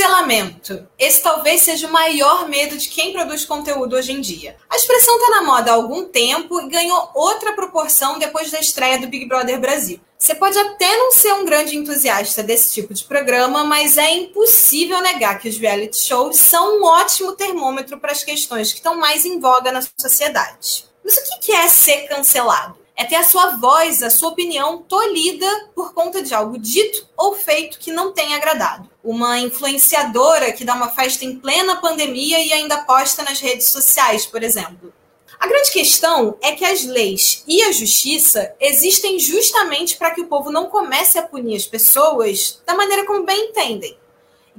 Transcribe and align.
Cancelamento. 0.00 0.88
Esse 0.98 1.22
talvez 1.22 1.60
seja 1.60 1.86
o 1.86 1.92
maior 1.92 2.48
medo 2.48 2.74
de 2.78 2.88
quem 2.88 3.12
produz 3.12 3.44
conteúdo 3.44 3.94
hoje 3.94 4.12
em 4.12 4.20
dia. 4.22 4.56
A 4.70 4.76
expressão 4.76 5.14
está 5.18 5.28
na 5.28 5.42
moda 5.42 5.70
há 5.70 5.74
algum 5.74 6.06
tempo 6.06 6.58
e 6.58 6.70
ganhou 6.70 7.10
outra 7.14 7.52
proporção 7.52 8.18
depois 8.18 8.50
da 8.50 8.58
estreia 8.58 8.98
do 8.98 9.08
Big 9.08 9.26
Brother 9.26 9.60
Brasil. 9.60 10.00
Você 10.18 10.34
pode 10.34 10.58
até 10.58 10.96
não 10.96 11.12
ser 11.12 11.34
um 11.34 11.44
grande 11.44 11.76
entusiasta 11.76 12.42
desse 12.42 12.72
tipo 12.72 12.94
de 12.94 13.04
programa, 13.04 13.62
mas 13.62 13.98
é 13.98 14.10
impossível 14.10 15.02
negar 15.02 15.38
que 15.38 15.50
os 15.50 15.58
reality 15.58 15.98
shows 15.98 16.38
são 16.38 16.78
um 16.78 16.84
ótimo 16.84 17.32
termômetro 17.32 18.00
para 18.00 18.12
as 18.12 18.24
questões 18.24 18.72
que 18.72 18.78
estão 18.78 18.96
mais 18.98 19.26
em 19.26 19.38
voga 19.38 19.70
na 19.70 19.82
sociedade. 19.82 20.86
Mas 21.04 21.14
o 21.14 21.40
que 21.40 21.52
é 21.52 21.68
ser 21.68 22.08
cancelado? 22.08 22.80
é 23.00 23.04
ter 23.04 23.16
a 23.16 23.24
sua 23.24 23.56
voz, 23.56 24.02
a 24.02 24.10
sua 24.10 24.28
opinião 24.28 24.82
tolhida 24.82 25.46
por 25.74 25.94
conta 25.94 26.22
de 26.22 26.34
algo 26.34 26.58
dito 26.58 27.08
ou 27.16 27.34
feito 27.34 27.78
que 27.78 27.90
não 27.90 28.12
tem 28.12 28.34
agradado. 28.34 28.89
Uma 29.02 29.38
influenciadora 29.38 30.52
que 30.52 30.64
dá 30.64 30.74
uma 30.74 30.90
festa 30.90 31.24
em 31.24 31.38
plena 31.38 31.76
pandemia 31.76 32.38
e 32.40 32.52
ainda 32.52 32.84
posta 32.84 33.22
nas 33.22 33.40
redes 33.40 33.68
sociais, 33.68 34.26
por 34.26 34.42
exemplo. 34.42 34.92
A 35.38 35.46
grande 35.46 35.70
questão 35.70 36.36
é 36.42 36.52
que 36.52 36.64
as 36.66 36.84
leis 36.84 37.42
e 37.48 37.62
a 37.62 37.72
justiça 37.72 38.54
existem 38.60 39.18
justamente 39.18 39.96
para 39.96 40.10
que 40.10 40.20
o 40.20 40.26
povo 40.26 40.52
não 40.52 40.66
comece 40.66 41.18
a 41.18 41.22
punir 41.22 41.56
as 41.56 41.66
pessoas 41.66 42.60
da 42.66 42.74
maneira 42.74 43.06
como 43.06 43.24
bem 43.24 43.46
entendem. 43.46 43.98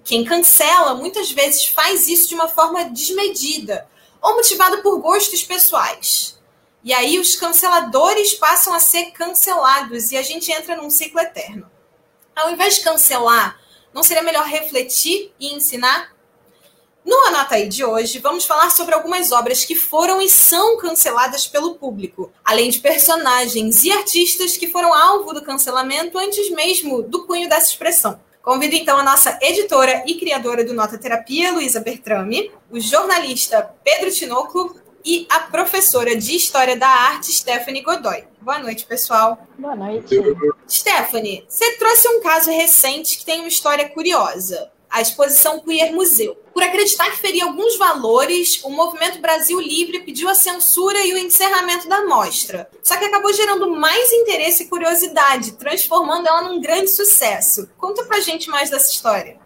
Quem 0.04 0.24
cancela 0.24 0.96
muitas 0.96 1.32
vezes 1.32 1.68
faz 1.68 2.08
isso 2.08 2.30
de 2.30 2.34
uma 2.34 2.48
forma 2.48 2.86
desmedida 2.86 3.88
ou 4.20 4.36
motivada 4.36 4.82
por 4.82 5.00
gostos 5.00 5.44
pessoais. 5.44 6.40
E 6.84 6.92
aí 6.92 7.20
os 7.20 7.36
canceladores 7.36 8.34
passam 8.34 8.74
a 8.74 8.80
ser 8.80 9.12
cancelados 9.12 10.12
e 10.12 10.18
a 10.18 10.24
gente 10.24 10.52
entra 10.52 10.76
num 10.76 10.90
ciclo 10.90 11.20
eterno. 11.20 11.70
Ao 12.36 12.50
invés 12.50 12.76
de 12.76 12.82
cancelar, 12.82 13.60
não 13.94 14.04
seria 14.04 14.24
melhor 14.24 14.46
refletir 14.46 15.32
e 15.40 15.54
ensinar? 15.54 16.12
No 17.04 17.18
Anota 17.28 17.56
aí 17.56 17.68
de 17.68 17.84
hoje, 17.84 18.20
vamos 18.20 18.46
falar 18.46 18.70
sobre 18.70 18.94
algumas 18.94 19.32
obras 19.32 19.66
que 19.66 19.76
foram 19.76 20.22
e 20.22 20.30
são 20.30 20.78
canceladas 20.78 21.48
pelo 21.48 21.76
público, 21.76 22.32
além 22.46 22.70
de 22.70 22.80
personagens 22.80 23.84
e 23.84 23.92
artistas 23.92 24.56
que 24.56 24.68
foram 24.68 24.94
alvo 24.94 25.34
do 25.34 25.42
cancelamento 25.42 26.18
antes 26.20 26.50
mesmo 26.52 27.02
do 27.02 27.26
cunho 27.26 27.50
dessa 27.50 27.70
expressão. 27.70 28.20
Convido 28.42 28.76
então 28.76 28.98
a 28.98 29.04
nossa 29.04 29.38
editora 29.42 30.04
e 30.08 30.16
criadora 30.16 30.64
do 30.64 30.74
Nota 30.74 30.98
Terapia, 30.98 31.52
Luísa 31.52 31.80
Bertrame, 31.80 32.52
o 32.72 32.80
jornalista 32.80 33.72
Pedro 33.84 34.12
Tinoco 34.12 34.76
e 35.06 35.26
a 35.30 35.40
professora 35.40 36.16
de 36.16 36.36
História 36.36 36.76
da 36.76 36.88
Arte, 36.88 37.32
Stephanie 37.32 37.82
Godoy. 37.82 38.24
Boa 38.42 38.60
noite, 38.60 38.86
pessoal. 38.86 39.48
Boa 39.58 39.76
noite. 39.76 40.16
Stephanie, 40.68 41.46
você 41.48 41.78
trouxe 41.78 42.08
um 42.08 42.22
caso 42.22 42.50
recente 42.52 43.18
que 43.18 43.26
tem 43.26 43.40
uma 43.40 43.48
história 43.48 43.90
curiosa. 43.90 44.72
A 44.90 45.02
exposição 45.02 45.60
Queer 45.62 45.94
Museu. 45.94 46.36
Por 46.54 46.62
acreditar 46.62 47.10
que 47.12 47.18
feria 47.18 47.46
alguns 47.46 47.78
valores, 47.78 48.62
o 48.64 48.70
Movimento 48.70 49.22
Brasil 49.22 49.60
Livre 49.60 50.02
pediu 50.02 50.28
a 50.28 50.36
censura 50.36 51.00
e 51.06 51.14
o 51.14 51.18
encerramento 51.18 51.88
da 51.88 52.06
mostra. 52.06 52.70
Só 52.84 52.98
que 52.98 53.06
acabou 53.06 53.32
gerando 53.32 53.70
mais 53.70 54.12
interesse 54.12 54.64
e 54.64 54.68
curiosidade, 54.68 55.54
transformando 55.54 56.28
ela 56.28 56.42
num 56.42 56.60
grande 56.60 56.90
sucesso. 56.90 57.70
Conta 57.78 58.04
pra 58.04 58.20
gente 58.20 58.50
mais 58.50 58.70
dessa 58.70 58.92
história. 58.92 59.40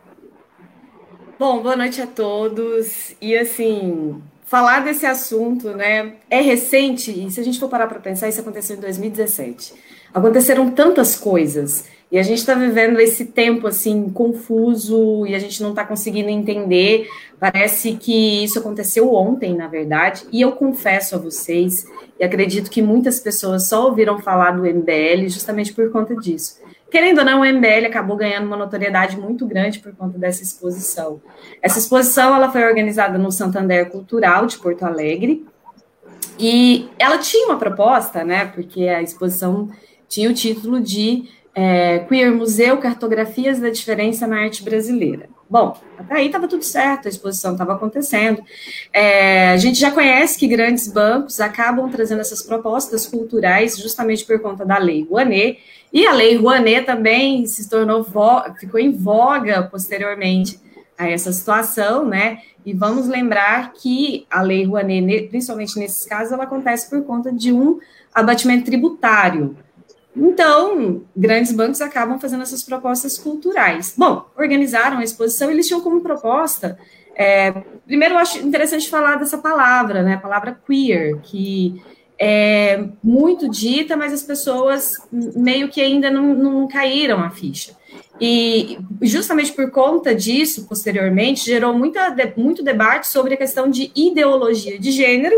Bom, 1.37 1.61
boa 1.61 1.75
noite 1.75 2.01
a 2.01 2.07
todos. 2.07 3.13
E 3.21 3.37
assim, 3.37 4.23
falar 4.45 4.81
desse 4.81 5.05
assunto, 5.05 5.69
né? 5.71 6.13
É 6.29 6.39
recente, 6.41 7.11
e 7.11 7.29
se 7.29 7.39
a 7.39 7.43
gente 7.43 7.59
for 7.59 7.69
parar 7.69 7.87
para 7.87 7.99
pensar, 7.99 8.29
isso 8.29 8.39
aconteceu 8.39 8.77
em 8.77 8.79
2017. 8.79 9.73
Aconteceram 10.13 10.71
tantas 10.71 11.15
coisas, 11.15 11.85
e 12.11 12.19
a 12.19 12.23
gente 12.23 12.37
está 12.37 12.53
vivendo 12.53 12.99
esse 12.99 13.25
tempo 13.25 13.67
assim 13.67 14.09
confuso 14.09 15.25
e 15.25 15.33
a 15.33 15.39
gente 15.39 15.61
não 15.61 15.71
está 15.71 15.83
conseguindo 15.83 16.29
entender. 16.29 17.09
Parece 17.39 17.93
que 17.93 18.43
isso 18.43 18.59
aconteceu 18.59 19.13
ontem, 19.13 19.55
na 19.55 19.67
verdade, 19.67 20.23
e 20.31 20.41
eu 20.41 20.51
confesso 20.53 21.15
a 21.15 21.17
vocês, 21.17 21.85
e 22.19 22.23
acredito 22.23 22.69
que 22.69 22.81
muitas 22.81 23.19
pessoas 23.19 23.67
só 23.67 23.87
ouviram 23.87 24.19
falar 24.19 24.51
do 24.51 24.63
MBL 24.63 25.27
justamente 25.27 25.73
por 25.73 25.91
conta 25.91 26.15
disso. 26.15 26.59
Querendo 26.95 27.17
ou 27.17 27.25
não, 27.25 27.41
o 27.41 27.45
MBL 27.45 27.87
acabou 27.87 28.15
ganhando 28.15 28.47
uma 28.47 28.55
notoriedade 28.55 29.19
muito 29.19 29.45
grande 29.45 29.79
por 29.79 29.93
conta 29.93 30.17
dessa 30.17 30.41
exposição. 30.41 31.21
Essa 31.61 31.77
exposição 31.77 32.33
ela 32.33 32.49
foi 32.49 32.63
organizada 32.63 33.17
no 33.17 33.33
Santander 33.33 33.89
Cultural 33.89 34.45
de 34.45 34.57
Porto 34.57 34.83
Alegre 34.83 35.45
e 36.39 36.87
ela 36.97 37.17
tinha 37.17 37.47
uma 37.47 37.57
proposta, 37.57 38.23
né? 38.23 38.45
Porque 38.45 38.87
a 38.87 39.01
exposição 39.01 39.69
tinha 40.07 40.29
o 40.29 40.33
título 40.33 40.79
de 40.79 41.25
é, 41.53 41.99
Queer 41.99 42.33
Museu 42.33 42.77
Cartografias 42.77 43.59
da 43.59 43.69
Diferença 43.69 44.25
na 44.25 44.39
Arte 44.43 44.63
Brasileira. 44.63 45.27
Bom, 45.55 45.77
até 45.97 46.15
aí 46.15 46.25
estava 46.25 46.49
tudo 46.49 46.65
certo, 46.65 47.05
a 47.05 47.09
exposição 47.09 47.53
estava 47.53 47.75
acontecendo. 47.75 48.43
É, 48.91 49.51
a 49.51 49.55
gente 49.55 49.79
já 49.79 49.89
conhece 49.89 50.37
que 50.37 50.49
grandes 50.49 50.85
bancos 50.85 51.39
acabam 51.39 51.89
trazendo 51.89 52.19
essas 52.19 52.43
propostas 52.43 53.07
culturais 53.07 53.77
justamente 53.77 54.25
por 54.25 54.37
conta 54.41 54.65
da 54.65 54.77
Lei 54.77 55.07
Rouanet, 55.09 55.57
e 55.93 56.05
a 56.05 56.11
Lei 56.11 56.35
Rouanet 56.35 56.85
também 56.85 57.45
se 57.45 57.69
tornou, 57.69 58.05
ficou 58.59 58.77
em 58.81 58.91
voga 58.91 59.63
posteriormente 59.63 60.59
a 60.97 61.09
essa 61.09 61.31
situação, 61.31 62.05
né? 62.05 62.39
E 62.65 62.73
vamos 62.73 63.07
lembrar 63.07 63.71
que 63.71 64.27
a 64.29 64.41
Lei 64.41 64.65
Rouanet, 64.65 65.29
principalmente 65.29 65.79
nesses 65.79 66.05
casos, 66.05 66.33
ela 66.33 66.43
acontece 66.43 66.89
por 66.89 67.01
conta 67.05 67.31
de 67.31 67.53
um 67.53 67.79
abatimento 68.13 68.65
tributário. 68.65 69.55
Então, 70.15 71.03
grandes 71.15 71.51
bancos 71.51 71.81
acabam 71.81 72.19
fazendo 72.19 72.43
essas 72.43 72.63
propostas 72.63 73.17
culturais. 73.17 73.93
Bom, 73.97 74.25
organizaram 74.37 74.99
a 74.99 75.03
exposição, 75.03 75.51
eles 75.51 75.67
tinham 75.67 75.81
como 75.81 76.01
proposta. 76.01 76.77
É, 77.15 77.51
primeiro, 77.85 78.15
eu 78.15 78.19
acho 78.19 78.39
interessante 78.39 78.89
falar 78.89 79.15
dessa 79.15 79.37
palavra, 79.37 80.03
né? 80.03 80.13
A 80.13 80.19
palavra 80.19 80.57
queer, 80.65 81.19
que 81.21 81.81
é 82.17 82.85
muito 83.03 83.49
dita, 83.49 83.97
mas 83.97 84.13
as 84.13 84.23
pessoas 84.23 84.93
meio 85.11 85.67
que 85.69 85.81
ainda 85.81 86.09
não, 86.09 86.33
não 86.33 86.67
caíram 86.67 87.19
a 87.19 87.29
ficha. 87.29 87.75
E 88.19 88.77
justamente 89.01 89.51
por 89.51 89.69
conta 89.71 90.15
disso, 90.15 90.65
posteriormente, 90.67 91.45
gerou 91.45 91.77
muita, 91.77 92.15
muito 92.37 92.63
debate 92.63 93.07
sobre 93.07 93.33
a 93.33 93.37
questão 93.37 93.69
de 93.69 93.91
ideologia 93.93 94.79
de 94.79 94.91
gênero 94.91 95.35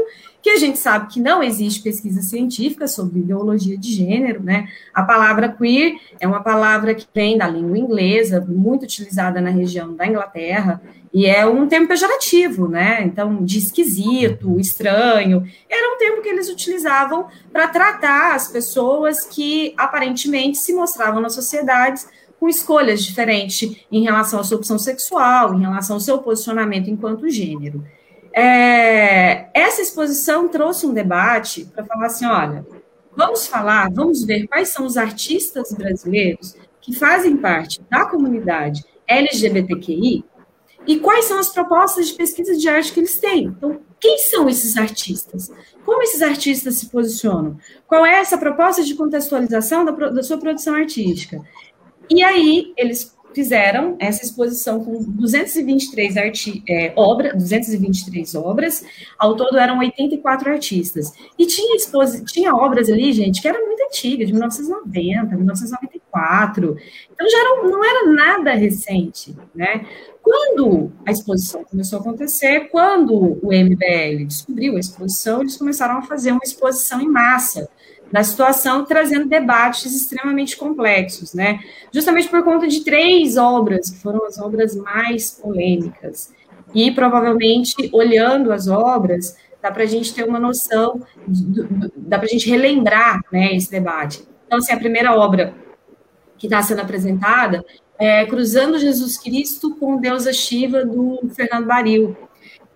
que 0.48 0.52
a 0.52 0.58
gente 0.58 0.80
sabe 0.80 1.08
que 1.08 1.20
não 1.20 1.44
existe 1.44 1.82
pesquisa 1.82 2.22
científica 2.22 2.88
sobre 2.88 3.20
ideologia 3.20 3.78
de 3.78 3.92
gênero, 3.94 4.42
né? 4.42 4.70
A 4.94 5.04
palavra 5.04 5.50
queer 5.50 6.00
é 6.22 6.26
uma 6.26 6.42
palavra 6.42 6.96
que 6.96 7.06
vem 7.14 7.38
da 7.38 7.50
língua 7.50 7.78
inglesa, 7.78 8.40
muito 8.48 8.84
utilizada 8.84 9.42
na 9.42 9.50
região 9.50 9.94
da 9.94 10.08
Inglaterra, 10.08 10.82
e 11.14 11.26
é 11.26 11.46
um 11.46 11.68
termo 11.68 11.90
pejorativo, 11.90 12.70
né? 12.70 13.04
Então, 13.04 13.44
de 13.44 13.58
esquisito, 13.58 14.58
estranho, 14.58 15.46
era 15.70 15.94
um 15.94 15.98
termo 15.98 16.22
que 16.22 16.30
eles 16.30 16.48
utilizavam 16.48 17.28
para 17.52 17.68
tratar 17.68 18.34
as 18.34 18.48
pessoas 18.48 19.26
que 19.26 19.74
aparentemente 19.76 20.60
se 20.60 20.74
mostravam 20.74 21.20
nas 21.20 21.36
sociedades 21.36 22.08
com 22.40 22.48
escolhas 22.48 23.04
diferentes 23.04 23.86
em 23.92 24.02
relação 24.02 24.40
à 24.40 24.46
sua 24.46 24.60
opção 24.60 24.80
sexual, 24.80 25.54
em 25.54 25.60
relação 25.60 25.98
ao 25.98 26.00
seu 26.00 26.20
posicionamento 26.20 26.90
enquanto 26.90 27.30
gênero. 27.30 27.84
É, 28.40 29.50
essa 29.52 29.82
exposição 29.82 30.48
trouxe 30.48 30.86
um 30.86 30.94
debate 30.94 31.66
para 31.74 31.84
falar 31.84 32.06
assim: 32.06 32.28
olha, 32.28 32.64
vamos 33.16 33.48
falar, 33.48 33.90
vamos 33.92 34.24
ver 34.24 34.46
quais 34.46 34.70
são 34.70 34.86
os 34.86 34.96
artistas 34.96 35.74
brasileiros 35.74 36.56
que 36.80 36.94
fazem 36.96 37.36
parte 37.36 37.82
da 37.90 38.06
comunidade 38.06 38.86
LGBTQI 39.08 40.24
e 40.86 41.00
quais 41.00 41.26
são 41.26 41.40
as 41.40 41.50
propostas 41.50 42.10
de 42.10 42.14
pesquisa 42.14 42.56
de 42.56 42.70
arte 42.70 42.94
que 42.94 43.00
eles 43.00 43.18
têm. 43.18 43.46
Então, 43.46 43.82
quem 44.00 44.20
são 44.20 44.48
esses 44.48 44.78
artistas? 44.78 45.52
Como 45.84 46.04
esses 46.04 46.22
artistas 46.22 46.76
se 46.76 46.92
posicionam? 46.92 47.58
Qual 47.88 48.06
é 48.06 48.20
essa 48.20 48.38
proposta 48.38 48.84
de 48.84 48.94
contextualização 48.94 49.84
da, 49.84 49.92
da 49.92 50.22
sua 50.22 50.38
produção 50.38 50.76
artística? 50.76 51.42
E 52.08 52.24
aí, 52.24 52.72
eles 52.78 53.17
fizeram 53.34 53.96
essa 54.00 54.24
exposição 54.24 54.84
com 54.84 55.04
223 55.04 56.18
arti 56.18 56.64
é, 56.68 56.92
obras, 56.96 57.34
223 57.34 58.36
obras, 58.36 58.84
ao 59.18 59.36
todo 59.36 59.58
eram 59.58 59.80
84 59.80 60.52
artistas. 60.52 61.14
E 61.38 61.46
tinha, 61.46 61.78
tinha 62.26 62.56
obras 62.56 62.90
ali, 62.90 63.14
gente, 63.14 63.42
que 63.42 63.48
eram 63.48 63.66
muito 63.66 63.84
antigas, 63.84 64.28
de 64.28 64.34
1990, 64.34 65.36
1994. 65.36 66.78
Então 67.14 67.30
já 67.30 67.40
era, 67.40 67.64
não 67.64 67.86
era 67.86 68.12
nada 68.12 68.54
recente, 68.54 69.36
né? 69.54 69.86
Quando 70.22 70.92
a 71.06 71.12
exposição 71.12 71.64
começou 71.64 72.00
a 72.00 72.02
acontecer, 72.02 72.70
quando 72.70 73.40
o 73.42 73.48
MBL 73.48 74.26
descobriu 74.26 74.76
a 74.76 74.80
exposição, 74.80 75.42
eles 75.42 75.56
começaram 75.56 76.00
a 76.00 76.02
fazer 76.02 76.32
uma 76.32 76.44
exposição 76.44 77.00
em 77.00 77.08
massa 77.08 77.70
da 78.12 78.24
situação, 78.24 78.86
trazendo 78.86 79.28
debates 79.28 79.94
extremamente 79.94 80.56
complexos, 80.56 81.34
né? 81.34 81.60
Justamente 81.92 82.30
por 82.30 82.44
conta 82.44 82.68
de 82.68 82.84
três 82.84 83.38
obras, 83.38 83.90
que 83.90 83.98
foram 84.00 84.26
as 84.26 84.38
obras 84.40 84.76
mais 84.76 85.32
polêmicas. 85.32 86.34
E 86.74 86.92
provavelmente, 86.92 87.90
olhando 87.92 88.52
as 88.52 88.68
obras, 88.68 89.36
dá 89.62 89.72
para 89.72 89.84
a 89.84 89.88
gente 89.88 90.14
ter 90.14 90.24
uma 90.24 90.40
noção, 90.40 91.02
dá 91.96 92.18
para 92.18 92.28
a 92.28 92.30
gente 92.30 92.50
relembrar 92.50 93.22
né, 93.32 93.56
esse 93.56 93.70
debate. 93.70 94.24
Então, 94.46 94.60
assim, 94.60 94.74
a 94.74 94.78
primeira 94.78 95.16
obra 95.16 95.54
que 96.38 96.48
está 96.48 96.62
sendo 96.62 96.82
apresentada 96.82 97.64
é, 98.00 98.26
Cruzando 98.26 98.78
Jesus 98.78 99.18
Cristo 99.18 99.76
com 99.76 100.00
Deusa 100.00 100.32
Shiva, 100.32 100.86
do 100.86 101.20
Fernando 101.36 101.66
Baril. 101.66 102.16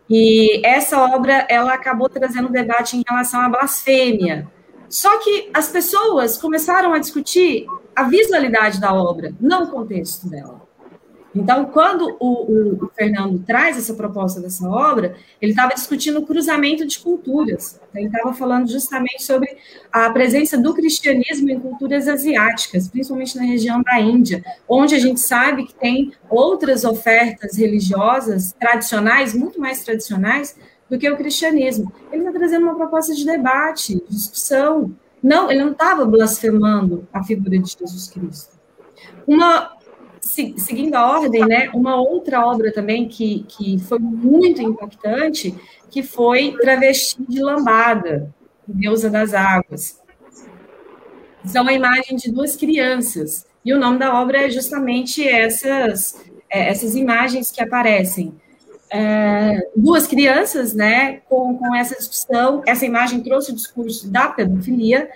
E 0.09 0.65
essa 0.65 0.99
obra, 0.99 1.45
ela 1.47 1.73
acabou 1.73 2.09
trazendo 2.09 2.49
debate 2.49 2.97
em 2.97 3.03
relação 3.07 3.39
à 3.39 3.47
blasfêmia. 3.47 4.47
Só 4.91 5.19
que 5.19 5.49
as 5.53 5.69
pessoas 5.69 6.37
começaram 6.37 6.93
a 6.93 6.99
discutir 6.99 7.65
a 7.95 8.03
visualidade 8.03 8.79
da 8.79 8.93
obra, 8.93 9.33
não 9.39 9.63
o 9.63 9.71
contexto 9.71 10.29
dela. 10.29 10.69
Então, 11.33 11.63
quando 11.65 12.17
o, 12.19 12.83
o, 12.83 12.91
Fernando 12.93 13.39
traz 13.39 13.77
essa 13.77 13.93
proposta 13.93 14.41
dessa 14.41 14.67
obra, 14.69 15.15
ele 15.41 15.53
estava 15.53 15.73
discutindo 15.73 16.19
o 16.19 16.25
cruzamento 16.25 16.85
de 16.85 16.99
culturas. 16.99 17.79
Ele 17.95 18.07
estava 18.07 18.33
falando 18.33 18.69
justamente 18.69 19.23
sobre 19.23 19.47
a 19.93 20.09
presença 20.09 20.57
do 20.57 20.73
cristianismo 20.73 21.49
em 21.49 21.57
culturas 21.57 22.09
asiáticas, 22.09 22.89
principalmente 22.89 23.37
na 23.37 23.43
região 23.43 23.81
da 23.81 23.97
Índia, 23.97 24.43
onde 24.67 24.93
a 24.93 24.99
gente 24.99 25.21
sabe 25.21 25.67
que 25.67 25.73
tem 25.73 26.11
outras 26.29 26.83
ofertas 26.83 27.57
religiosas 27.57 28.53
tradicionais, 28.59 29.33
muito 29.33 29.57
mais 29.57 29.81
tradicionais, 29.85 30.57
do 30.91 30.99
que 30.99 31.09
o 31.09 31.15
cristianismo. 31.15 31.89
Ele 32.11 32.21
está 32.21 32.37
trazendo 32.37 32.63
uma 32.63 32.75
proposta 32.75 33.15
de 33.15 33.25
debate, 33.25 33.95
de 33.95 34.09
discussão. 34.09 34.93
Não, 35.23 35.49
ele 35.49 35.63
não 35.63 35.71
estava 35.71 36.03
blasfemando 36.05 37.07
a 37.13 37.23
figura 37.23 37.57
de 37.57 37.77
Jesus 37.79 38.09
Cristo. 38.09 38.59
Uma 39.25 39.77
seguindo 40.19 40.93
a 40.95 41.19
ordem, 41.19 41.45
né, 41.47 41.69
uma 41.73 41.95
outra 41.95 42.45
obra 42.45 42.71
também 42.71 43.07
que, 43.07 43.43
que 43.47 43.79
foi 43.79 43.97
muito 43.97 44.61
impactante, 44.61 45.55
que 45.89 46.03
foi 46.03 46.55
Travesti 46.61 47.23
de 47.27 47.41
Lambada, 47.41 48.31
Deusa 48.67 49.09
das 49.09 49.33
Águas. 49.33 49.99
São 51.43 51.67
a 51.67 51.73
imagem 51.73 52.17
de 52.17 52.31
duas 52.31 52.55
crianças, 52.55 53.47
e 53.65 53.73
o 53.73 53.79
nome 53.79 53.97
da 53.97 54.21
obra 54.21 54.45
é 54.45 54.49
justamente 54.49 55.27
essas, 55.27 56.21
é, 56.49 56.69
essas 56.69 56.95
imagens 56.95 57.49
que 57.49 57.63
aparecem. 57.63 58.39
É, 58.93 59.69
duas 59.75 60.05
crianças, 60.05 60.73
né, 60.73 61.21
com, 61.29 61.57
com 61.57 61.75
essa 61.75 61.95
discussão, 61.95 62.61
essa 62.65 62.85
imagem 62.85 63.21
trouxe 63.21 63.51
o 63.51 63.55
discurso 63.55 64.09
da 64.09 64.27
pedofilia, 64.27 65.09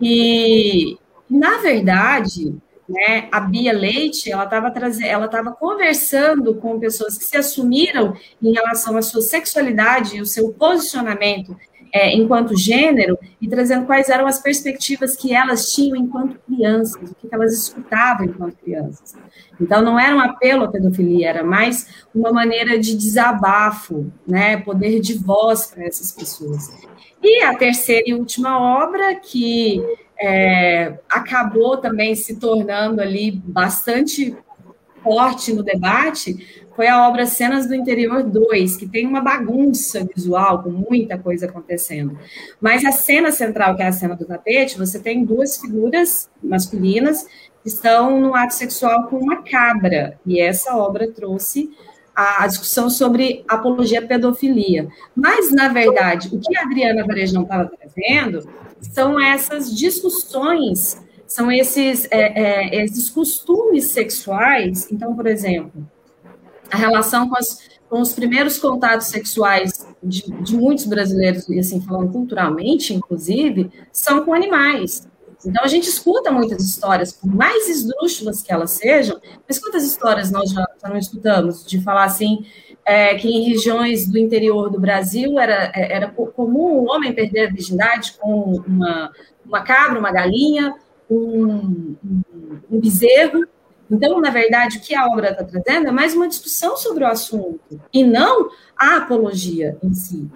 e, 0.00 0.96
na 1.28 1.58
verdade, 1.58 2.54
né? 2.88 3.28
A 3.30 3.40
Bia 3.40 3.72
Leite, 3.72 4.32
ela 4.32 4.44
estava 4.44 4.72
ela 5.04 5.26
estava 5.26 5.52
conversando 5.52 6.54
com 6.54 6.80
pessoas 6.80 7.18
que 7.18 7.24
se 7.24 7.36
assumiram 7.36 8.16
em 8.42 8.52
relação 8.52 8.96
à 8.96 9.02
sua 9.02 9.20
sexualidade 9.20 10.16
e 10.16 10.22
o 10.22 10.26
seu 10.26 10.50
posicionamento 10.52 11.54
é, 11.98 12.14
enquanto 12.14 12.56
gênero 12.56 13.18
e 13.40 13.48
trazendo 13.48 13.86
quais 13.86 14.08
eram 14.08 14.26
as 14.26 14.40
perspectivas 14.40 15.16
que 15.16 15.34
elas 15.34 15.72
tinham 15.72 15.96
enquanto 15.96 16.38
crianças, 16.46 17.10
o 17.10 17.14
que 17.14 17.28
elas 17.30 17.52
escutavam 17.52 18.26
enquanto 18.26 18.56
crianças. 18.56 19.16
Então, 19.60 19.82
não 19.82 19.98
era 19.98 20.14
um 20.14 20.20
apelo 20.20 20.64
à 20.64 20.68
pedofilia, 20.68 21.28
era 21.28 21.42
mais 21.42 22.06
uma 22.14 22.32
maneira 22.32 22.78
de 22.78 22.96
desabafo, 22.96 24.12
né, 24.26 24.58
poder 24.58 25.00
de 25.00 25.14
voz 25.14 25.66
para 25.66 25.84
essas 25.84 26.12
pessoas. 26.12 26.70
E 27.20 27.42
a 27.42 27.52
terceira 27.56 28.04
e 28.06 28.14
última 28.14 28.60
obra, 28.60 29.16
que 29.16 29.82
é, 30.20 30.98
acabou 31.10 31.78
também 31.78 32.14
se 32.14 32.36
tornando 32.36 33.00
ali 33.00 33.32
bastante 33.32 34.36
forte 35.02 35.52
no 35.52 35.64
debate, 35.64 36.64
foi 36.78 36.86
a 36.86 37.08
obra 37.08 37.26
Cenas 37.26 37.66
do 37.66 37.74
Interior 37.74 38.22
2, 38.22 38.76
que 38.76 38.86
tem 38.86 39.04
uma 39.04 39.20
bagunça 39.20 40.08
visual, 40.14 40.62
com 40.62 40.70
muita 40.70 41.18
coisa 41.18 41.46
acontecendo. 41.46 42.16
Mas 42.60 42.84
a 42.84 42.92
cena 42.92 43.32
central, 43.32 43.74
que 43.74 43.82
é 43.82 43.88
a 43.88 43.92
cena 43.92 44.14
do 44.14 44.24
tapete, 44.24 44.78
você 44.78 45.00
tem 45.00 45.24
duas 45.24 45.58
figuras 45.58 46.30
masculinas 46.40 47.26
que 47.64 47.68
estão 47.68 48.20
no 48.20 48.32
ato 48.32 48.54
sexual 48.54 49.08
com 49.08 49.16
uma 49.18 49.42
cabra, 49.42 50.20
e 50.24 50.40
essa 50.40 50.76
obra 50.76 51.10
trouxe 51.10 51.68
a, 52.14 52.46
discussão 52.46 52.88
sobre 52.88 53.44
apologia 53.48 53.98
à 53.98 54.06
pedofilia. 54.06 54.86
Mas, 55.16 55.50
na 55.50 55.66
verdade, 55.66 56.28
o 56.32 56.38
que 56.38 56.56
a 56.56 56.62
Adriana 56.62 57.04
Varejão 57.04 57.42
estava 57.42 57.68
trazendo 57.76 58.48
são 58.80 59.20
essas 59.20 59.76
discussões, 59.76 61.04
são 61.26 61.50
esses, 61.50 62.06
é, 62.12 62.76
é, 62.76 62.84
esses 62.84 63.10
costumes 63.10 63.86
sexuais. 63.86 64.86
Então, 64.92 65.16
por 65.16 65.26
exemplo, 65.26 65.84
a 66.70 66.76
relação 66.76 67.28
com, 67.28 67.36
as, 67.36 67.58
com 67.88 68.00
os 68.00 68.12
primeiros 68.12 68.58
contatos 68.58 69.08
sexuais 69.08 69.86
de, 70.02 70.22
de, 70.42 70.56
muitos 70.56 70.84
brasileiros, 70.84 71.48
e 71.48 71.58
assim, 71.58 71.80
falando 71.80 72.12
culturalmente, 72.12 72.94
inclusive, 72.94 73.70
são 73.92 74.24
com 74.24 74.34
animais. 74.34 75.06
Então, 75.44 75.62
a 75.62 75.68
gente 75.68 75.88
escuta 75.88 76.32
muitas 76.32 76.64
histórias, 76.64 77.12
por 77.12 77.32
mais 77.32 77.68
esdrúxulas 77.68 78.42
que 78.42 78.52
elas 78.52 78.72
sejam, 78.72 79.20
mas 79.46 79.58
quantas 79.58 79.84
histórias 79.84 80.30
nós 80.30 80.50
já, 80.50 80.66
já 80.82 80.88
não 80.88 80.96
escutamos 80.96 81.64
de 81.64 81.80
falar 81.80 82.04
assim, 82.04 82.44
é, 82.84 83.14
que 83.14 83.28
em 83.28 83.50
regiões 83.50 84.06
do 84.06 84.18
interior 84.18 84.70
do 84.70 84.80
Brasil 84.80 85.38
era, 85.38 85.70
é, 85.74 85.92
era 85.92 86.08
comum 86.08 86.78
o 86.78 86.84
homem 86.86 87.12
perder 87.12 87.46
a 87.46 87.50
virgindade 87.50 88.14
com 88.18 88.62
uma, 88.66 89.12
uma 89.44 89.62
cabra, 89.62 89.98
uma 89.98 90.10
galinha, 90.10 90.74
um, 91.08 91.94
um, 92.04 92.24
um 92.70 92.80
bezerro. 92.80 93.46
Então, 93.90 94.20
na 94.20 94.30
verdade, 94.30 94.78
o 94.78 94.80
que 94.80 94.94
a 94.94 95.06
obra 95.06 95.30
está 95.30 95.44
trazendo 95.44 95.88
é 95.88 95.92
mais 95.92 96.14
uma 96.14 96.28
discussão 96.28 96.76
sobre 96.76 97.04
o 97.04 97.06
assunto, 97.06 97.80
e 97.92 98.04
não 98.04 98.50
a 98.76 98.96
apologia 98.96 99.76
em 99.82 99.94
si. 99.94 100.28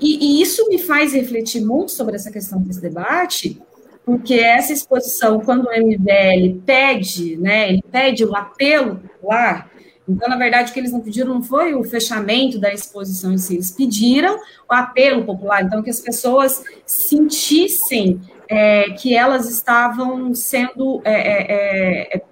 E, 0.00 0.38
e, 0.38 0.42
isso 0.42 0.68
me 0.68 0.78
faz 0.78 1.12
refletir 1.12 1.64
muito 1.64 1.92
sobre 1.92 2.16
essa 2.16 2.30
questão 2.30 2.60
desse 2.60 2.80
debate, 2.80 3.60
porque 4.04 4.34
essa 4.34 4.72
exposição, 4.72 5.40
quando 5.40 5.66
o 5.66 5.70
MBL 5.70 6.60
pede, 6.64 7.36
né, 7.36 7.70
ele 7.70 7.82
pede 7.90 8.24
o 8.24 8.34
apelo 8.36 8.96
popular, 8.96 9.70
então, 10.08 10.28
na 10.28 10.36
verdade, 10.36 10.70
o 10.70 10.74
que 10.74 10.78
eles 10.78 10.92
não 10.92 11.00
pediram 11.00 11.34
não 11.34 11.42
foi 11.42 11.74
o 11.74 11.82
fechamento 11.82 12.60
da 12.60 12.72
exposição 12.72 13.32
em 13.32 13.38
si, 13.38 13.54
eles 13.54 13.72
pediram 13.72 14.36
o 14.36 14.72
apelo 14.72 15.24
popular, 15.24 15.64
então 15.64 15.82
que 15.82 15.90
as 15.90 15.98
pessoas 15.98 16.62
sentissem 16.84 18.20
é, 18.48 18.90
que 18.90 19.14
elas 19.14 19.50
estavam 19.50 20.32
sendo. 20.34 21.00
É, 21.04 21.12
é, 21.12 22.16
é, 22.16 22.22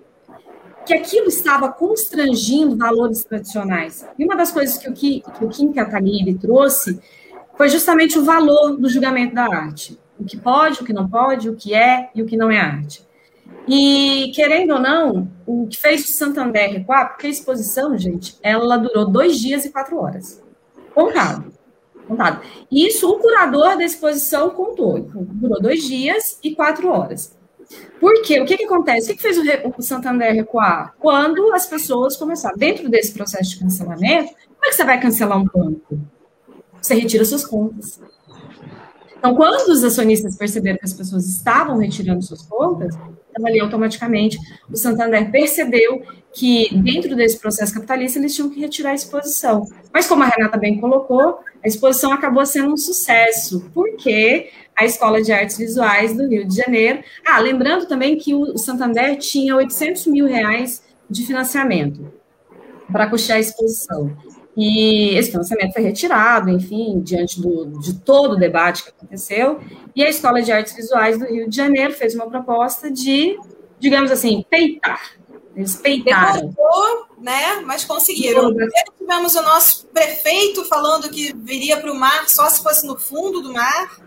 que 0.84 0.94
aquilo 0.94 1.28
estava 1.28 1.70
constrangindo 1.72 2.76
valores 2.76 3.25
tradicionais. 3.25 4.06
E 4.19 4.25
uma 4.25 4.36
das 4.36 4.52
coisas 4.52 4.78
que 4.78 4.88
o, 4.88 4.92
que, 4.92 5.22
o 5.40 5.48
Kim 5.48 5.72
Kataguiri 5.72 6.34
trouxe 6.34 7.00
foi 7.56 7.69
justamente 7.69 8.19
o 8.19 8.25
valor 8.25 8.76
do 8.76 8.88
julgamento 8.88 9.34
da 9.34 9.44
arte. 9.44 9.98
O 10.19 10.25
que 10.25 10.36
pode, 10.36 10.82
o 10.82 10.84
que 10.84 10.92
não 10.92 11.08
pode, 11.08 11.48
o 11.48 11.56
que 11.56 11.75
é 11.75 12.10
e 12.14 12.22
o 12.22 12.26
que 12.26 12.36
não 12.36 12.50
é 12.50 12.58
arte. 12.58 13.04
E, 13.66 14.31
querendo 14.34 14.75
ou 14.75 14.81
não, 14.81 15.28
o 15.46 15.66
que 15.66 15.78
fez 15.78 16.08
o 16.08 16.12
Santander 16.12 16.70
recuar, 16.70 17.08
porque 17.08 17.26
a 17.26 17.31
exposição, 17.31 17.96
gente, 17.96 18.36
ela 18.42 18.76
durou 18.76 19.06
dois 19.10 19.38
dias 19.38 19.64
e 19.64 19.70
quatro 19.70 19.98
horas. 19.98 20.43
Contado. 20.94 21.53
Contado. 22.06 22.43
Isso 22.70 23.08
o 23.10 23.19
curador 23.19 23.76
da 23.76 23.84
exposição 23.84 24.50
contou. 24.50 25.00
Durou 25.00 25.60
dois 25.60 25.82
dias 25.84 26.38
e 26.43 26.55
quatro 26.55 26.88
horas. 26.88 27.34
Por 28.00 28.22
quê? 28.22 28.40
O 28.40 28.44
que, 28.44 28.56
que 28.56 28.64
acontece? 28.64 29.06
O 29.06 29.10
que, 29.10 29.16
que 29.16 29.22
fez 29.22 29.38
o, 29.38 29.43
o 29.78 29.82
Santander 29.82 30.34
recuar? 30.34 30.94
Quando 30.98 31.52
as 31.52 31.66
pessoas 31.66 32.16
começaram, 32.16 32.56
dentro 32.56 32.88
desse 32.88 33.12
processo 33.12 33.50
de 33.50 33.60
cancelamento, 33.60 34.32
como 34.32 34.64
é 34.64 34.69
que 34.69 34.74
você 34.74 34.84
vai 34.84 35.00
cancelar 35.00 35.38
um 35.38 35.44
banco? 35.44 35.98
Você 36.81 36.94
retira 36.94 37.24
suas 37.24 37.46
contas. 37.46 38.00
Então, 39.16 39.34
quando 39.34 39.70
os 39.70 39.82
acionistas 39.82 40.36
perceberam 40.36 40.76
que 40.76 40.84
as 40.84 40.93
pessoas 40.93 41.26
estavam 41.26 41.78
retirando 41.78 42.22
suas 42.22 42.43
contas, 42.43 42.94
então, 43.31 43.46
ali 43.46 43.58
automaticamente 43.58 44.38
o 44.70 44.76
Santander 44.76 45.31
percebeu 45.31 46.02
que 46.34 46.69
dentro 46.79 47.14
desse 47.14 47.38
processo 47.38 47.72
capitalista 47.72 48.19
eles 48.19 48.34
tinham 48.34 48.50
que 48.50 48.60
retirar 48.60 48.91
a 48.91 48.94
exposição. 48.94 49.69
Mas 49.93 50.06
como 50.06 50.22
a 50.22 50.26
Renata 50.26 50.58
bem 50.58 50.81
colocou, 50.81 51.38
a 51.64 51.69
exposição 51.69 52.12
acabou 52.12 52.44
sendo 52.44 52.72
um 52.72 52.76
sucesso, 52.76 53.70
porque 53.72 54.50
a 54.76 54.84
Escola 54.84 55.22
de 55.22 55.32
Artes 55.32 55.56
Visuais 55.56 56.17
do 56.17 56.29
Rio 56.29 56.46
de 56.46 56.56
Janeiro. 56.56 57.03
Ah, 57.24 57.38
lembrando 57.38 57.86
também 57.86 58.17
que 58.17 58.34
o 58.34 58.58
Santander 58.58 59.17
tinha 59.19 59.56
800 59.56 60.06
mil 60.08 60.26
reais 60.26 60.82
de 61.08 61.24
financiamento 61.24 62.12
para 62.91 63.08
custear 63.08 63.38
a 63.38 63.41
exposição. 63.41 64.17
E 64.56 65.17
esse 65.17 65.32
financiamento 65.32 65.72
foi 65.72 65.82
retirado, 65.82 66.48
enfim, 66.50 67.00
diante 67.00 67.41
do, 67.41 67.67
de 67.81 67.94
todo 68.00 68.34
o 68.34 68.36
debate 68.36 68.84
que 68.84 68.91
aconteceu. 68.91 69.60
E 69.94 70.03
a 70.03 70.08
Escola 70.08 70.43
de 70.43 70.53
Artes 70.53 70.74
Visuais 70.74 71.19
do 71.19 71.24
Rio 71.24 71.48
de 71.48 71.56
Janeiro 71.56 71.93
fez 71.93 72.14
uma 72.14 72.29
proposta 72.29 72.91
de, 72.91 73.36
digamos 73.81 74.12
assim, 74.12 74.44
peitar. 74.48 75.17
Eles 75.55 75.77
peitaram. 75.77 76.49
Demorou, 76.49 77.06
né? 77.19 77.63
Mas 77.65 77.84
conseguiram. 77.84 78.55
Primeiro 78.55 78.93
tivemos 78.99 79.34
o 79.34 79.43
nosso 79.43 79.87
prefeito 79.87 80.65
falando 80.65 81.08
que 81.08 81.32
viria 81.37 81.77
para 81.77 81.93
o 81.93 81.94
mar 81.94 82.29
só 82.29 82.49
se 82.49 82.63
fosse 82.63 82.87
no 82.87 82.99
fundo 82.99 83.41
do 83.41 83.53
mar, 83.53 84.01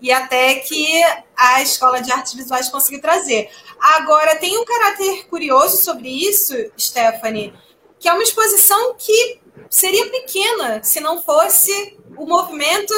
e 0.00 0.12
até 0.12 0.54
que 0.56 1.02
a 1.36 1.60
Escola 1.60 2.00
de 2.00 2.10
Artes 2.10 2.32
Visuais 2.34 2.68
conseguiu 2.68 3.00
trazer. 3.00 3.50
Agora, 3.80 4.36
tem 4.36 4.56
um 4.56 4.64
caráter 4.64 5.26
curioso 5.26 5.76
sobre 5.76 6.08
isso, 6.08 6.54
Stephanie, 6.78 7.52
que 7.98 8.08
é 8.08 8.12
uma 8.12 8.22
exposição 8.22 8.94
que 8.96 9.40
seria 9.68 10.08
pequena 10.08 10.82
se 10.82 11.00
não 11.00 11.20
fosse 11.22 11.98
o 12.16 12.26
movimento 12.26 12.94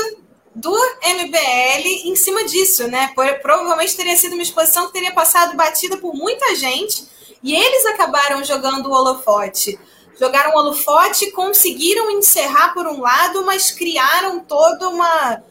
do 0.55 0.71
MBL 0.73 1.89
em 2.05 2.15
cima 2.15 2.45
disso, 2.45 2.87
né? 2.87 3.13
Provavelmente 3.41 3.97
teria 3.97 4.17
sido 4.17 4.35
uma 4.35 4.43
exposição 4.43 4.87
que 4.87 4.93
teria 4.93 5.13
passado 5.13 5.57
batida 5.57 5.97
por 5.97 6.15
muita 6.15 6.55
gente 6.55 7.09
E 7.43 7.55
eles 7.55 7.87
acabaram 7.87 8.45
jogando 8.45 8.87
o 8.87 8.93
holofote. 8.93 9.79
Jogaram 10.19 10.53
o 10.53 10.59
holofote, 10.59 11.31
conseguiram 11.31 12.11
encerrar 12.11 12.75
por 12.75 12.87
um 12.87 13.01
lado, 13.01 13.45
mas 13.45 13.71
criaram 13.71 14.41
toda 14.41 14.89
uma, 14.89 15.43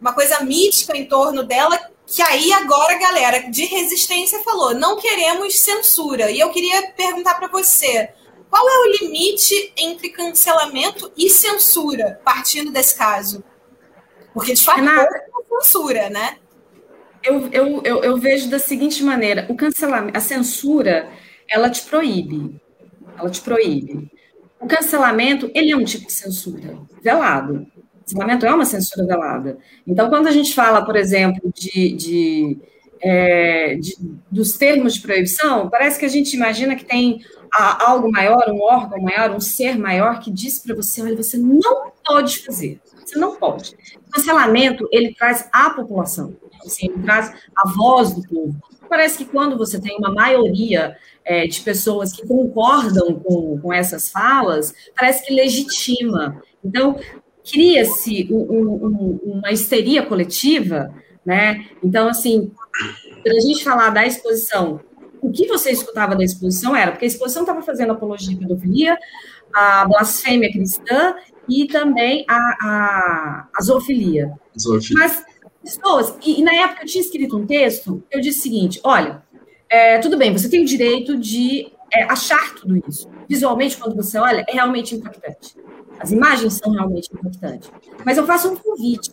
uma 0.00 0.12
coisa 0.12 0.40
mítica 0.40 0.96
em 0.96 1.06
torno 1.06 1.42
dela 1.42 1.78
que 2.10 2.22
aí 2.22 2.52
agora 2.54 2.94
a 2.94 2.98
galera 2.98 3.50
de 3.50 3.66
resistência 3.66 4.42
falou, 4.42 4.74
não 4.74 4.96
queremos 4.96 5.60
censura. 5.60 6.30
E 6.30 6.40
eu 6.40 6.50
queria 6.50 6.90
perguntar 6.92 7.34
para 7.34 7.48
você, 7.48 8.08
qual 8.48 8.66
é 8.66 8.78
o 8.78 9.04
limite 9.04 9.72
entre 9.76 10.08
cancelamento 10.08 11.12
e 11.16 11.28
censura, 11.28 12.18
partindo 12.24 12.72
desse 12.72 12.96
caso? 12.96 13.44
Porque 14.32 14.54
de 14.54 14.64
fato 14.64 14.80
é 14.80 15.08
censura, 15.60 16.08
né? 16.08 16.38
Eu, 17.22 17.48
eu, 17.52 17.82
eu, 17.84 18.04
eu, 18.04 18.16
vejo 18.16 18.48
da 18.48 18.58
seguinte 18.58 19.02
maneira: 19.02 19.44
o 19.50 19.56
cancelamento, 19.56 20.16
a 20.16 20.20
censura, 20.20 21.10
ela 21.48 21.70
te 21.70 21.82
proíbe. 21.82 22.60
Ela 23.18 23.30
te 23.30 23.40
proíbe. 23.40 24.10
O 24.60 24.66
cancelamento, 24.66 25.50
ele 25.54 25.70
é 25.70 25.76
um 25.76 25.84
tipo 25.84 26.06
de 26.06 26.12
censura, 26.12 26.78
velado. 27.02 27.66
O 27.76 28.00
cancelamento 28.00 28.46
é 28.46 28.52
uma 28.52 28.64
censura 28.64 29.06
velada. 29.06 29.58
Então, 29.86 30.08
quando 30.08 30.26
a 30.26 30.32
gente 30.32 30.54
fala, 30.54 30.84
por 30.84 30.96
exemplo, 30.96 31.52
de, 31.54 31.92
de, 31.92 32.58
é, 33.00 33.76
de 33.76 33.96
dos 34.30 34.52
termos 34.58 34.94
de 34.94 35.02
proibição, 35.02 35.68
parece 35.68 35.98
que 35.98 36.04
a 36.04 36.08
gente 36.08 36.34
imagina 36.34 36.74
que 36.74 36.84
tem 36.84 37.20
algo 37.52 38.10
maior, 38.10 38.44
um 38.48 38.62
órgão 38.62 39.00
maior, 39.00 39.30
um 39.30 39.40
ser 39.40 39.78
maior 39.78 40.20
que 40.20 40.30
diz 40.30 40.60
para 40.60 40.74
você, 40.74 41.02
olha, 41.02 41.16
você 41.16 41.36
não 41.36 41.92
pode 42.04 42.44
fazer. 42.44 42.80
Você 43.04 43.18
não 43.18 43.36
pode. 43.36 43.74
O 44.06 44.10
cancelamento, 44.10 44.86
ele 44.92 45.14
traz 45.14 45.48
a 45.52 45.70
população, 45.70 46.36
assim, 46.64 46.90
ele 46.90 47.02
traz 47.02 47.32
a 47.56 47.68
voz 47.70 48.12
do 48.12 48.22
povo. 48.28 48.54
Parece 48.88 49.18
que 49.18 49.24
quando 49.24 49.56
você 49.56 49.80
tem 49.80 49.96
uma 49.98 50.12
maioria 50.12 50.96
é, 51.24 51.46
de 51.46 51.60
pessoas 51.60 52.12
que 52.12 52.26
concordam 52.26 53.14
com, 53.20 53.58
com 53.60 53.72
essas 53.72 54.08
falas, 54.10 54.74
parece 54.96 55.26
que 55.26 55.34
legitima. 55.34 56.42
Então, 56.64 56.98
cria-se 57.50 58.28
um, 58.30 58.36
um, 58.36 59.20
uma 59.24 59.52
histeria 59.52 60.02
coletiva, 60.04 60.92
né? 61.24 61.66
Então, 61.82 62.08
assim, 62.08 62.50
para 63.22 63.34
a 63.34 63.40
gente 63.40 63.64
falar 63.64 63.90
da 63.90 64.06
exposição, 64.06 64.80
o 65.20 65.30
que 65.30 65.46
você 65.46 65.70
escutava 65.70 66.14
da 66.14 66.24
exposição 66.24 66.74
era, 66.74 66.92
porque 66.92 67.04
a 67.04 67.08
exposição 67.08 67.42
estava 67.42 67.62
fazendo 67.62 67.92
apologia 67.92 68.36
à 68.36 68.38
pedofilia, 68.38 68.98
a 69.52 69.86
blasfêmia 69.86 70.50
cristã 70.50 71.14
e 71.48 71.66
também 71.66 72.24
a, 72.28 72.36
a, 72.36 73.48
a 73.54 73.62
zoofilia. 73.62 74.32
zoofilia. 74.58 75.02
Mas, 75.02 75.24
pessoas, 75.76 76.14
e, 76.24 76.40
e, 76.40 76.42
na 76.42 76.54
época 76.54 76.82
eu 76.82 76.86
tinha 76.86 77.02
escrito 77.02 77.36
um 77.36 77.46
texto, 77.46 78.02
eu 78.10 78.20
disse 78.20 78.40
o 78.40 78.42
seguinte: 78.42 78.80
olha, 78.82 79.22
é, 79.68 79.98
tudo 79.98 80.16
bem, 80.16 80.32
você 80.32 80.48
tem 80.48 80.62
o 80.62 80.66
direito 80.66 81.16
de 81.16 81.70
é, 81.92 82.04
achar 82.04 82.54
tudo 82.54 82.82
isso. 82.88 83.08
Visualmente, 83.28 83.76
quando 83.76 83.94
você 83.94 84.18
olha, 84.18 84.44
é 84.48 84.52
realmente 84.52 84.94
impactante. 84.94 85.56
As 85.98 86.12
imagens 86.12 86.54
são 86.54 86.72
realmente 86.72 87.10
impactantes. 87.12 87.70
Mas 88.04 88.16
eu 88.16 88.24
faço 88.24 88.48
um 88.48 88.56
convite 88.56 89.10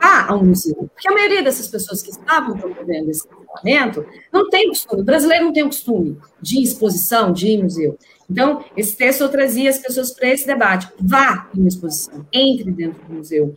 a 0.00 0.34
um 0.34 0.44
museu. 0.44 0.88
Porque 0.94 1.08
a 1.08 1.12
maioria 1.12 1.42
dessas 1.42 1.68
pessoas 1.68 2.00
que 2.00 2.10
estavam 2.10 2.56
promovendo 2.56 3.10
esse 3.10 3.26
tratamento 3.26 4.06
não 4.32 4.48
tem 4.48 4.68
costume, 4.68 5.02
o 5.02 5.04
brasileiro 5.04 5.46
não 5.46 5.52
tem 5.52 5.64
costume 5.64 6.18
de 6.40 6.62
exposição, 6.62 7.32
de 7.32 7.48
ir 7.48 7.62
museu. 7.62 7.98
Então, 8.30 8.64
esse 8.76 8.96
texto 8.96 9.22
eu 9.22 9.28
trazia 9.28 9.70
as 9.70 9.78
pessoas 9.78 10.12
para 10.12 10.28
esse 10.28 10.46
debate. 10.46 10.88
Vá 11.00 11.48
em 11.54 11.60
uma 11.60 11.68
exposição, 11.68 12.26
entre 12.32 12.70
dentro 12.70 13.04
do 13.04 13.14
museu, 13.14 13.54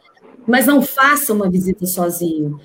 mas 0.50 0.65
não 0.65 0.82
faça 0.82 1.34
uma 1.34 1.50
visita 1.50 1.86
sozinho. 1.86 2.60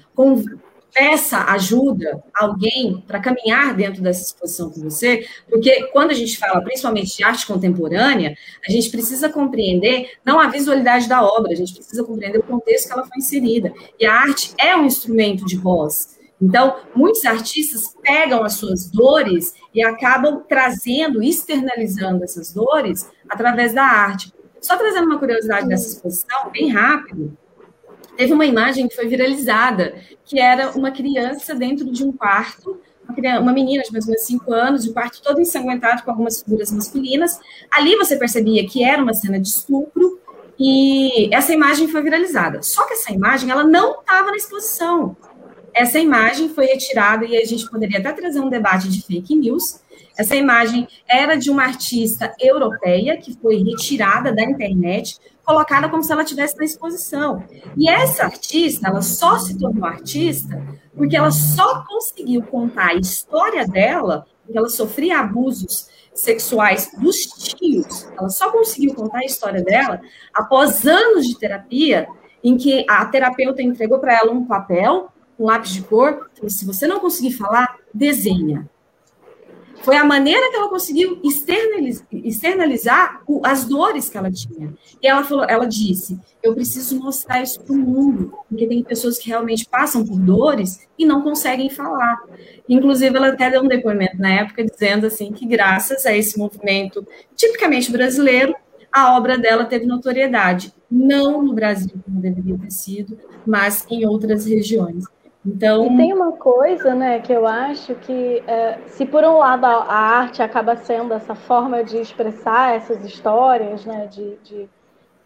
peça 0.92 1.38
ajuda 1.50 2.22
a 2.32 2.44
alguém 2.44 3.02
para 3.04 3.18
caminhar 3.18 3.74
dentro 3.74 4.00
dessa 4.00 4.22
exposição 4.22 4.70
com 4.70 4.80
você, 4.80 5.26
porque 5.50 5.88
quando 5.92 6.12
a 6.12 6.14
gente 6.14 6.38
fala 6.38 6.62
principalmente 6.62 7.16
de 7.16 7.24
arte 7.24 7.46
contemporânea, 7.46 8.36
a 8.66 8.70
gente 8.70 8.90
precisa 8.90 9.28
compreender 9.28 10.12
não 10.24 10.38
a 10.38 10.46
visualidade 10.48 11.08
da 11.08 11.20
obra, 11.20 11.52
a 11.52 11.56
gente 11.56 11.74
precisa 11.74 12.04
compreender 12.04 12.38
o 12.38 12.44
contexto 12.44 12.86
que 12.86 12.92
ela 12.92 13.04
foi 13.04 13.18
inserida. 13.18 13.72
E 13.98 14.06
a 14.06 14.14
arte 14.14 14.54
é 14.56 14.76
um 14.76 14.86
instrumento 14.86 15.44
de 15.44 15.56
voz. 15.56 16.16
Então, 16.40 16.76
muitos 16.94 17.24
artistas 17.24 17.94
pegam 18.00 18.44
as 18.44 18.54
suas 18.54 18.88
dores 18.88 19.54
e 19.74 19.84
acabam 19.84 20.44
trazendo, 20.48 21.22
externalizando 21.22 22.22
essas 22.22 22.52
dores 22.52 23.10
através 23.28 23.72
da 23.72 23.82
arte. 23.82 24.32
Só 24.60 24.76
trazendo 24.76 25.06
uma 25.06 25.18
curiosidade 25.18 25.68
dessa 25.68 25.88
exposição, 25.88 26.50
bem 26.52 26.70
rápido, 26.70 27.36
teve 28.16 28.32
uma 28.32 28.46
imagem 28.46 28.88
que 28.88 28.94
foi 28.94 29.06
viralizada, 29.06 29.94
que 30.24 30.40
era 30.40 30.70
uma 30.72 30.90
criança 30.90 31.54
dentro 31.54 31.90
de 31.90 32.04
um 32.04 32.12
quarto, 32.12 32.80
uma, 33.04 33.14
criança, 33.14 33.40
uma 33.40 33.52
menina 33.52 33.82
de 33.82 33.92
mais 33.92 34.04
ou 34.04 34.10
menos 34.10 34.26
5 34.26 34.52
anos, 34.52 34.86
o 34.86 34.90
um 34.90 34.92
quarto 34.92 35.22
todo 35.22 35.40
ensanguentado 35.40 36.02
com 36.02 36.10
algumas 36.10 36.40
figuras 36.40 36.72
masculinas. 36.72 37.38
Ali 37.70 37.96
você 37.96 38.16
percebia 38.16 38.66
que 38.66 38.82
era 38.82 39.02
uma 39.02 39.14
cena 39.14 39.38
de 39.38 39.48
estupro, 39.48 40.20
e 40.58 41.34
essa 41.34 41.52
imagem 41.52 41.88
foi 41.88 42.02
viralizada. 42.02 42.62
Só 42.62 42.86
que 42.86 42.94
essa 42.94 43.12
imagem 43.12 43.50
ela 43.50 43.64
não 43.64 44.00
estava 44.00 44.30
na 44.30 44.36
exposição. 44.36 45.16
Essa 45.72 45.98
imagem 45.98 46.48
foi 46.48 46.66
retirada 46.66 47.24
e 47.24 47.36
a 47.36 47.44
gente 47.44 47.68
poderia 47.68 47.98
até 47.98 48.12
trazer 48.12 48.40
um 48.40 48.48
debate 48.48 48.88
de 48.88 49.02
fake 49.02 49.34
news. 49.34 49.80
Essa 50.16 50.36
imagem 50.36 50.86
era 51.08 51.34
de 51.34 51.50
uma 51.50 51.64
artista 51.64 52.32
europeia 52.40 53.16
que 53.16 53.34
foi 53.34 53.56
retirada 53.56 54.32
da 54.32 54.44
internet, 54.44 55.18
colocada 55.44 55.88
como 55.88 56.02
se 56.02 56.12
ela 56.12 56.22
estivesse 56.22 56.56
na 56.56 56.64
exposição. 56.64 57.44
E 57.76 57.88
essa 57.88 58.24
artista, 58.24 58.88
ela 58.88 59.02
só 59.02 59.38
se 59.38 59.58
tornou 59.58 59.84
artista 59.84 60.62
porque 60.96 61.16
ela 61.16 61.30
só 61.30 61.84
conseguiu 61.84 62.42
contar 62.42 62.90
a 62.90 62.94
história 62.94 63.66
dela, 63.66 64.26
porque 64.44 64.56
ela 64.56 64.68
sofria 64.68 65.18
abusos 65.18 65.88
sexuais 66.14 66.90
dos 66.98 67.16
tios. 67.16 68.08
Ela 68.16 68.28
só 68.28 68.50
conseguiu 68.50 68.94
contar 68.94 69.18
a 69.18 69.24
história 69.24 69.62
dela 69.62 70.00
após 70.32 70.86
anos 70.86 71.26
de 71.26 71.38
terapia, 71.38 72.06
em 72.42 72.56
que 72.56 72.84
a 72.88 73.04
terapeuta 73.06 73.62
entregou 73.62 73.98
para 73.98 74.14
ela 74.14 74.32
um 74.32 74.44
papel 74.44 75.10
um 75.38 75.46
lápis 75.46 75.72
de 75.72 75.82
cor, 75.82 76.30
falou, 76.34 76.50
se 76.50 76.64
você 76.64 76.86
não 76.86 77.00
conseguir 77.00 77.32
falar, 77.32 77.76
desenha. 77.92 78.68
Foi 79.84 79.96
a 79.96 80.04
maneira 80.04 80.50
que 80.50 80.56
ela 80.56 80.70
conseguiu 80.70 81.20
externalizar, 81.22 82.06
externalizar 82.10 83.22
as 83.44 83.66
dores 83.66 84.08
que 84.08 84.16
ela 84.16 84.32
tinha. 84.32 84.72
E 85.02 85.06
ela 85.06 85.22
falou, 85.22 85.44
ela 85.46 85.66
disse: 85.66 86.18
"Eu 86.42 86.54
preciso 86.54 86.98
mostrar 86.98 87.42
isso 87.42 87.60
para 87.60 87.74
o 87.74 87.78
mundo, 87.78 88.32
porque 88.48 88.66
tem 88.66 88.82
pessoas 88.82 89.18
que 89.18 89.28
realmente 89.28 89.68
passam 89.68 90.02
por 90.02 90.18
dores 90.18 90.88
e 90.98 91.04
não 91.04 91.20
conseguem 91.20 91.68
falar". 91.68 92.18
Inclusive, 92.66 93.14
ela 93.14 93.28
até 93.28 93.50
deu 93.50 93.62
um 93.62 93.68
depoimento 93.68 94.16
na 94.16 94.30
época 94.30 94.64
dizendo 94.64 95.06
assim 95.06 95.30
que 95.32 95.44
graças 95.44 96.06
a 96.06 96.16
esse 96.16 96.38
movimento 96.38 97.06
tipicamente 97.36 97.92
brasileiro, 97.92 98.54
a 98.90 99.14
obra 99.14 99.36
dela 99.36 99.66
teve 99.66 99.84
notoriedade, 99.84 100.72
não 100.90 101.42
no 101.42 101.52
Brasil 101.52 101.92
como 102.06 102.22
deveria 102.22 102.56
ter 102.56 102.70
sido, 102.70 103.18
mas 103.46 103.84
em 103.90 104.06
outras 104.06 104.46
regiões. 104.46 105.04
Então... 105.46 105.86
E 105.86 105.96
tem 105.96 106.12
uma 106.12 106.32
coisa, 106.32 106.94
né, 106.94 107.20
que 107.20 107.32
eu 107.32 107.46
acho 107.46 107.94
que 107.96 108.42
é, 108.46 108.78
se 108.86 109.04
por 109.04 109.22
um 109.24 109.38
lado 109.38 109.66
a, 109.66 109.74
a, 109.74 109.96
arte 110.18 110.42
acaba 110.42 110.74
sendo 110.76 111.12
essa 111.12 111.34
forma 111.34 111.84
de 111.84 111.98
expressar 111.98 112.74
essas 112.74 113.04
histórias, 113.04 113.84
né, 113.84 114.06
de, 114.06 114.36
de, 114.36 114.68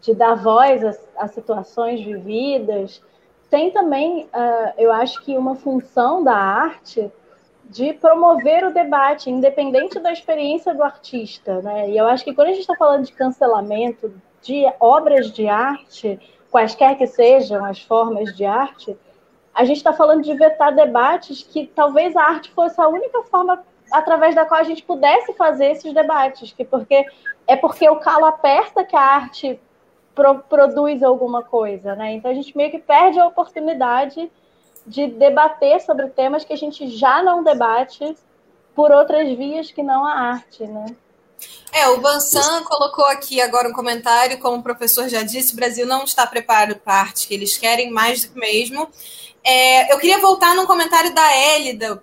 de 0.00 0.14
dar 0.14 0.34
voz 0.34 0.84
a, 0.84 0.92
a, 1.18 1.28
situações 1.28 2.02
vividas, 2.02 3.00
tem 3.48 3.70
também, 3.70 4.25
uh, 4.25 4.72
eu 4.76 4.92
acho 4.92 5.25
que 5.25 5.37
uma 5.37 5.54
função 5.54 6.22
da 6.22 6.34
arte 6.34 7.10
de 7.64 7.92
promover 7.94 8.64
o 8.64 8.72
debate, 8.72 9.30
independente 9.30 9.98
da 10.00 10.12
experiência 10.12 10.75
do 10.75 10.82
artista, 10.82 11.60
né? 11.60 11.90
E 11.90 11.98
eu 11.98 12.06
acho 12.06 12.25
que 12.25 12.34
quando 12.34 12.48
a 12.48 12.52
gente 12.52 12.62
está 12.62 12.75
falando 12.75 13.04
de 13.04 13.12
cancelamento 13.12 14.12
de 14.42 14.64
obras 14.80 15.30
de 15.30 15.48
arte, 15.48 16.18
quaisquer 16.50 16.96
que 16.96 17.06
sejam 17.06 17.64
as 17.64 17.82
formas 17.82 18.34
de 18.34 18.44
arte, 18.44 18.96
a 19.59 19.65
gente 19.65 19.79
está 19.79 19.93
falando 19.93 20.23
de 20.23 20.33
vetar 20.35 20.73
debates 20.73 21.43
que 21.43 21.67
talvez 21.67 22.15
a 22.15 22.23
arte 22.23 22.49
fosse 22.53 22.81
a 22.81 22.87
única 22.87 23.25
forma 23.25 23.61
através 23.91 24.33
da 24.33 24.47
qual 24.47 24.61
a 24.61 24.62
gente 24.62 24.85
pudesse 24.85 25.33
fazer 25.33 25.73
esses 25.73 25.93
debates, 25.93 26.53
que 26.53 26.65
porque 26.65 27.05
é 27.45 27.57
porque 27.57 27.88
o 27.91 27.97
calo 27.97 28.27
aperta 28.27 28.85
que 28.85 28.95
a 28.95 29.00
arte 29.00 29.59
pro, 30.15 30.38
produz 30.38 31.03
alguma 31.03 31.43
coisa, 31.43 31.97
né? 31.97 32.12
Então 32.12 32.31
a 32.31 32.35
gente 32.35 32.57
meio 32.57 32.71
que 32.71 32.79
perde 32.79 33.19
a 33.19 33.27
oportunidade 33.27 34.31
de 34.87 35.09
debater 35.09 35.81
sobre 35.81 36.07
temas 36.07 36.45
que 36.45 36.53
a 36.53 36.57
gente 36.57 36.87
já 36.87 37.21
não 37.21 37.43
debate 37.43 38.17
por 38.77 38.93
outras 38.93 39.29
vias 39.37 39.73
que 39.73 39.83
não 39.83 40.07
a 40.07 40.12
arte, 40.12 40.69
né? 40.69 40.87
É, 41.73 41.88
o 41.88 42.00
Bansan 42.00 42.62
colocou 42.64 43.04
aqui 43.07 43.40
agora 43.40 43.68
um 43.68 43.73
comentário, 43.73 44.38
como 44.38 44.59
o 44.59 44.62
professor 44.62 45.09
já 45.09 45.23
disse, 45.23 45.52
o 45.52 45.57
Brasil 45.57 45.87
não 45.87 46.04
está 46.04 46.26
preparado 46.26 46.76
para 46.76 46.95
a 46.95 47.00
arte 47.00 47.28
que 47.28 47.35
eles 47.35 47.59
querem, 47.59 47.90
mais 47.90 48.23
do 48.23 48.33
que 48.33 48.38
mesmo. 48.38 48.88
É, 49.45 49.92
eu 49.92 49.99
queria 49.99 50.18
voltar 50.18 50.54
num 50.54 50.66
comentário 50.66 51.14
da 51.14 51.35
Élida, 51.35 52.02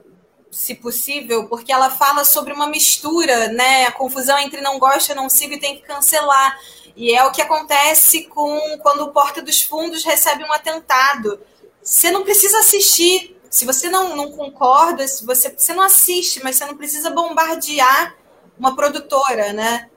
se 0.51 0.73
possível, 0.75 1.47
porque 1.49 1.71
ela 1.71 1.89
fala 1.89 2.23
sobre 2.23 2.53
uma 2.53 2.67
mistura, 2.67 3.49
né? 3.49 3.85
A 3.85 3.91
confusão 3.91 4.37
entre 4.39 4.61
não 4.61 4.79
gosta, 4.79 5.13
não 5.13 5.29
sigo 5.29 5.53
e 5.53 5.59
tem 5.59 5.75
que 5.75 5.81
cancelar. 5.81 6.57
E 6.95 7.13
é 7.13 7.23
o 7.25 7.31
que 7.31 7.41
acontece 7.41 8.23
com 8.23 8.77
quando 8.81 9.01
o 9.01 9.11
Porta 9.11 9.41
dos 9.41 9.61
Fundos 9.61 10.05
recebe 10.05 10.45
um 10.45 10.53
atentado. 10.53 11.39
Você 11.83 12.09
não 12.09 12.23
precisa 12.23 12.59
assistir 12.59 13.35
Se 13.49 13.65
você 13.65 13.89
não, 13.89 14.15
não 14.15 14.31
concorda, 14.31 15.07
se 15.07 15.25
você, 15.25 15.49
você 15.49 15.73
não 15.73 15.83
assiste, 15.83 16.43
mas 16.43 16.57
você 16.57 16.65
não 16.65 16.75
precisa 16.75 17.09
bombardear 17.09 18.15
uma 18.59 18.75
produtora, 18.75 19.53
né? 19.53 19.89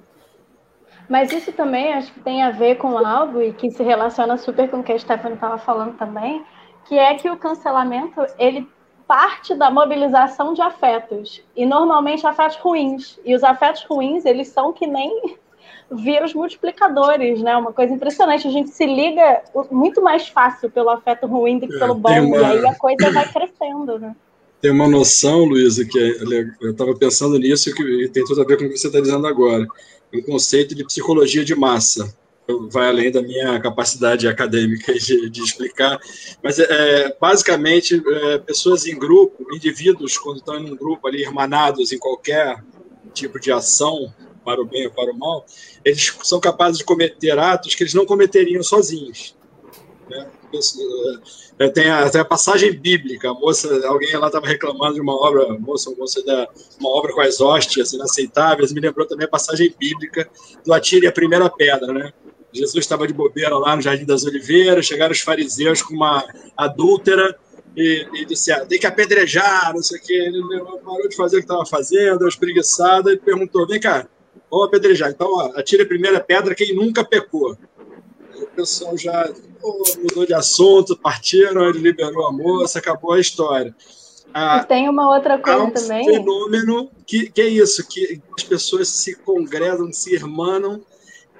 Mas 1.09 1.33
isso 1.33 1.53
também 1.53 1.95
acho 1.95 2.13
que 2.13 2.21
tem 2.21 2.43
a 2.43 2.51
ver 2.51 2.77
com 2.77 2.99
algo 2.99 3.41
e 3.41 3.53
que 3.53 3.71
se 3.71 3.83
relaciona 3.83 4.37
super 4.37 4.71
com 4.71 4.81
o 4.81 4.83
que 4.83 4.93
a 4.93 4.99
Stephanie 4.99 5.35
estava 5.35 5.57
falando 5.57 5.97
também, 5.97 6.45
que 6.87 6.99
é 6.99 7.15
que 7.15 7.31
o 7.31 7.37
cancelamento 7.37 8.21
ele 8.39 8.69
parte 9.07 9.55
da 9.55 9.71
mobilização 9.71 10.53
de 10.53 10.61
afetos 10.61 11.43
e 11.57 11.65
normalmente 11.65 12.27
afetos 12.27 12.59
ruins. 12.59 13.19
E 13.25 13.35
os 13.35 13.43
afetos 13.43 13.83
ruins 13.85 14.27
eles 14.27 14.49
são 14.49 14.71
que 14.71 14.87
nem 14.87 15.39
vírus 15.91 16.35
multiplicadores, 16.35 17.41
né? 17.41 17.57
Uma 17.57 17.73
coisa 17.73 17.95
impressionante. 17.95 18.47
A 18.47 18.51
gente 18.51 18.69
se 18.69 18.85
liga 18.85 19.43
muito 19.71 20.03
mais 20.03 20.29
fácil 20.29 20.71
pelo 20.71 20.91
afeto 20.91 21.27
ruim 21.27 21.59
do 21.59 21.67
que 21.67 21.79
pelo 21.79 21.95
é, 21.95 21.97
bom, 21.97 22.27
uma... 22.27 22.37
e 22.37 22.45
aí 22.45 22.67
a 22.67 22.75
coisa 22.75 23.11
vai 23.11 23.27
crescendo, 23.33 23.99
né? 23.99 24.15
Tem 24.61 24.71
uma 24.73 24.89
noção, 24.89 25.45
Luísa, 25.45 25.85
que 25.85 25.99
é, 25.99 26.51
eu 26.61 26.73
estava 26.73 26.95
pensando 26.95 27.39
nisso 27.39 27.71
e 27.71 28.09
tem 28.09 28.25
tudo 28.25 28.43
a 28.43 28.45
ver 28.45 28.57
com 28.59 28.65
o 28.65 28.69
que 28.69 28.77
você 28.77 28.89
está 28.89 29.01
dizendo 29.01 29.27
agora 29.27 29.67
um 30.13 30.23
conceito 30.23 30.75
de 30.75 30.85
psicologia 30.85 31.45
de 31.45 31.55
massa. 31.55 32.13
Vai 32.71 32.89
além 32.89 33.13
da 33.13 33.21
minha 33.21 33.61
capacidade 33.61 34.27
acadêmica 34.27 34.95
de, 34.95 35.29
de 35.29 35.43
explicar, 35.43 35.99
mas 36.43 36.59
é, 36.59 37.15
basicamente 37.21 38.03
é, 38.05 38.39
pessoas 38.39 38.87
em 38.87 38.99
grupo, 38.99 39.55
indivíduos, 39.55 40.17
quando 40.17 40.39
estão 40.39 40.59
em 40.59 40.73
um 40.73 40.77
grupo 40.77 41.07
ali, 41.07 41.23
hermanados 41.23 41.93
em 41.93 41.99
qualquer 41.99 42.65
tipo 43.13 43.39
de 43.39 43.53
ação, 43.53 44.13
para 44.49 44.63
o 44.63 44.65
bem 44.65 44.87
ou 44.87 44.93
para 44.93 45.13
o 45.13 45.19
mal, 45.19 45.45
eles 45.85 46.17
são 46.23 46.41
capazes 46.41 46.79
de 46.79 46.85
cometer 46.85 47.39
atos 47.39 47.75
que 47.75 47.83
eles 47.83 47.93
não 47.93 48.07
cometeriam 48.07 48.63
sozinhos. 48.63 49.37
É, 51.59 51.69
tem 51.69 51.91
a, 51.91 52.09
tem 52.09 52.21
a 52.21 52.25
passagem 52.25 52.73
bíblica, 52.73 53.31
a 53.31 53.35
moça, 53.35 53.87
alguém 53.87 54.17
lá 54.17 54.29
estava 54.29 54.47
reclamando 54.47 54.95
de 54.95 55.01
uma 55.01 55.15
obra, 55.15 55.59
moça, 55.59 55.91
moça 55.99 56.23
da 56.25 56.49
uma 56.81 56.91
obra 56.91 57.13
com 57.13 57.21
as 57.21 57.41
hóstias 57.41 57.93
inaceitáveis, 57.93 58.73
me 58.73 58.81
lembrou 58.81 59.07
também 59.07 59.27
a 59.27 59.31
passagem 59.31 59.75
bíblica 59.79 60.29
do 60.65 60.73
atire 60.73 61.07
a 61.07 61.13
primeira 61.13 61.51
pedra, 61.51 61.93
né? 61.93 62.13
Jesus 62.53 62.85
estava 62.85 63.07
de 63.07 63.13
bobeira 63.13 63.57
lá 63.59 63.77
no 63.77 63.83
Jardim 63.83 64.07
das 64.07 64.25
Oliveiras, 64.25 64.87
chegaram 64.87 65.13
os 65.13 65.21
fariseus 65.21 65.83
com 65.83 65.95
uma 65.95 66.25
adúltera 66.57 67.37
e, 67.77 68.07
e 68.15 68.25
disseram, 68.25 68.67
tem 68.67 68.79
que 68.79 68.87
apedrejar, 68.87 69.73
não 69.75 69.83
sei 69.83 69.99
o 69.99 70.03
quê. 70.03 70.15
Ele 70.15 70.43
parou 70.83 71.09
de 71.09 71.15
fazer 71.15 71.37
o 71.37 71.41
que 71.41 71.45
estava 71.45 71.67
fazendo, 71.67 72.27
espreguiçado, 72.27 73.11
e 73.11 73.17
perguntou, 73.17 73.67
vem 73.67 73.81
cá, 73.81 74.09
vamos 74.51 74.67
apedrejar. 74.67 75.11
Então, 75.11 75.29
ó, 75.31 75.53
atire 75.59 75.83
a 75.83 75.87
primeira 75.87 76.21
pedra 76.21 76.55
quem 76.55 76.75
nunca 76.75 77.05
pecou. 77.05 77.57
Pessoal 78.59 78.99
já 78.99 79.33
mudou 80.03 80.27
de 80.27 80.35
assunto, 80.35 80.97
partiram, 80.97 81.69
ele 81.69 81.79
liberou 81.79 82.27
a 82.27 82.33
moça, 82.33 82.81
acabou 82.81 83.13
a 83.13 83.21
história. 83.21 83.73
Ah, 84.35 84.65
tem 84.65 84.89
uma 84.89 85.15
outra 85.15 85.39
coisa 85.39 85.63
um 85.63 85.71
também. 85.71 86.05
fenômeno 86.05 86.91
que, 87.07 87.31
que 87.31 87.41
é 87.41 87.47
isso, 87.47 87.87
que 87.87 88.21
as 88.37 88.43
pessoas 88.43 88.89
se 88.89 89.15
congregam, 89.15 89.93
se 89.93 90.13
irmanam, 90.13 90.83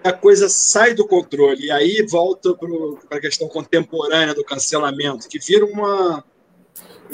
a 0.05 0.13
coisa 0.13 0.49
sai 0.49 0.95
do 0.95 1.09
controle. 1.09 1.67
E 1.67 1.71
aí 1.73 2.07
volta 2.09 2.55
para 2.55 3.19
a 3.19 3.21
questão 3.21 3.49
contemporânea 3.49 4.33
do 4.33 4.45
cancelamento, 4.45 5.29
que 5.29 5.41
vira 5.41 5.67
uma. 5.67 6.23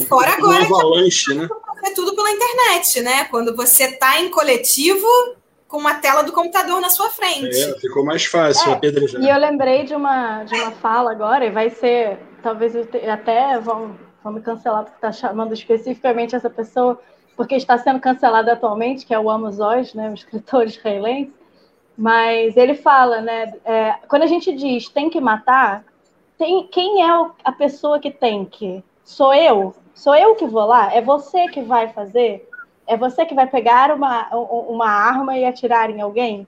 Fora 0.06 0.36
uma 0.36 0.54
agora. 0.54 0.64
Avalanche, 0.64 1.32
né? 1.32 1.48
É 1.82 1.94
tudo 1.94 2.14
pela 2.14 2.30
internet, 2.30 3.00
né? 3.00 3.24
Quando 3.30 3.56
você 3.56 3.84
está 3.84 4.20
em 4.20 4.30
coletivo, 4.30 5.08
com 5.74 5.80
uma 5.80 5.94
tela 5.96 6.22
do 6.22 6.30
computador 6.30 6.80
na 6.80 6.88
sua 6.88 7.10
frente. 7.10 7.60
É, 7.60 7.80
ficou 7.80 8.04
mais 8.04 8.24
fácil 8.24 8.70
é, 8.70 8.74
apedrejar. 8.74 9.20
E 9.20 9.28
eu 9.28 9.36
lembrei 9.36 9.82
de 9.82 9.92
uma, 9.92 10.44
de 10.44 10.54
uma 10.54 10.70
fala 10.70 11.10
agora, 11.10 11.44
e 11.44 11.50
vai 11.50 11.68
ser, 11.68 12.16
talvez 12.44 12.76
até 12.76 13.58
vão, 13.58 13.96
vão 14.22 14.34
me 14.34 14.40
cancelar 14.40 14.84
porque 14.84 14.96
está 14.96 15.10
chamando 15.10 15.52
especificamente 15.52 16.36
essa 16.36 16.48
pessoa, 16.48 17.00
porque 17.36 17.56
está 17.56 17.76
sendo 17.76 17.98
cancelada 17.98 18.52
atualmente, 18.52 19.04
que 19.04 19.12
é 19.12 19.18
o 19.18 19.28
Amos 19.28 19.58
Oz, 19.58 19.94
né, 19.94 20.10
o 20.10 20.14
escritor 20.14 20.62
israelense, 20.64 21.32
mas 21.98 22.56
ele 22.56 22.76
fala, 22.76 23.20
né, 23.20 23.52
é, 23.64 23.94
quando 24.08 24.22
a 24.22 24.28
gente 24.28 24.54
diz 24.54 24.88
tem 24.88 25.10
que 25.10 25.20
matar, 25.20 25.84
tem, 26.38 26.68
quem 26.68 27.02
é 27.02 27.30
a 27.44 27.50
pessoa 27.50 27.98
que 27.98 28.12
tem 28.12 28.44
que? 28.44 28.80
Sou 29.02 29.34
eu? 29.34 29.74
Sou 29.92 30.14
eu 30.14 30.36
que 30.36 30.46
vou 30.46 30.66
lá? 30.66 30.94
É 30.94 31.02
você 31.02 31.48
que 31.48 31.62
vai 31.62 31.88
fazer? 31.88 32.48
É 32.86 32.96
você 32.96 33.24
que 33.24 33.34
vai 33.34 33.46
pegar 33.46 33.90
uma, 33.94 34.28
uma 34.34 34.88
arma 34.88 35.36
e 35.36 35.44
atirar 35.44 35.90
em 35.90 36.00
alguém? 36.00 36.46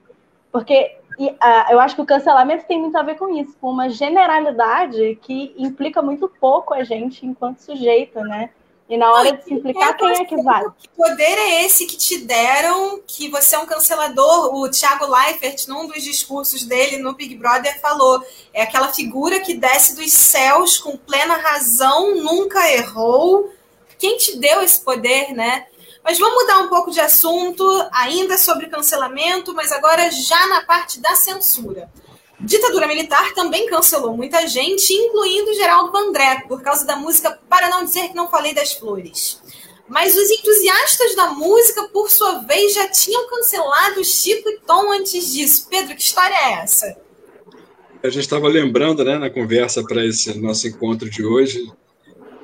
Porque 0.53 0.97
e, 1.19 1.29
uh, 1.29 1.71
eu 1.71 1.81
acho 1.81 1.95
que 1.95 2.03
o 2.03 2.07
cancelamento 2.07 2.67
tem 2.67 2.79
muito 2.79 2.97
a 2.97 3.03
ver 3.03 3.17
com 3.17 3.35
isso, 3.35 3.57
com 3.61 3.71
uma 3.71 3.89
generalidade 3.89 5.19
que 5.23 5.55
implica 5.57 6.03
muito 6.03 6.29
pouco 6.29 6.75
a 6.75 6.85
gente 6.85 7.25
enquanto 7.25 7.61
sujeito, 7.61 8.21
né? 8.21 8.51
E 8.89 8.97
na 8.97 9.13
hora 9.13 9.33
de 9.33 9.43
se 9.43 9.53
implicar, 9.53 9.97
quem 9.97 10.09
é 10.09 10.25
que 10.25 10.37
vai? 10.43 10.63
Que 10.79 10.89
poder 10.91 11.23
é 11.39 11.65
esse 11.65 11.87
que 11.87 11.97
te 11.97 12.19
deram 12.19 13.01
que 13.05 13.29
você 13.29 13.57
é 13.57 13.59
um 13.59 13.67
cancelador? 13.67 14.55
O 14.55 14.71
Thiago 14.71 15.07
Leifert, 15.07 15.67
num 15.67 15.89
dos 15.89 16.05
discursos 16.05 16.65
dele 16.65 16.99
no 16.99 17.15
Big 17.15 17.35
Brother, 17.35 17.81
falou: 17.81 18.25
é 18.55 18.63
aquela 18.63 18.93
figura 18.93 19.41
que 19.41 19.55
desce 19.55 19.97
dos 19.97 20.13
céus 20.13 20.79
com 20.79 20.97
plena 20.97 21.37
razão, 21.37 22.15
nunca 22.15 22.71
errou. 22.73 23.51
Quem 23.99 24.19
te 24.19 24.39
deu 24.39 24.63
esse 24.63 24.81
poder, 24.81 25.33
né? 25.33 25.67
Mas 26.07 26.21
vamos 26.21 26.41
mudar 26.41 26.61
um 26.61 26.69
pouco 26.69 26.93
de 26.93 27.01
assunto, 27.01 27.65
ainda 27.91 28.39
sobre 28.39 28.69
cancelamento, 28.69 29.53
mas 29.53 29.73
agora 29.73 30.09
já 30.13 30.47
na 30.47 30.63
parte 30.63 31.01
da 31.01 31.17
censura. 31.17 31.91
Ditadura 32.39 32.87
Militar 32.87 33.35
também 33.35 33.67
cancelou 33.67 34.17
muita 34.17 34.47
gente, 34.47 34.93
incluindo 34.93 35.53
Geraldo 35.55 35.91
Vandré, 35.91 36.45
por 36.47 36.63
causa 36.63 36.87
da 36.87 36.95
música 36.95 37.37
Para 37.49 37.69
Não 37.71 37.85
Dizer 37.85 38.11
Que 38.11 38.15
Não 38.15 38.31
Falei 38.31 38.55
das 38.55 38.73
Flores. 38.75 39.43
Mas 39.89 40.17
os 40.17 40.31
entusiastas 40.31 41.17
da 41.17 41.33
música, 41.33 41.89
por 41.89 42.09
sua 42.09 42.39
vez, 42.39 42.73
já 42.73 42.87
tinham 42.89 43.29
cancelado 43.29 44.05
Chico 44.05 44.49
e 44.49 44.61
Tom 44.61 44.93
antes 44.93 45.33
disso. 45.33 45.67
Pedro, 45.69 45.97
que 45.97 46.03
história 46.03 46.35
é 46.35 46.53
essa? 46.63 46.97
A 48.01 48.09
gente 48.09 48.23
estava 48.23 48.47
lembrando, 48.47 49.05
né, 49.05 49.19
na 49.19 49.29
conversa 49.29 49.83
para 49.83 50.07
esse 50.07 50.39
nosso 50.39 50.69
encontro 50.69 51.11
de 51.11 51.25
hoje, 51.25 51.69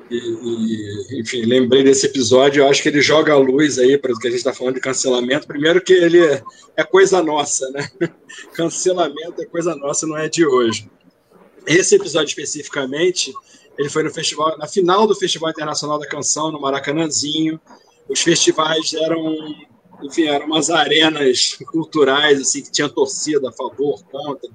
e, 0.09 0.17
e, 0.17 1.21
enfim, 1.21 1.43
lembrei 1.45 1.83
desse 1.83 2.05
episódio. 2.05 2.61
Eu 2.61 2.69
acho 2.69 2.81
que 2.81 2.89
ele 2.89 3.01
joga 3.01 3.33
a 3.33 3.37
luz 3.37 3.79
aí 3.79 3.97
para 3.97 4.11
o 4.11 4.19
que 4.19 4.27
a 4.27 4.31
gente 4.31 4.39
está 4.39 4.53
falando 4.53 4.75
de 4.75 4.81
cancelamento. 4.81 5.47
Primeiro, 5.47 5.81
que 5.81 5.93
ele 5.93 6.25
é, 6.25 6.43
é 6.77 6.83
coisa 6.83 7.21
nossa, 7.23 7.69
né? 7.71 7.89
Cancelamento 8.53 9.41
é 9.41 9.45
coisa 9.45 9.75
nossa, 9.75 10.05
não 10.05 10.17
é 10.17 10.27
de 10.27 10.45
hoje. 10.45 10.89
Esse 11.65 11.95
episódio 11.95 12.27
especificamente, 12.27 13.33
ele 13.77 13.89
foi 13.89 14.03
no 14.03 14.11
festival, 14.11 14.57
na 14.57 14.67
final 14.67 15.07
do 15.07 15.15
Festival 15.15 15.49
Internacional 15.49 15.97
da 15.97 16.07
Canção, 16.07 16.51
no 16.51 16.59
Maracanãzinho. 16.59 17.59
Os 18.09 18.19
festivais 18.19 18.93
eram, 18.93 19.35
enfim, 20.03 20.27
eram 20.27 20.47
umas 20.47 20.69
arenas 20.69 21.57
culturais 21.71 22.41
assim 22.41 22.61
que 22.61 22.71
tinha 22.71 22.89
torcida 22.89 23.49
a 23.49 23.51
favor, 23.53 24.03
contra. 24.05 24.49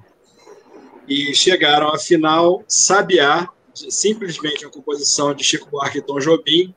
E 1.07 1.33
chegaram 1.33 1.89
à 1.89 1.97
final 1.97 2.63
Sabiá 2.67 3.49
simplesmente 3.89 4.65
a 4.65 4.69
composição 4.69 5.33
de 5.33 5.43
Chico 5.43 5.69
Buarque 5.69 5.99
e 5.99 6.01
Tom 6.01 6.19
Jobim. 6.19 6.73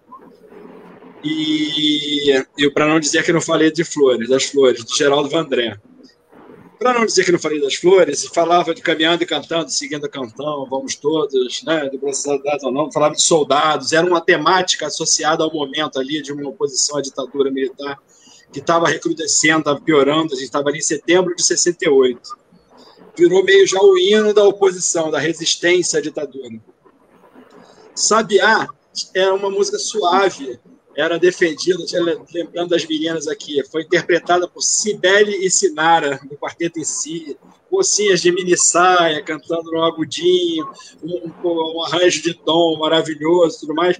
E, 1.25 2.33
e 2.59 2.71
para 2.71 2.87
não 2.89 2.99
dizer 2.99 3.25
que 3.25 3.33
não 3.33 3.41
falei 3.41 3.71
de 3.71 3.85
flores, 3.85 4.29
das 4.29 4.45
flores, 4.45 4.85
de 4.85 4.97
Geraldo 4.97 5.29
Vandré. 5.29 5.79
Para 6.79 6.99
não 6.99 7.07
dizer 7.07 7.25
que 7.25 7.31
não 7.31 7.39
falei 7.39 7.61
das 7.61 7.77
flores, 7.77 8.27
falava 8.27 8.75
de 8.75 8.83
caminhando 8.83 9.23
e 9.23 9.27
cantando, 9.27 9.71
seguindo 9.71 10.05
a 10.05 10.09
cantão, 10.09 10.67
vamos 10.69 10.97
todos, 10.97 11.63
né, 11.63 11.89
de 11.89 11.97
braçadas 11.97 12.65
ou 12.65 12.73
não, 12.73 12.91
falava 12.91 13.15
de 13.15 13.23
soldados, 13.23 13.93
era 13.93 14.05
uma 14.05 14.21
temática 14.21 14.89
associada 14.89 15.45
ao 15.45 15.53
momento 15.53 16.01
ali 16.01 16.21
de 16.21 16.33
uma 16.33 16.49
oposição 16.49 16.99
à 16.99 17.01
ditadura 17.01 17.53
militar 17.53 17.97
que 18.53 18.59
estava 18.59 18.89
recrudescendo, 18.89 19.61
estava 19.61 19.81
piorando, 19.81 20.35
a 20.35 20.37
gente 20.37 20.45
estava 20.45 20.69
ali 20.69 20.79
em 20.79 20.83
setembro 20.83 21.35
de 21.35 21.43
68. 21.43 22.21
Virou 23.17 23.45
meio 23.45 23.67
já 23.67 23.81
o 23.81 23.97
hino 23.97 24.35
da 24.35 24.45
oposição, 24.45 25.11
da 25.11 25.19
resistência 25.19 25.99
à 25.99 26.03
ditadura. 26.03 26.61
Sabiá 27.95 28.67
é 29.15 29.31
uma 29.31 29.51
música 29.51 29.79
suave, 29.79 30.59
era 30.95 31.19
defendida, 31.19 31.79
lembrando 32.33 32.71
das 32.71 32.85
meninas 32.87 33.27
aqui, 33.27 33.63
foi 33.71 33.83
interpretada 33.83 34.47
por 34.47 34.63
Cibele 34.63 35.37
e 35.45 35.51
Sinara, 35.51 36.21
no 36.31 36.37
quarteto 36.37 36.79
em 36.79 36.85
si, 36.85 37.37
mocinhas 37.71 38.21
de 38.21 38.31
mini 38.31 38.57
saia, 38.57 39.23
cantando 39.23 39.71
no 39.71 39.83
agudinho, 39.83 40.71
um, 41.03 41.33
um, 41.43 41.85
arranjo 41.85 42.23
de 42.23 42.35
tom 42.35 42.79
maravilhoso 42.79 43.61
tudo 43.61 43.75
mais. 43.75 43.99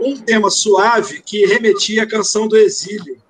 Um 0.00 0.16
tema 0.16 0.48
suave 0.50 1.20
que 1.20 1.44
remetia 1.44 2.04
à 2.04 2.06
canção 2.06 2.46
do 2.46 2.56
exílio, 2.56 3.20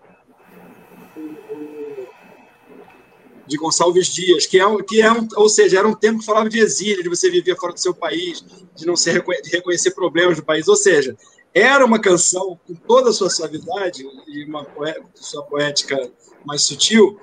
de 3.47 3.57
Gonçalves 3.57 4.09
Dias, 4.09 4.47
que 4.47 4.61
é, 4.61 4.83
que 4.83 5.01
é 5.01 5.13
um, 5.13 5.27
ou 5.37 5.49
seja, 5.49 5.79
era 5.79 5.89
um 5.89 5.95
tema 5.95 6.19
que 6.19 6.25
falava 6.25 6.49
de 6.49 6.59
exílio, 6.59 7.03
de 7.03 7.09
você 7.09 7.31
viver 7.31 7.57
fora 7.57 7.73
do 7.73 7.81
seu 7.81 7.95
país, 7.95 8.45
de 8.75 8.87
não 8.87 8.97
ser 8.97 9.25
de 9.43 9.51
reconhecer 9.51 9.93
problemas 9.93 10.37
do 10.37 10.45
país, 10.45 10.67
ou 10.69 10.77
seja, 10.77 11.17
era 11.55 11.85
uma 11.85 12.01
canção 12.01 12.59
com 12.67 12.75
toda 12.75 13.11
a 13.11 13.13
sua 13.13 13.31
suavidade 13.31 14.07
e 14.29 14.45
uma 14.45 14.67
sua 15.15 15.43
poética 15.45 16.11
mais 16.45 16.63
sutil 16.63 17.19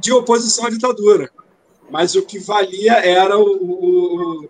de 0.00 0.12
oposição 0.12 0.66
à 0.66 0.70
ditadura. 0.70 1.30
Mas 1.90 2.14
o 2.14 2.22
que 2.22 2.38
valia 2.38 2.94
era 2.94 3.38
o, 3.38 3.44
o, 3.44 4.40
o, 4.42 4.48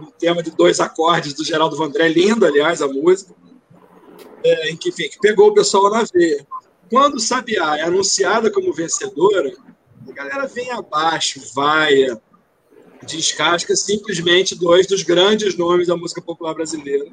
o 0.00 0.06
tema 0.18 0.42
de 0.42 0.50
dois 0.50 0.80
acordes 0.80 1.34
do 1.34 1.44
Geraldo 1.44 1.76
Vandré, 1.76 2.08
lindo, 2.08 2.46
aliás, 2.46 2.80
a 2.80 2.88
música, 2.88 3.34
é, 4.42 4.70
em 4.70 4.76
que, 4.76 4.88
enfim, 4.88 5.08
que 5.08 5.18
pegou 5.18 5.48
o 5.48 5.54
pessoal 5.54 5.90
na 5.90 6.04
veia. 6.12 6.46
Quando 6.88 7.20
Sabiá 7.20 7.76
é 7.76 7.82
anunciada 7.82 8.50
como 8.50 8.72
vencedora, 8.72 9.52
a 10.08 10.12
galera 10.12 10.46
vem 10.46 10.70
abaixo, 10.70 11.40
vaia, 11.54 12.20
descasca 13.06 13.74
simplesmente 13.76 14.54
dois 14.54 14.86
dos 14.86 15.02
grandes 15.02 15.56
nomes 15.56 15.86
da 15.88 15.96
música 15.96 16.20
popular 16.20 16.54
brasileira 16.54 17.06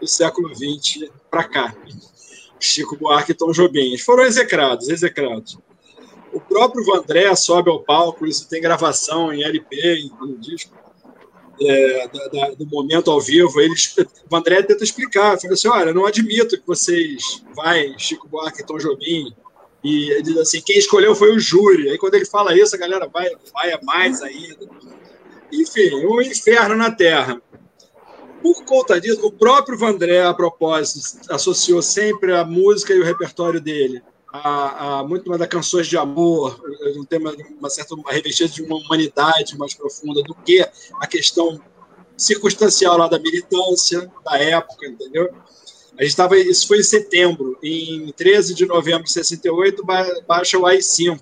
do 0.00 0.06
século 0.06 0.54
XX 0.54 1.10
para 1.30 1.44
cá. 1.44 1.74
Chico 2.58 2.96
Buarque 2.96 3.32
e 3.32 3.34
Tom 3.34 3.52
Jobim. 3.52 3.96
Foram 3.98 4.24
execrados, 4.24 4.88
execrados. 4.88 5.58
O 6.32 6.40
próprio 6.40 6.84
Vandré 6.84 7.34
sobe 7.34 7.70
ao 7.70 7.80
palco, 7.80 8.26
isso 8.26 8.48
tem 8.48 8.60
gravação 8.60 9.32
em 9.32 9.42
LP, 9.42 10.10
em, 10.22 10.38
disco, 10.38 10.76
é, 11.60 12.08
da, 12.08 12.28
da, 12.28 12.50
do 12.54 12.66
momento 12.66 13.10
ao 13.10 13.20
vivo. 13.20 13.60
Eles, 13.60 13.94
o 14.30 14.36
André 14.36 14.62
tenta 14.62 14.84
explicar, 14.84 15.40
fala 15.40 15.54
assim, 15.54 15.68
olha, 15.68 15.94
não 15.94 16.04
admito 16.04 16.58
que 16.58 16.66
vocês 16.66 17.42
vai, 17.54 17.94
Chico 17.98 18.28
Buarque 18.28 18.62
e 18.62 18.66
Tom 18.66 18.78
Jobim, 18.78 19.34
e 19.86 20.10
ele 20.10 20.22
diz 20.22 20.36
assim, 20.36 20.60
quem 20.60 20.76
escolheu 20.76 21.14
foi 21.14 21.34
o 21.34 21.38
júri. 21.38 21.88
Aí 21.88 21.98
quando 21.98 22.14
ele 22.14 22.24
fala 22.24 22.56
isso, 22.56 22.74
a 22.74 22.78
galera 22.78 23.06
vai, 23.06 23.30
vai 23.52 23.72
a 23.72 23.80
mais 23.82 24.20
ainda. 24.22 24.68
Enfim, 25.52 25.94
um 26.06 26.20
inferno 26.20 26.74
na 26.74 26.90
Terra. 26.90 27.40
Por 28.42 28.64
conta 28.64 29.00
disso, 29.00 29.26
o 29.26 29.32
próprio 29.32 29.78
Vandré, 29.78 30.24
a 30.24 30.34
propósito, 30.34 31.32
associou 31.32 31.80
sempre 31.80 32.32
a 32.34 32.44
música 32.44 32.92
e 32.92 33.00
o 33.00 33.04
repertório 33.04 33.60
dele 33.60 34.02
a, 34.32 34.98
a 34.98 35.04
muito 35.04 35.28
mais 35.28 35.40
a 35.40 35.46
canções 35.46 35.86
de 35.86 35.96
amor, 35.96 36.60
um 36.96 37.04
tema, 37.04 37.34
uma 37.58 37.70
certa 37.70 37.94
uma 37.94 38.12
revestida 38.12 38.48
de 38.48 38.62
uma 38.62 38.76
humanidade 38.76 39.56
mais 39.56 39.74
profunda 39.74 40.22
do 40.22 40.34
que 40.34 40.60
a 41.00 41.06
questão 41.06 41.60
circunstancial 42.16 42.96
lá 42.96 43.08
da 43.08 43.18
militância 43.18 44.10
da 44.24 44.38
época, 44.38 44.86
entendeu? 44.86 45.30
A 45.98 46.02
gente 46.02 46.10
estava, 46.10 46.36
isso 46.36 46.68
foi 46.68 46.78
em 46.78 46.82
setembro, 46.82 47.58
em 47.62 48.12
13 48.12 48.54
de 48.54 48.66
novembro 48.66 49.04
de 49.04 49.12
68, 49.12 49.82
baixa 50.26 50.58
o 50.58 50.66
AI-5, 50.66 51.18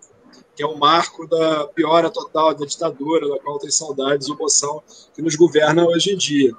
que 0.56 0.62
é 0.62 0.66
o 0.66 0.76
marco 0.76 1.28
da 1.28 1.66
piora 1.68 2.10
total 2.10 2.54
da 2.54 2.66
ditadura, 2.66 3.28
da 3.28 3.38
qual 3.38 3.58
tem 3.58 3.70
saudades 3.70 4.28
o 4.28 4.37
Moção 4.37 4.82
que 5.14 5.22
nos 5.22 5.37
governa 5.37 5.87
hoje 5.87 6.12
em 6.12 6.16
dia. 6.16 6.52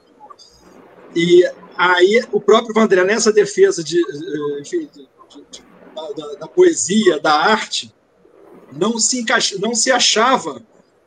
E 1.14 1.44
aí 1.78 2.24
o 2.32 2.40
próprio 2.40 2.74
Vandré, 2.74 3.04
nessa 3.04 3.34
defesa 3.34 3.84
de, 3.84 4.02
enfim, 4.62 4.90
de, 4.94 5.08
de, 5.52 5.64
da, 6.16 6.34
da, 6.40 6.48
poesia, 6.48 7.20
da 7.20 7.34
arte, 7.34 7.94
não 8.72 8.98
se, 8.98 9.20
encaixa, 9.20 9.58
não 9.60 9.76
se 9.76 9.92
achava 9.92 10.62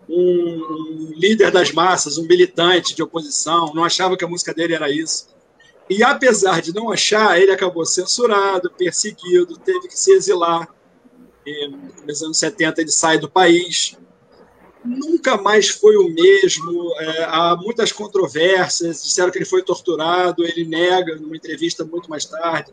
um, 0.09 1.11
um 1.11 1.13
líder 1.15 1.51
das 1.51 1.73
massas, 1.73 2.19
um 2.19 2.27
militante 2.27 2.95
de 2.95 3.03
oposição, 3.03 3.73
não 3.75 3.85
achava 3.85 4.17
que 4.17 4.25
a 4.25 4.29
música 4.29 4.53
dele 4.53 4.75
era 4.75 4.91
isso. 4.91 5.38
E 5.89 6.03
apesar 6.03 6.61
de 6.61 6.75
não 6.75 6.91
achar, 6.91 7.41
ele 7.41 7.53
acabou 7.53 7.85
censurado, 7.87 8.71
perseguido, 8.71 9.59
teve 9.59 9.89
que 9.89 9.99
se 9.99 10.13
exilar. 10.13 10.69
E, 11.47 11.69
nos 12.07 12.23
anos 12.23 12.39
70 12.39 12.81
ele 12.81 12.91
sai 12.91 13.19
do 13.19 13.31
país. 13.31 13.97
Nunca 14.85 15.37
mais 15.37 15.69
foi 15.69 15.97
o 15.97 16.09
mesmo. 16.09 16.95
É, 16.99 17.25
há 17.25 17.57
muitas 17.57 17.91
controvérsias. 17.91 19.03
Disseram 19.03 19.31
que 19.31 19.39
ele 19.39 19.45
foi 19.45 19.63
torturado. 19.63 20.45
Ele 20.45 20.65
nega 20.65 21.17
numa 21.17 21.37
entrevista 21.37 21.85
muito 21.85 22.09
mais 22.11 22.25
tarde. 22.25 22.73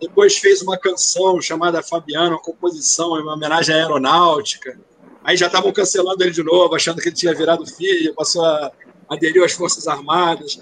Depois 0.00 0.36
fez 0.36 0.60
uma 0.60 0.76
canção 0.76 1.40
chamada 1.40 1.82
Fabiano, 1.82 2.32
uma 2.32 2.42
composição, 2.42 3.12
uma 3.12 3.34
homenagem 3.34 3.74
à 3.74 3.78
aeronáutica. 3.78 4.78
Aí 5.24 5.36
já 5.36 5.46
estavam 5.46 5.72
cancelando 5.72 6.22
ele 6.22 6.30
de 6.30 6.42
novo, 6.42 6.74
achando 6.74 7.00
que 7.00 7.08
ele 7.08 7.16
tinha 7.16 7.34
virado 7.34 7.66
filho, 7.66 8.14
passou 8.14 8.44
a 8.44 8.70
aderiu 9.08 9.44
às 9.44 9.52
Forças 9.52 9.86
Armadas. 9.86 10.58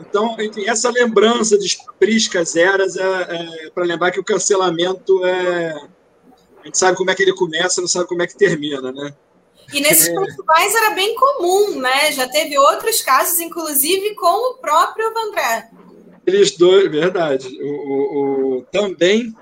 Então, 0.00 0.36
enfim, 0.38 0.68
essa 0.68 0.90
lembrança 0.90 1.58
de 1.58 1.78
priscas 1.98 2.56
eras 2.56 2.96
é, 2.96 3.02
é 3.66 3.70
para 3.70 3.84
lembrar 3.84 4.10
que 4.10 4.20
o 4.20 4.24
cancelamento 4.24 5.24
é. 5.24 5.74
A 6.60 6.66
gente 6.66 6.78
sabe 6.78 6.96
como 6.96 7.10
é 7.10 7.14
que 7.14 7.22
ele 7.22 7.34
começa, 7.34 7.80
não 7.80 7.88
sabe 7.88 8.06
como 8.06 8.22
é 8.22 8.26
que 8.26 8.36
termina, 8.36 8.92
né? 8.92 9.14
E 9.72 9.80
nesses 9.80 10.08
festivais 10.08 10.74
era 10.74 10.90
bem 10.94 11.14
comum, 11.14 11.78
né? 11.78 12.12
Já 12.12 12.28
teve 12.28 12.58
outros 12.58 13.02
casos, 13.02 13.38
inclusive 13.38 14.14
com 14.14 14.50
o 14.50 14.54
próprio 14.58 15.12
Vandré. 15.12 15.70
Eles 16.26 16.56
dois, 16.56 16.90
verdade. 16.90 17.48
O, 17.60 17.70
o, 17.70 18.58
o, 18.58 18.62
também. 18.72 19.34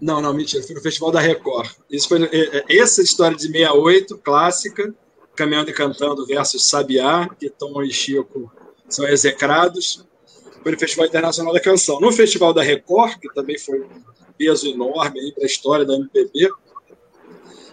Não, 0.00 0.20
não, 0.20 0.34
mentira, 0.34 0.62
foi 0.62 0.74
no 0.74 0.82
Festival 0.82 1.10
da 1.10 1.20
Record. 1.20 1.70
Isso 1.90 2.08
foi, 2.08 2.24
é, 2.24 2.58
é, 2.58 2.76
essa 2.78 3.02
história 3.02 3.36
de 3.36 3.46
68, 3.46 4.18
clássica, 4.18 4.94
Caminhando 5.34 5.70
e 5.70 5.74
Cantando 5.74 6.26
versus 6.26 6.68
Sabiá, 6.68 7.28
que 7.38 7.48
Tom 7.48 7.82
e 7.82 7.90
Chico 7.92 8.52
são 8.88 9.06
execrados. 9.08 10.04
No 10.64 10.78
Festival 10.78 11.06
Internacional 11.06 11.52
da 11.52 11.60
Canção. 11.60 12.00
No 12.00 12.10
Festival 12.10 12.54
da 12.54 12.62
Record, 12.62 13.18
que 13.18 13.32
também 13.34 13.58
foi 13.58 13.80
um 13.80 13.88
peso 14.38 14.66
enorme 14.66 15.32
para 15.32 15.44
a 15.44 15.46
história 15.46 15.84
da 15.84 15.94
MPB, 15.94 16.50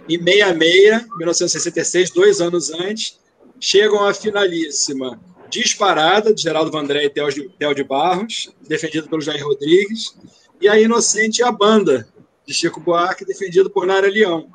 em 0.09 0.17
66, 0.17 1.07
1966, 1.15 2.09
dois 2.09 2.41
anos 2.41 2.69
antes, 2.71 3.17
chegam 3.59 4.05
à 4.05 4.13
finalíssima 4.13 5.19
disparada 5.49 6.33
de 6.33 6.41
Geraldo 6.41 6.71
Vandré 6.71 7.05
e 7.05 7.09
Theo 7.09 7.75
de 7.75 7.83
Barros, 7.83 8.49
defendido 8.67 9.07
pelo 9.07 9.21
Jair 9.21 9.45
Rodrigues, 9.45 10.15
e 10.59 10.67
a 10.67 10.79
Inocente 10.79 11.39
e 11.39 11.43
a 11.43 11.51
Banda, 11.51 12.07
de 12.45 12.53
Chico 12.53 12.79
Buarque, 12.79 13.25
defendido 13.25 13.69
por 13.69 13.85
Nara 13.85 14.09
Leão. 14.09 14.49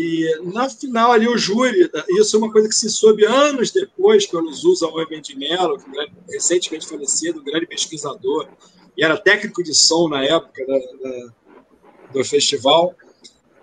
E 0.00 0.32
na 0.44 0.70
final 0.70 1.10
ali 1.10 1.26
o 1.26 1.36
júri, 1.36 1.90
isso 2.10 2.36
é 2.36 2.38
uma 2.38 2.52
coisa 2.52 2.68
que 2.68 2.74
se 2.76 2.88
soube 2.88 3.24
anos 3.24 3.72
depois 3.72 4.24
pelo 4.28 4.52
Zusa 4.52 4.86
Owen 4.86 5.20
de 5.20 5.36
Mello, 5.36 5.76
é 5.96 6.32
recentemente 6.32 6.86
falecido, 6.86 7.40
um 7.40 7.44
grande 7.44 7.66
pesquisador, 7.66 8.46
e 8.96 9.02
era 9.02 9.16
técnico 9.16 9.60
de 9.60 9.74
som 9.74 10.06
na 10.08 10.22
época 10.22 10.64
da, 10.64 10.78
da, 11.02 11.32
do 12.12 12.24
festival. 12.24 12.94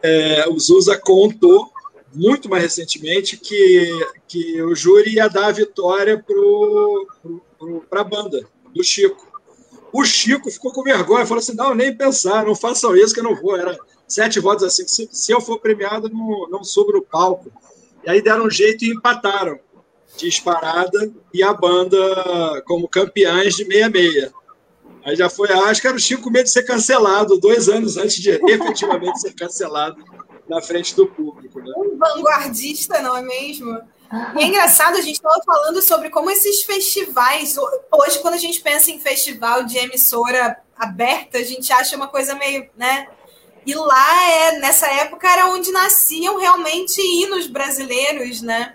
É, 0.03 0.49
o 0.49 0.59
Zusa 0.59 0.97
contou 0.97 1.71
muito 2.13 2.49
mais 2.49 2.63
recentemente, 2.63 3.37
que, 3.37 3.89
que 4.27 4.61
o 4.61 4.75
júri 4.75 5.13
ia 5.13 5.29
dar 5.29 5.45
a 5.45 5.53
vitória 5.53 6.21
para 7.89 8.01
a 8.01 8.03
banda, 8.03 8.45
do 8.73 8.83
Chico. 8.83 9.25
O 9.93 10.03
Chico 10.03 10.51
ficou 10.51 10.73
com 10.73 10.83
vergonha, 10.83 11.25
falou 11.25 11.39
assim: 11.39 11.55
não, 11.55 11.73
nem 11.73 11.95
pensar, 11.95 12.45
não 12.45 12.55
façam 12.55 12.93
isso 12.93 13.13
que 13.13 13.21
eu 13.21 13.23
não 13.23 13.37
vou. 13.37 13.55
Era 13.55 13.79
sete 14.07 14.39
votos 14.39 14.63
assim: 14.63 14.87
se, 14.87 15.09
se 15.11 15.31
eu 15.31 15.41
for 15.41 15.59
premiado, 15.59 16.09
não, 16.09 16.49
não 16.49 16.63
subo 16.63 16.93
no 16.93 17.01
palco. 17.01 17.51
E 18.03 18.09
aí 18.09 18.21
deram 18.21 18.45
um 18.45 18.49
jeito 18.49 18.85
e 18.85 18.91
empataram. 18.91 19.59
Disparada 20.17 21.11
e 21.33 21.43
a 21.43 21.53
banda 21.53 21.97
como 22.65 22.87
campeãs 22.87 23.55
de 23.55 23.65
66. 23.65 24.31
Aí 25.05 25.15
já 25.15 25.29
foi, 25.29 25.51
acho 25.51 25.81
que 25.81 25.87
era 25.87 25.95
o 25.95 25.99
Chico 25.99 26.23
com 26.23 26.29
medo 26.31 26.45
de 26.45 26.51
ser 26.51 26.63
cancelado, 26.63 27.39
dois 27.39 27.69
anos 27.69 27.95
antes 27.95 28.15
de 28.15 28.31
efetivamente 28.49 29.21
ser 29.21 29.33
cancelado 29.33 30.03
na 30.49 30.61
frente 30.61 30.95
do 30.95 31.05
público. 31.05 31.59
Né? 31.59 31.71
Um 31.77 31.97
vanguardista, 31.97 33.01
não 33.01 33.15
é 33.15 33.21
mesmo? 33.21 33.79
E 34.35 34.43
é 34.43 34.45
engraçado, 34.45 34.97
a 34.97 35.01
gente 35.01 35.15
estava 35.15 35.39
falando 35.45 35.81
sobre 35.81 36.09
como 36.09 36.29
esses 36.29 36.63
festivais, 36.63 37.55
hoje, 37.91 38.19
quando 38.19 38.35
a 38.35 38.39
gente 38.39 38.61
pensa 38.61 38.91
em 38.91 38.99
festival 38.99 39.63
de 39.63 39.77
emissora 39.77 40.57
aberta, 40.75 41.37
a 41.37 41.43
gente 41.43 41.71
acha 41.71 41.95
uma 41.95 42.07
coisa 42.07 42.35
meio, 42.35 42.69
né? 42.75 43.07
E 43.65 43.73
lá, 43.73 44.32
é, 44.32 44.60
nessa 44.60 44.88
época, 44.88 45.28
era 45.28 45.47
onde 45.47 45.71
nasciam 45.71 46.38
realmente 46.38 47.01
hinos 47.01 47.47
brasileiros, 47.47 48.41
né? 48.41 48.73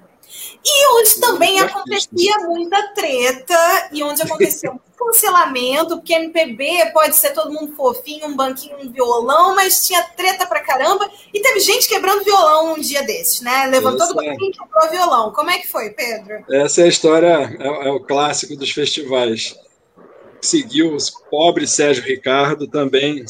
E 0.65 0.99
onde 0.99 1.21
também 1.21 1.61
acontecia 1.61 2.39
muita 2.41 2.95
treta, 2.95 3.89
e 3.93 4.03
onde 4.03 4.23
acontecia 4.23 4.71
cancelamento, 4.99 5.97
porque 5.97 6.13
MPB 6.13 6.91
pode 6.93 7.17
ser 7.17 7.31
todo 7.31 7.53
mundo 7.53 7.75
fofinho, 7.75 8.27
um 8.27 8.37
banquinho, 8.37 8.77
um 8.79 8.93
violão, 8.93 9.55
mas 9.55 9.87
tinha 9.87 10.03
treta 10.03 10.47
pra 10.47 10.61
caramba. 10.61 11.11
E 11.33 11.41
teve 11.41 11.61
gente 11.61 11.89
quebrando 11.89 12.23
violão 12.23 12.75
um 12.75 12.81
dia 12.81 13.03
desses, 13.03 13.41
né? 13.41 13.67
Levantou 13.67 14.09
do 14.09 14.15
banquinho 14.15 14.51
e 14.51 14.53
quebrou 14.53 14.91
violão. 14.91 15.33
Como 15.33 15.51
é 15.51 15.59
que 15.59 15.69
foi, 15.69 15.91
Pedro? 15.91 16.45
Essa 16.51 16.83
é 16.83 16.85
a 16.85 16.89
história, 16.89 17.57
é, 17.59 17.89
é 17.89 17.91
o 17.91 18.01
clássico 18.01 18.55
dos 18.57 18.71
festivais. 18.71 19.57
Seguiu 20.43 20.95
o 20.95 21.31
pobre 21.31 21.67
Sérgio 21.67 22.05
Ricardo, 22.05 22.67
também 22.67 23.25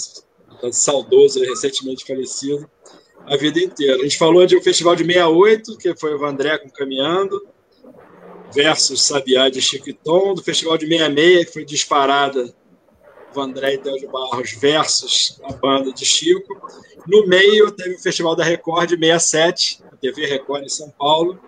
saudoso, 0.73 1.41
recentemente 1.41 2.05
falecido, 2.05 2.69
a 3.27 3.37
vida 3.37 3.61
inteira. 3.61 3.97
A 3.97 4.03
gente 4.03 4.19
falou 4.19 4.47
de 4.47 4.57
um 4.57 4.63
festival 4.63 4.97
de 4.97 5.05
68, 5.05 5.79
que 5.79 5.95
foi 5.97 6.15
o 6.15 6.19
Vandré 6.19 6.59
com 6.59 6.71
Caminhando, 6.71 7.41
versus 8.53 9.03
Sabiá 9.03 9.49
de 9.49 9.61
Chico 9.61 9.93
Tom, 10.03 10.35
do 10.35 10.43
Festival 10.43 10.77
de 10.77 10.87
66, 10.87 11.47
que 11.47 11.53
foi 11.53 11.65
disparada 11.65 12.55
Vandré 13.33 13.75
e 13.75 13.79
Deus 13.79 14.03
Barros 14.05 14.53
versus 14.53 15.41
a 15.45 15.53
banda 15.53 15.93
de 15.93 16.05
Chico. 16.05 16.61
No 17.07 17.27
meio, 17.27 17.71
teve 17.71 17.95
o 17.95 18.01
Festival 18.01 18.35
da 18.35 18.45
Record 18.45 18.89
de 18.89 18.97
67, 18.97 19.83
a 19.91 19.97
TV 19.97 20.27
Record 20.27 20.65
em 20.65 20.69
São 20.69 20.91
Paulo, 20.91 21.39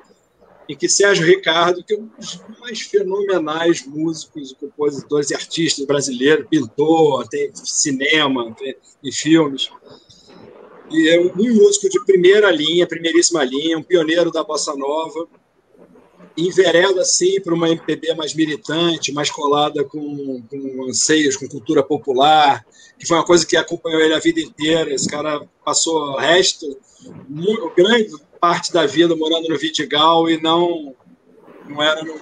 em 0.68 0.76
que 0.76 0.88
Sérgio 0.88 1.26
Ricardo, 1.26 1.82
que 1.84 1.94
é 1.94 1.98
um 1.98 2.08
dos 2.18 2.40
mais 2.60 2.80
fenomenais 2.82 3.84
músicos, 3.86 4.54
compositores 4.58 5.30
e 5.30 5.34
artistas 5.34 5.84
brasileiros, 5.84 6.46
pintor, 6.48 7.26
tem 7.28 7.50
cinema, 7.54 8.54
tem, 8.54 8.76
filmes, 9.12 9.70
e 10.90 11.08
é 11.08 11.20
um 11.20 11.32
músico 11.34 11.88
de 11.88 12.04
primeira 12.04 12.50
linha, 12.50 12.86
primeiríssima 12.86 13.42
linha, 13.42 13.78
um 13.78 13.82
pioneiro 13.82 14.30
da 14.30 14.44
bossa 14.44 14.74
nova, 14.76 15.26
envereda 16.36 17.00
assim 17.00 17.40
para 17.40 17.54
uma 17.54 17.68
MPB 17.68 18.14
mais 18.14 18.34
militante, 18.34 19.12
mais 19.12 19.30
colada 19.30 19.84
com, 19.84 20.42
com 20.48 20.84
anseios, 20.88 21.36
com 21.36 21.48
cultura 21.48 21.82
popular, 21.82 22.64
que 22.98 23.06
foi 23.06 23.16
uma 23.16 23.24
coisa 23.24 23.46
que 23.46 23.56
acompanhou 23.56 24.00
ele 24.00 24.14
a 24.14 24.18
vida 24.18 24.40
inteira. 24.40 24.92
Esse 24.92 25.08
cara 25.08 25.46
passou 25.64 25.94
o 25.94 26.18
resto, 26.18 26.78
muito, 27.28 27.72
grande 27.74 28.12
parte 28.42 28.72
da 28.72 28.84
vida 28.86 29.14
morando 29.14 29.48
no 29.48 29.56
Vidigal 29.56 30.28
e 30.28 30.42
não, 30.42 30.96
não 31.68 31.80
era 31.80 32.02
no, 32.02 32.12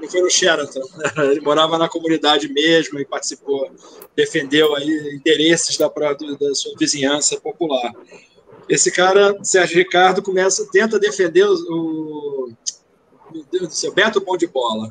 não 0.00 0.08
foi 0.08 0.22
no 0.22 0.30
Sheraton. 0.30 0.80
Ele 1.30 1.42
morava 1.42 1.76
na 1.76 1.86
comunidade 1.86 2.48
mesmo 2.50 2.98
e 2.98 3.04
participou, 3.04 3.70
defendeu 4.16 4.74
aí 4.74 5.14
interesses 5.14 5.76
da, 5.76 5.86
da 5.86 6.54
sua 6.54 6.72
vizinhança 6.78 7.38
popular. 7.38 7.92
Esse 8.70 8.90
cara, 8.90 9.36
Sérgio 9.44 9.76
Ricardo, 9.76 10.22
começa, 10.22 10.66
tenta 10.72 10.98
defender 10.98 11.44
o, 11.46 12.50
meu 13.30 13.44
Deus 13.52 13.68
do 13.68 13.74
céu, 13.74 13.92
Beto 13.92 14.22
Bom 14.22 14.38
de 14.38 14.46
Bola. 14.46 14.88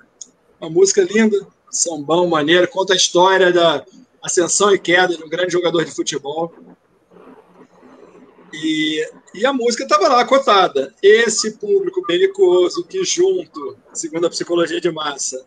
Uma 0.61 0.69
música 0.69 1.01
linda, 1.01 1.47
sambão, 1.71 2.27
maneiro, 2.27 2.67
conta 2.67 2.93
a 2.93 2.95
história 2.95 3.51
da 3.51 3.83
ascensão 4.21 4.71
e 4.71 4.77
queda 4.77 5.17
de 5.17 5.23
um 5.23 5.29
grande 5.29 5.53
jogador 5.53 5.83
de 5.83 5.91
futebol. 5.91 6.53
E, 8.53 9.03
e 9.37 9.45
a 9.45 9.53
música 9.53 9.83
estava 9.83 10.07
lá 10.07 10.25
cotada. 10.25 10.93
Esse 11.01 11.51
público 11.57 12.01
belicoso 12.05 12.83
que, 12.83 13.03
junto, 13.03 13.77
segundo 13.93 14.27
a 14.27 14.29
psicologia 14.29 14.81
de 14.81 14.91
massa, 14.91 15.45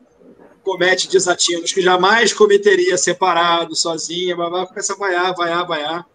comete 0.63 1.09
desatinos 1.09 1.73
que 1.73 1.83
jamais 1.83 2.33
cometeria 2.33 2.97
separado, 2.97 3.75
sozinho, 3.75 4.37
vai 4.37 4.67
começa 4.67 4.95
a 4.95 4.97
vaiar, 4.97 5.35
vaiar, 5.35 5.67
vaiar. 5.67 6.07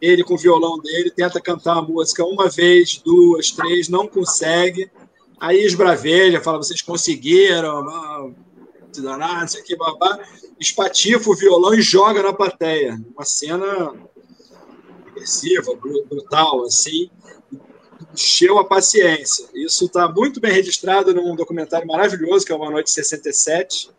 Ele 0.00 0.22
com 0.22 0.34
o 0.34 0.38
violão 0.38 0.78
dele 0.78 1.10
tenta 1.10 1.40
cantar 1.40 1.78
a 1.78 1.82
música 1.82 2.24
uma 2.24 2.48
vez, 2.48 3.00
duas, 3.04 3.50
três, 3.50 3.88
não 3.88 4.06
consegue 4.06 4.90
Aí 5.44 5.62
esbraveja, 5.64 6.40
fala, 6.40 6.56
vocês 6.56 6.80
conseguiram, 6.80 7.82
não 7.84 9.46
sei 9.46 9.60
o 9.60 9.64
que, 9.64 9.76
babá. 9.76 10.18
Espatifa 10.58 11.28
o 11.28 11.36
violão 11.36 11.74
e 11.74 11.82
joga 11.82 12.22
na 12.22 12.32
plateia. 12.32 12.98
Uma 13.14 13.26
cena 13.26 13.92
agressiva, 15.24 15.74
brutal, 16.08 16.64
assim. 16.64 17.10
Encheu 18.12 18.58
a 18.58 18.64
paciência. 18.64 19.48
Isso 19.54 19.86
está 19.86 20.06
muito 20.08 20.40
bem 20.40 20.52
registrado 20.52 21.14
num 21.14 21.34
documentário 21.34 21.86
maravilhoso, 21.86 22.44
que 22.44 22.52
é 22.52 22.54
Uma 22.54 22.70
Noite 22.70 22.90
67. 22.90 23.90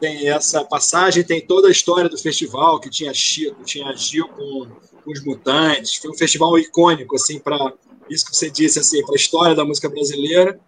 Tem 0.00 0.28
essa 0.28 0.62
passagem, 0.64 1.24
tem 1.24 1.40
toda 1.40 1.68
a 1.68 1.70
história 1.70 2.10
do 2.10 2.18
festival, 2.18 2.78
que 2.80 2.90
tinha 2.90 3.14
Chico, 3.14 3.64
tinha 3.64 3.94
Gil 3.96 4.28
com, 4.28 4.66
com 5.02 5.10
os 5.10 5.24
Mutantes. 5.24 5.96
Foi 5.96 6.10
um 6.10 6.18
festival 6.18 6.58
icônico, 6.58 7.14
assim, 7.14 7.38
para 7.38 7.72
isso 8.10 8.26
que 8.26 8.36
você 8.36 8.50
disse, 8.50 8.78
assim, 8.78 9.02
para 9.04 9.14
a 9.14 9.16
história 9.16 9.54
da 9.54 9.64
música 9.64 9.88
brasileira. 9.88 10.58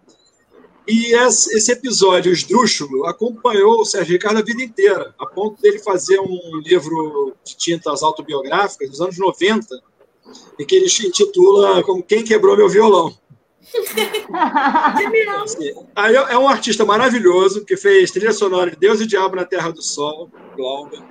E 0.89 1.13
esse 1.13 1.71
episódio, 1.71 2.31
Esdrúxulo, 2.31 3.05
acompanhou 3.05 3.81
o 3.81 3.85
Sérgio 3.85 4.13
Ricardo 4.13 4.39
a 4.39 4.41
vida 4.41 4.63
inteira, 4.63 5.13
a 5.19 5.25
ponto 5.27 5.61
dele 5.61 5.77
fazer 5.77 6.19
um 6.19 6.59
livro 6.65 7.35
de 7.43 7.55
tintas 7.55 8.01
autobiográficas 8.01 8.89
dos 8.89 8.99
anos 8.99 9.19
90, 9.19 9.67
em 10.57 10.65
que 10.65 10.75
ele 10.75 10.87
intitula 10.87 11.83
como 11.83 12.01
Quem 12.01 12.23
Quebrou 12.23 12.57
Meu 12.57 12.67
Violão. 12.67 13.15
assim, 15.43 15.75
aí 15.95 16.15
é 16.15 16.37
um 16.39 16.47
artista 16.47 16.83
maravilhoso 16.83 17.63
que 17.63 17.77
fez 17.77 18.09
trilha 18.09 18.33
sonora 18.33 18.71
de 18.71 18.77
Deus 18.77 18.99
e 18.99 19.05
Diabo 19.05 19.35
na 19.35 19.45
Terra 19.45 19.69
do 19.69 19.83
Sol, 19.83 20.27
Glauber. 20.55 21.03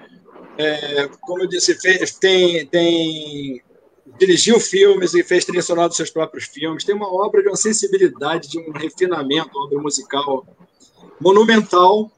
É, 0.58 1.08
como 1.20 1.44
eu 1.44 1.46
disse, 1.46 1.78
tem, 2.18 2.66
tem 2.66 3.62
dirigiu 4.18 4.58
filmes 4.58 5.14
e 5.14 5.22
fez 5.22 5.44
trilha 5.44 5.62
sonora 5.62 5.88
dos 5.88 5.96
seus 5.96 6.10
próprios 6.10 6.44
filmes. 6.44 6.84
Tem 6.84 6.94
uma 6.94 7.12
obra 7.12 7.42
de 7.42 7.48
uma 7.48 7.56
sensibilidade, 7.56 8.48
de 8.48 8.58
um 8.58 8.72
refinamento, 8.72 9.50
uma 9.54 9.66
obra 9.66 9.78
musical 9.78 10.46
monumental, 11.20 12.10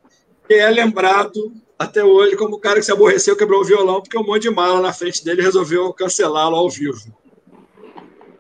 que 0.46 0.54
é 0.54 0.68
lembrado 0.70 1.52
até 1.78 2.04
hoje 2.04 2.36
como 2.36 2.56
o 2.56 2.60
cara 2.60 2.78
que 2.78 2.84
se 2.84 2.92
aborreceu, 2.92 3.36
quebrou 3.36 3.62
o 3.62 3.64
violão, 3.64 4.02
porque 4.02 4.18
um 4.18 4.24
monte 4.24 4.42
de 4.42 4.50
mala 4.50 4.80
na 4.80 4.92
frente 4.92 5.24
dele 5.24 5.40
resolveu 5.40 5.92
cancelá-lo 5.94 6.56
ao 6.56 6.68
vivo. 6.68 7.14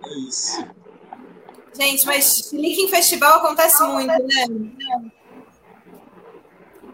É 0.04 0.18
isso. 0.28 0.64
Gente, 1.74 2.04
mas 2.04 2.52
link 2.52 2.78
em 2.78 2.88
festival 2.88 3.38
acontece 3.38 3.82
muito, 3.84 4.06
né? 4.06 4.46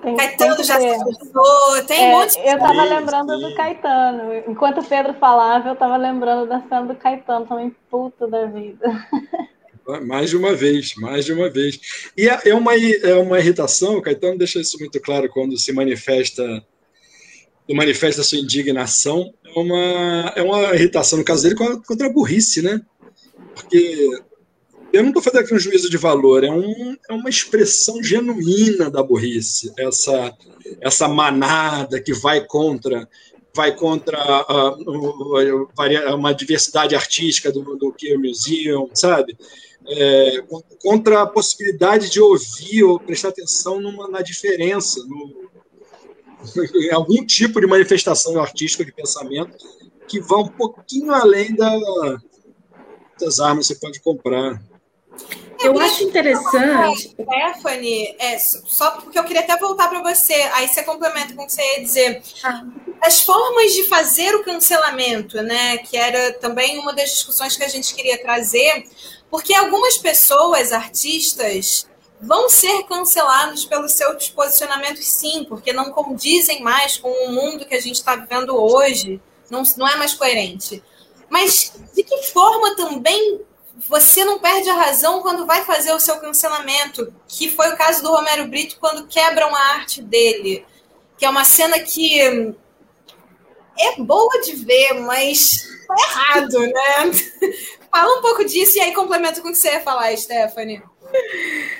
Tem, 0.07 0.16
Caetano 0.16 0.62
já 0.62 0.79
se 0.79 0.87
acertou, 0.87 1.85
tem 1.85 2.05
é, 2.05 2.07
um 2.07 2.21
monte 2.21 2.35
de 2.35 2.47
Eu 2.47 2.55
estava 2.55 2.85
lembrando 2.85 3.40
do 3.40 3.55
Caetano. 3.57 4.35
Enquanto 4.47 4.79
o 4.79 4.85
Pedro 4.85 5.14
falava, 5.14 5.69
eu 5.69 5.73
estava 5.73 5.97
lembrando 5.97 6.49
da 6.49 6.61
cena 6.61 6.83
do 6.83 6.95
Caetano, 6.95 7.45
também 7.45 7.75
puto 7.90 8.29
da 8.29 8.47
vida. 8.47 8.87
Mais 10.07 10.31
de 10.31 10.37
uma 10.37 10.53
vez, 10.53 10.95
mais 10.97 11.25
de 11.25 11.33
uma 11.33 11.49
vez. 11.49 11.79
E 12.16 12.29
é, 12.29 12.40
é 12.47 12.55
uma, 12.55 12.75
é 12.75 13.14
uma 13.14 13.38
irritação, 13.38 13.97
o 13.97 14.03
Caetano 14.03 14.37
deixa 14.37 14.61
isso 14.61 14.77
muito 14.81 15.01
claro 15.01 15.29
quando 15.29 15.57
se 15.57 15.73
manifesta 15.73 16.45
manifesta 17.69 18.23
sua 18.23 18.38
indignação, 18.38 19.33
é 19.45 19.59
uma, 19.59 20.33
é 20.37 20.42
uma 20.42 20.75
irritação, 20.75 21.19
no 21.19 21.25
caso 21.25 21.42
dele, 21.45 21.55
contra 21.55 22.07
a 22.07 22.12
burrice, 22.12 22.62
né? 22.62 22.81
Porque 23.55 24.09
eu 24.96 25.02
não 25.02 25.11
estou 25.11 25.22
fazendo 25.22 25.40
aqui 25.40 25.54
um 25.54 25.59
juízo 25.59 25.90
de 25.90 25.96
valor, 25.96 26.42
é, 26.44 26.50
um, 26.50 26.96
é 27.09 27.12
uma 27.12 27.28
expressão 27.28 28.02
genuína 28.02 28.90
da 28.90 29.02
burrice, 29.02 29.72
essa, 29.78 30.35
essa 30.80 31.09
manada 31.09 32.00
que 32.00 32.12
vai 32.12 32.44
contra 32.44 33.09
vai 33.54 33.74
contra 33.74 34.18
uh, 34.42 36.14
uma 36.14 36.35
diversidade 36.35 36.94
artística 36.94 37.50
do, 37.50 37.74
do 37.76 37.90
Queer 37.90 38.18
Museum, 38.18 38.90
sabe? 38.92 39.35
É, 39.88 40.44
contra 40.82 41.22
a 41.22 41.26
possibilidade 41.26 42.11
de 42.11 42.20
ouvir 42.20 42.82
ou 42.82 43.00
prestar 43.00 43.28
atenção 43.28 43.80
numa, 43.80 44.09
na 44.09 44.20
diferença, 44.20 45.00
no, 45.06 45.48
em 46.82 46.92
algum 46.92 47.24
tipo 47.24 47.59
de 47.59 47.66
manifestação 47.66 48.38
artística 48.38 48.85
de 48.85 48.92
pensamento 48.92 49.56
que 50.06 50.20
vá 50.20 50.37
um 50.38 50.48
pouquinho 50.48 51.12
além 51.12 51.54
da, 51.54 51.72
das 53.18 53.40
armas 53.40 53.66
que 53.66 53.74
você 53.74 53.80
pode 53.80 54.00
comprar. 54.00 54.62
Eu 55.61 55.79
acho 55.81 56.05
interessante. 56.05 57.09
Stephanie, 57.09 58.14
é, 58.18 58.38
só 58.38 58.92
porque 58.92 59.18
eu 59.18 59.24
queria 59.24 59.42
até 59.42 59.57
voltar 59.57 59.88
para 59.88 60.02
você, 60.02 60.35
aí 60.52 60.68
você 60.68 60.83
complementa 60.83 61.35
com 61.35 61.42
o 61.42 61.46
que 61.46 61.52
você 61.52 61.62
ia 61.62 61.83
dizer. 61.83 62.22
Ah. 62.44 62.64
As 63.00 63.22
formas 63.22 63.72
de 63.72 63.88
fazer 63.88 64.35
o 64.35 64.44
cancelamento, 64.44 65.40
né? 65.42 65.79
Que 65.79 65.96
era 65.96 66.33
também 66.35 66.79
uma 66.79 66.92
das 66.92 67.11
discussões 67.11 67.57
que 67.57 67.64
a 67.64 67.68
gente 67.68 67.94
queria 67.94 68.20
trazer, 68.20 68.85
porque 69.31 69.55
algumas 69.55 69.98
pessoas, 69.98 70.72
artistas, 70.72 71.87
vão 72.20 72.48
ser 72.48 72.85
cancelados 72.85 73.64
pelo 73.64 73.88
seu 73.88 74.16
posicionamento, 74.35 75.02
sim, 75.02 75.44
porque 75.48 75.72
não 75.72 75.90
condizem 75.90 76.62
mais 76.62 76.96
com 76.96 77.11
o 77.11 77.33
mundo 77.33 77.66
que 77.66 77.74
a 77.74 77.81
gente 77.81 77.96
está 77.96 78.16
vivendo 78.16 78.57
hoje, 78.57 79.20
não, 79.50 79.62
não 79.76 79.87
é 79.87 79.96
mais 79.96 80.14
coerente. 80.14 80.83
Mas 81.29 81.72
de 81.94 82.02
que 82.02 82.22
forma 82.24 82.74
também 82.76 83.40
você 83.89 84.25
não 84.25 84.39
perde 84.39 84.71
a 84.71 84.75
razão 84.75 85.21
quando 85.21 85.45
vai 85.45 85.62
fazer 85.65 85.93
o 85.93 86.01
seu 86.01 86.17
cancelamento, 86.19 87.12
que 87.29 87.51
foi 87.51 87.69
o 87.73 87.77
caso 87.77 88.03
do 88.03 88.11
Romero 88.11 88.47
Brito 88.49 88.79
quando 88.81 89.07
quebram 89.07 89.55
a 89.55 89.61
arte 89.75 90.03
dele, 90.03 90.65
que 91.19 91.25
é 91.25 91.29
uma 91.29 91.45
cena 91.45 91.79
que 91.81 92.19
é 93.79 93.97
boa 93.99 94.41
de 94.41 94.55
ver, 94.57 94.95
mas 95.01 95.69
tá 95.87 95.95
errado, 95.95 96.59
né? 96.61 97.11
Fala 97.91 98.19
um 98.19 98.23
pouco 98.23 98.45
disso 98.45 98.79
e 98.79 98.81
aí 98.81 98.95
complementa 98.95 99.41
com 99.41 99.49
o 99.49 99.53
que 99.53 99.59
você 99.59 99.73
ia 99.73 99.81
falar, 99.81 100.17
Stephanie. 100.17 100.83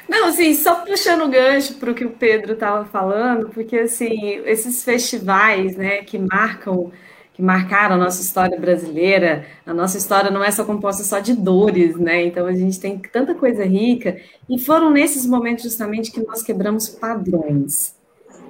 Não, 0.09 0.29
assim, 0.29 0.55
só 0.55 0.77
puxando 0.77 1.25
o 1.25 1.29
gancho 1.29 1.75
para 1.75 1.91
o 1.91 1.95
que 1.95 2.05
o 2.05 2.11
Pedro 2.11 2.53
estava 2.53 2.85
falando, 2.85 3.49
porque 3.51 3.79
assim, 3.79 4.41
esses 4.45 4.85
festivais, 4.85 5.77
né, 5.77 6.05
que 6.05 6.19
marcam 6.19 6.93
que 7.37 7.42
marcaram 7.42 7.96
a 7.96 7.99
nossa 7.99 8.22
história 8.22 8.59
brasileira. 8.59 9.44
A 9.66 9.75
nossa 9.75 9.99
história 9.99 10.31
não 10.31 10.42
é 10.42 10.51
só 10.51 10.64
composta 10.64 11.05
só 11.05 11.20
de 11.20 11.35
dores, 11.35 11.94
né? 11.96 12.25
Então 12.25 12.46
a 12.46 12.55
gente 12.55 12.81
tem 12.81 12.99
tanta 12.99 13.35
coisa 13.35 13.62
rica 13.62 14.16
e 14.49 14.59
foram 14.59 14.90
nesses 14.90 15.27
momentos 15.27 15.64
justamente 15.64 16.11
que 16.11 16.25
nós 16.25 16.42
quebramos 16.42 16.88
padrões. 16.88 17.94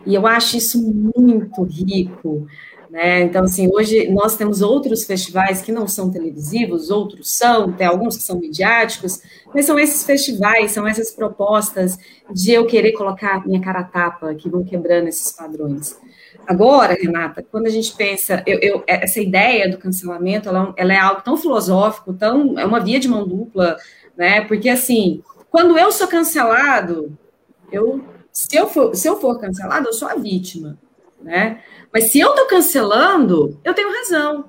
E 0.07 0.15
eu 0.15 0.25
acho 0.25 0.57
isso 0.57 0.81
muito 0.81 1.65
rico, 1.65 2.47
né? 2.89 3.23
Então 3.23 3.43
assim, 3.43 3.69
hoje 3.75 4.09
nós 4.09 4.37
temos 4.37 4.63
outros 4.63 5.03
festivais 5.03 5.61
que 5.61 5.73
não 5.73 5.89
são 5.89 6.09
televisivos, 6.09 6.89
outros 6.89 7.37
são, 7.37 7.73
tem 7.73 7.89
alguns 7.89 8.17
que 8.17 8.23
são 8.23 8.39
midiáticos, 8.39 9.21
mas 9.53 9.67
são 9.67 9.77
esses 9.81 10.05
festivais, 10.05 10.71
são 10.71 10.87
essas 10.87 11.11
propostas 11.11 11.99
de 12.33 12.53
eu 12.53 12.65
querer 12.67 12.93
colocar 12.93 13.45
minha 13.45 13.61
cara 13.61 13.81
a 13.81 13.85
tapa 13.85 14.33
que 14.37 14.49
vão 14.49 14.63
quebrando 14.63 15.09
esses 15.09 15.33
padrões. 15.33 15.99
Agora, 16.47 16.95
Renata, 16.95 17.45
quando 17.51 17.67
a 17.67 17.71
gente 17.71 17.95
pensa, 17.95 18.43
eu, 18.47 18.59
eu, 18.61 18.85
essa 18.87 19.21
ideia 19.21 19.69
do 19.69 19.79
cancelamento, 19.79 20.49
ela, 20.49 20.73
ela, 20.77 20.93
é 20.93 20.99
algo 20.99 21.23
tão 21.23 21.37
filosófico, 21.37 22.15
tão, 22.15 22.59
é 22.59 22.65
uma 22.65 22.79
via 22.79 23.01
de 23.01 23.09
mão 23.09 23.27
dupla, 23.27 23.77
né? 24.17 24.43
Porque 24.43 24.69
assim, 24.69 25.23
quando 25.51 25.77
eu 25.77 25.91
sou 25.91 26.07
cancelado, 26.07 27.17
eu, 27.73 28.01
se 28.33 28.57
eu 28.57 28.69
for, 28.69 28.95
se 28.95 29.09
eu 29.09 29.21
for 29.21 29.41
cancelado, 29.41 29.89
eu 29.89 29.93
sou 29.93 30.09
a 30.09 30.15
vítima, 30.15 30.79
né? 31.21 31.63
Mas 31.93 32.13
se 32.13 32.21
eu 32.21 32.31
estou 32.31 32.47
cancelando, 32.47 33.59
eu 33.65 33.75
tenho 33.75 33.93
razão. 33.93 34.45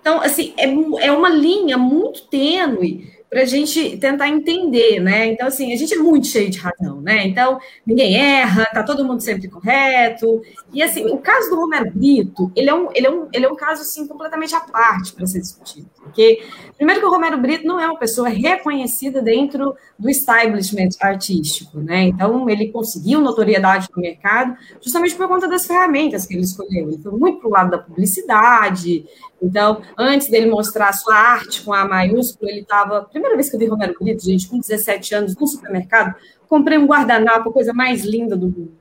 Então, 0.00 0.20
assim, 0.20 0.52
é, 0.58 0.66
é 1.06 1.10
uma 1.10 1.30
linha 1.30 1.78
muito 1.78 2.26
tênue 2.28 3.10
para 3.30 3.42
a 3.42 3.46
gente 3.46 3.96
tentar 3.96 4.28
entender, 4.28 5.00
né? 5.00 5.26
Então, 5.28 5.46
assim, 5.46 5.72
a 5.72 5.76
gente 5.76 5.94
é 5.94 5.98
muito 5.98 6.26
cheio 6.26 6.50
de 6.50 6.58
razão, 6.58 6.93
né? 7.04 7.26
Então, 7.26 7.58
ninguém 7.86 8.16
erra, 8.16 8.64
tá 8.72 8.82
todo 8.82 9.04
mundo 9.04 9.20
sempre 9.20 9.46
correto. 9.46 10.40
E, 10.72 10.82
assim, 10.82 11.04
o 11.04 11.18
caso 11.18 11.50
do 11.50 11.56
Romero 11.56 11.90
Brito, 11.92 12.50
ele 12.56 12.70
é 12.70 12.74
um, 12.74 12.88
ele 12.94 13.06
é 13.06 13.10
um, 13.10 13.28
ele 13.30 13.44
é 13.44 13.48
um 13.48 13.54
caso, 13.54 13.82
assim, 13.82 14.08
completamente 14.08 14.54
à 14.54 14.60
parte 14.60 15.12
para 15.12 15.26
ser 15.26 15.40
discutido. 15.40 15.86
Porque, 16.02 16.42
primeiro 16.76 17.00
que 17.00 17.06
o 17.06 17.10
Romero 17.10 17.36
Brito 17.36 17.66
não 17.66 17.78
é 17.78 17.86
uma 17.86 17.98
pessoa 17.98 18.28
reconhecida 18.30 19.20
dentro 19.20 19.76
do 19.98 20.08
establishment 20.08 20.88
artístico, 21.00 21.78
né? 21.78 22.04
Então, 22.04 22.48
ele 22.48 22.72
conseguiu 22.72 23.20
notoriedade 23.20 23.86
no 23.94 24.00
mercado 24.00 24.56
justamente 24.80 25.14
por 25.14 25.28
conta 25.28 25.46
das 25.46 25.66
ferramentas 25.66 26.24
que 26.24 26.32
ele 26.32 26.42
escolheu. 26.42 26.88
Ele 26.88 27.02
foi 27.02 27.12
muito 27.12 27.40
para 27.40 27.48
o 27.48 27.52
lado 27.52 27.70
da 27.70 27.78
publicidade, 27.78 29.04
então, 29.44 29.82
antes 29.98 30.30
dele 30.30 30.46
mostrar 30.46 30.88
a 30.88 30.92
sua 30.94 31.14
arte 31.14 31.62
com 31.62 31.72
A 31.74 31.86
maiúsculo, 31.86 32.50
ele 32.50 32.60
estava. 32.60 33.02
Primeira 33.02 33.36
vez 33.36 33.50
que 33.50 33.56
eu 33.56 33.60
vi 33.60 33.66
Romero 33.66 33.94
Brito, 34.00 34.24
gente, 34.24 34.48
com 34.48 34.58
17 34.58 35.14
anos, 35.14 35.36
no 35.36 35.46
supermercado, 35.46 36.14
comprei 36.54 36.78
um 36.78 36.86
guardanapo, 36.86 37.50
coisa 37.50 37.72
mais 37.72 38.04
linda 38.04 38.36
do 38.36 38.46
mundo. 38.46 38.78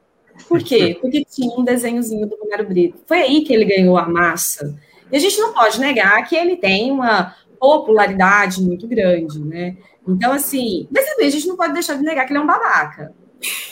Por 0.47 0.63
quê? 0.63 0.95
Porque 1.01 1.25
tinha 1.25 1.49
um 1.57 1.63
desenhozinho 1.63 2.27
do 2.27 2.37
Romero 2.37 2.67
Brito. 2.67 2.99
Foi 3.07 3.17
aí 3.17 3.41
que 3.43 3.51
ele 3.51 3.65
ganhou 3.65 3.97
a 3.97 4.07
massa. 4.07 4.75
E 5.11 5.17
a 5.17 5.19
gente 5.19 5.39
não 5.39 5.53
pode 5.53 5.79
negar 5.79 6.23
que 6.27 6.35
ele 6.35 6.55
tem 6.55 6.91
uma 6.91 7.35
popularidade 7.59 8.61
muito 8.61 8.87
grande, 8.87 9.39
né? 9.39 9.75
Então, 10.07 10.33
assim, 10.33 10.87
mas 10.91 11.05
também 11.05 11.27
a 11.27 11.31
gente 11.31 11.47
não 11.47 11.57
pode 11.57 11.73
deixar 11.73 11.95
de 11.95 12.03
negar 12.03 12.25
que 12.25 12.31
ele 12.31 12.39
é 12.39 12.43
um 12.43 12.47
babaca. 12.47 13.11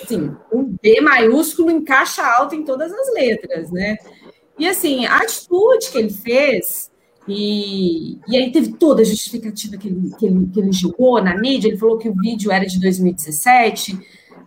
Assim, 0.03 0.35
um 0.51 0.75
B 0.81 0.99
maiúsculo 0.99 1.69
em 1.69 1.83
caixa 1.83 2.25
alta 2.25 2.55
em 2.55 2.63
todas 2.63 2.91
as 2.91 3.13
letras, 3.13 3.71
né? 3.71 3.97
E 4.57 4.67
assim, 4.67 5.05
a 5.05 5.17
atitude 5.17 5.91
que 5.91 5.97
ele 5.97 6.09
fez, 6.09 6.90
e, 7.31 8.19
e 8.27 8.37
aí 8.37 8.51
teve 8.51 8.73
toda 8.73 9.01
a 9.01 9.05
justificativa 9.05 9.77
que 9.77 9.87
ele, 9.87 10.11
que, 10.17 10.25
ele, 10.25 10.49
que 10.53 10.59
ele 10.59 10.71
jogou 10.71 11.21
na 11.23 11.37
mídia, 11.37 11.69
ele 11.69 11.77
falou 11.77 11.97
que 11.97 12.09
o 12.09 12.15
vídeo 12.15 12.51
era 12.51 12.65
de 12.65 12.79
2017, 12.79 13.97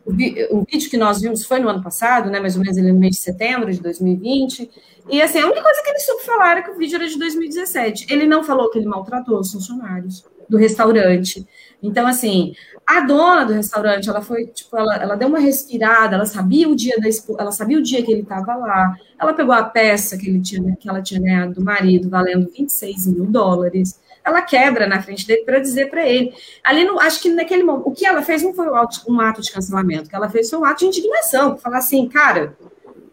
o, 0.04 0.10
o, 0.58 0.64
vídeo 0.70 0.90
que 0.90 0.96
nós 0.96 1.20
vimos 1.20 1.44
foi 1.44 1.60
no 1.60 1.68
ano 1.68 1.82
passado, 1.82 2.30
né, 2.30 2.40
mais 2.40 2.56
ou 2.56 2.62
menos 2.62 2.76
no 2.76 2.94
mês 2.94 3.16
de 3.16 3.22
setembro 3.22 3.72
de 3.72 3.80
2020, 3.80 4.70
e 5.10 5.20
assim, 5.20 5.38
a 5.38 5.46
única 5.46 5.62
coisa 5.62 5.82
que 5.82 5.90
ele 5.90 5.98
soube 5.98 6.22
falar 6.22 6.52
era 6.52 6.62
que 6.62 6.70
o 6.70 6.78
vídeo 6.78 6.96
era 6.96 7.06
de 7.06 7.18
2017. 7.18 8.06
Ele 8.10 8.26
não 8.26 8.42
falou 8.42 8.70
que 8.70 8.78
ele 8.78 8.86
maltratou 8.86 9.38
os 9.38 9.52
funcionários 9.52 10.24
do 10.48 10.56
restaurante. 10.56 11.46
Então, 11.84 12.06
assim, 12.06 12.54
a 12.86 13.00
dona 13.00 13.44
do 13.44 13.52
restaurante, 13.52 14.08
ela 14.08 14.22
foi, 14.22 14.46
tipo, 14.46 14.74
ela, 14.76 14.96
ela 14.96 15.16
deu 15.16 15.28
uma 15.28 15.38
respirada, 15.38 16.16
ela 16.16 16.24
sabia 16.24 16.66
o 16.66 16.74
dia 16.74 16.96
da 16.98 17.08
ela 17.38 17.52
sabia 17.52 17.78
o 17.78 17.82
dia 17.82 18.02
que 18.02 18.10
ele 18.10 18.22
estava 18.22 18.54
lá. 18.56 18.96
Ela 19.20 19.34
pegou 19.34 19.54
a 19.54 19.62
peça 19.62 20.16
que 20.16 20.28
ele 20.28 20.40
tinha, 20.40 20.74
que 20.76 20.88
ela 20.88 21.02
tinha 21.02 21.20
ganhado 21.20 21.54
do 21.54 21.62
marido, 21.62 22.08
valendo 22.08 22.50
26 22.50 23.06
mil 23.08 23.26
dólares. 23.26 24.00
Ela 24.24 24.40
quebra 24.40 24.86
na 24.86 25.02
frente 25.02 25.26
dele 25.26 25.44
para 25.44 25.58
dizer 25.58 25.90
para 25.90 26.08
ele. 26.08 26.32
Ali, 26.64 26.84
no, 26.84 26.98
acho 26.98 27.20
que 27.20 27.28
naquele 27.28 27.62
momento, 27.62 27.86
o 27.86 27.92
que 27.92 28.06
ela 28.06 28.22
fez 28.22 28.42
não 28.42 28.54
foi 28.54 28.66
um 28.66 29.20
ato 29.20 29.42
de 29.42 29.52
cancelamento, 29.52 30.06
o 30.06 30.08
que 30.08 30.16
ela 30.16 30.30
fez 30.30 30.48
foi 30.48 30.58
um 30.58 30.64
ato 30.64 30.78
de 30.80 30.86
indignação, 30.86 31.58
falar 31.58 31.78
assim, 31.78 32.08
cara, 32.08 32.56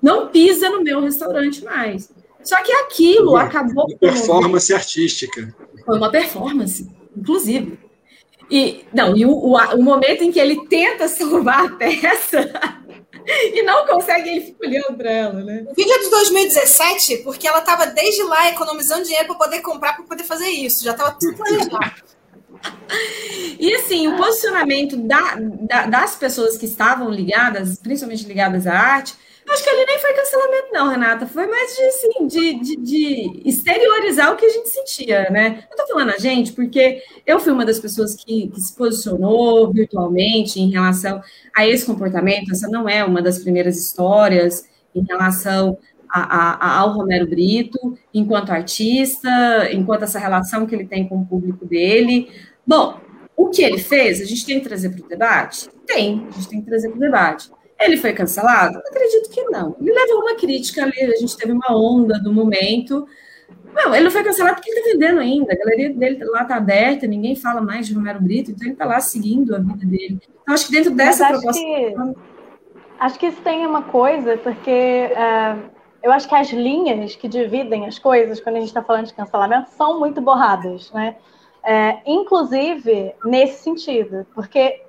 não 0.02 0.30
pisa 0.30 0.70
no 0.70 0.82
meu 0.82 1.02
restaurante 1.02 1.64
mais. 1.64 2.10
Só 2.42 2.56
que 2.64 2.72
aquilo 2.72 3.36
acabou. 3.36 3.86
Uma 3.86 3.98
performance 3.98 4.74
artística. 4.74 5.54
Foi 5.86 5.98
uma 5.98 6.10
performance, 6.10 6.90
inclusive. 7.16 7.91
E, 8.52 8.86
não, 8.94 9.16
e 9.16 9.26
o, 9.26 9.32
o, 9.32 9.56
o 9.56 9.82
momento 9.82 10.24
em 10.24 10.32
que 10.32 10.40
ele 10.40 10.68
tenta 10.68 11.08
salvar 11.08 11.66
a 11.66 11.70
peça 11.70 12.52
e 13.26 13.64
não 13.64 13.88
consegue, 13.88 14.30
ele 14.30 14.42
fica 14.42 14.68
olhando 14.68 14.98
para 14.98 15.10
ela, 15.10 15.42
né? 15.42 15.66
O 15.70 15.74
vídeo 15.74 15.94
é 15.94 16.00
de 16.00 16.10
2017, 16.10 17.18
porque 17.20 17.48
ela 17.48 17.60
estava 17.60 17.86
desde 17.88 18.24
lá 18.24 18.50
economizando 18.50 19.06
dinheiro 19.06 19.28
para 19.28 19.38
poder 19.38 19.62
comprar, 19.62 19.96
para 19.96 20.04
poder 20.04 20.24
fazer 20.26 20.50
isso. 20.50 20.84
Já 20.84 20.92
estava 20.92 21.18
tudo 21.18 21.38
planejado. 21.38 22.12
E 23.58 23.74
assim, 23.76 24.08
o 24.10 24.18
posicionamento 24.18 24.98
da, 24.98 25.36
da, 25.40 25.86
das 25.86 26.16
pessoas 26.16 26.58
que 26.58 26.66
estavam 26.66 27.10
ligadas, 27.10 27.78
principalmente 27.78 28.26
ligadas 28.26 28.68
à 28.68 28.74
arte, 28.74 29.16
Acho 29.50 29.64
que 29.64 29.70
ali 29.70 29.86
nem 29.86 30.00
foi 30.00 30.14
cancelamento, 30.14 30.68
não, 30.72 30.90
Renata. 30.90 31.26
Foi 31.26 31.48
mais 31.48 31.76
de, 31.76 31.82
assim, 31.82 32.28
de, 32.28 32.54
de, 32.60 32.76
de, 32.78 33.42
exteriorizar 33.46 34.32
o 34.32 34.36
que 34.36 34.46
a 34.46 34.50
gente 34.50 34.70
sentia, 34.70 35.30
né? 35.30 35.64
Eu 35.70 35.78
tô 35.78 35.88
falando 35.88 36.12
a 36.12 36.18
gente 36.18 36.54
porque 36.54 37.02
eu 37.26 37.40
fui 37.40 37.52
uma 37.52 37.66
das 37.66 37.80
pessoas 37.80 38.16
que, 38.16 38.48
que, 38.50 38.62
se 38.62 38.76
posicionou 38.76 39.72
virtualmente 39.72 40.60
em 40.60 40.70
relação 40.70 41.22
a 41.56 41.68
esse 41.68 41.86
comportamento. 41.86 42.52
Essa 42.52 42.70
não 42.70 42.88
é 42.88 43.04
uma 43.04 43.22
das 43.22 43.40
primeiras 43.40 43.78
histórias 43.78 44.70
em 44.96 45.04
relação 45.04 45.78
a, 46.10 46.56
a, 46.56 46.80
ao 46.80 46.94
Romero 46.94 47.28
Brito, 47.28 47.98
enquanto 48.14 48.52
artista, 48.52 49.70
enquanto 49.72 50.04
essa 50.04 50.20
relação 50.20 50.66
que 50.66 50.76
ele 50.76 50.86
tem 50.86 51.08
com 51.08 51.22
o 51.22 51.26
público 51.26 51.66
dele. 51.66 52.30
Bom, 52.66 53.00
o 53.36 53.50
que 53.50 53.64
ele 53.64 53.80
fez, 53.80 54.22
a 54.22 54.26
gente 54.26 54.46
tem 54.46 54.60
que 54.60 54.68
trazer 54.68 54.90
para 54.90 55.06
o 55.06 55.10
debate? 55.10 55.70
Tem, 55.86 56.28
a 56.30 56.32
gente 56.32 56.48
tem 56.48 56.62
que 56.62 56.68
trazer 56.68 56.90
para 56.90 56.98
o 56.98 57.00
debate. 57.00 57.50
Ele 57.82 57.98
foi 57.98 58.14
cancelado? 58.14 58.78
Acredito 58.78 59.30
que 59.30 59.44
não. 59.46 59.76
Ele 59.80 59.92
levou 59.92 60.22
uma 60.22 60.36
crítica 60.36 60.84
ali, 60.84 61.02
a 61.02 61.18
gente 61.18 61.36
teve 61.36 61.52
uma 61.52 61.76
onda 61.76 62.20
do 62.20 62.32
momento. 62.32 63.08
Não, 63.74 63.94
ele 63.96 64.04
não 64.04 64.12
foi 64.12 64.24
cancelado 64.24 64.56
porque 64.56 64.70
ele 64.70 64.80
está 64.80 64.92
vendendo 64.92 65.20
ainda. 65.20 65.54
A 65.54 65.58
galeria 65.58 65.94
dele 65.94 66.24
lá 66.26 66.44
está 66.44 66.56
aberta, 66.56 67.08
ninguém 67.08 67.36
fala 67.36 67.62
mais 67.62 67.88
de 67.88 67.94
Romero 67.94 68.22
Brito, 68.22 68.52
então 68.52 68.66
ele 68.66 68.74
está 68.74 68.86
lá 68.86 69.00
seguindo 69.00 69.56
a 69.56 69.60
vida 69.60 69.86
dele. 69.86 70.20
Então, 70.42 70.54
acho 70.54 70.68
que 70.68 70.72
dentro 70.72 70.92
dessa 70.92 71.26
acho 71.26 71.34
proposta. 71.34 71.62
Que, 71.62 71.96
acho 73.00 73.20
que 73.20 73.28
isso 73.28 73.42
tem 73.42 73.66
uma 73.66 73.84
coisa, 73.84 74.38
porque 74.38 75.10
uh, 75.12 75.70
eu 76.04 76.12
acho 76.12 76.28
que 76.28 76.36
as 76.36 76.50
linhas 76.52 77.16
que 77.16 77.28
dividem 77.28 77.86
as 77.86 77.98
coisas, 77.98 78.40
quando 78.40 78.58
a 78.58 78.60
gente 78.60 78.70
está 78.70 78.84
falando 78.84 79.08
de 79.08 79.14
cancelamento, 79.14 79.70
são 79.72 80.00
muito 80.00 80.20
borradas, 80.20 80.92
né? 80.92 81.16
É, 81.64 82.00
inclusive 82.08 83.14
nesse 83.24 83.64
sentido, 83.64 84.26
porque 84.34 84.82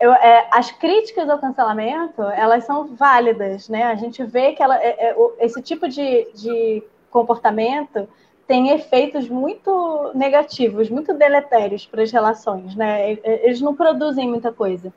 eu, 0.00 0.12
é, 0.12 0.48
as 0.52 0.70
críticas 0.70 1.28
ao 1.28 1.38
cancelamento 1.38 2.22
elas 2.22 2.64
são 2.64 2.94
válidas, 2.94 3.68
né? 3.68 3.84
A 3.84 3.94
gente 3.96 4.22
vê 4.24 4.52
que 4.52 4.62
ela, 4.62 4.76
é, 4.80 5.10
é, 5.10 5.16
esse 5.40 5.60
tipo 5.60 5.88
de, 5.88 6.28
de 6.34 6.82
comportamento 7.10 8.08
tem 8.46 8.70
efeitos 8.70 9.28
muito 9.28 10.10
negativos, 10.14 10.88
muito 10.88 11.12
deletérios 11.12 11.84
para 11.84 12.02
as 12.02 12.12
relações, 12.12 12.74
né? 12.74 13.18
Eles 13.22 13.60
não 13.60 13.74
produzem 13.74 14.28
muita 14.28 14.52
coisa. 14.52 14.92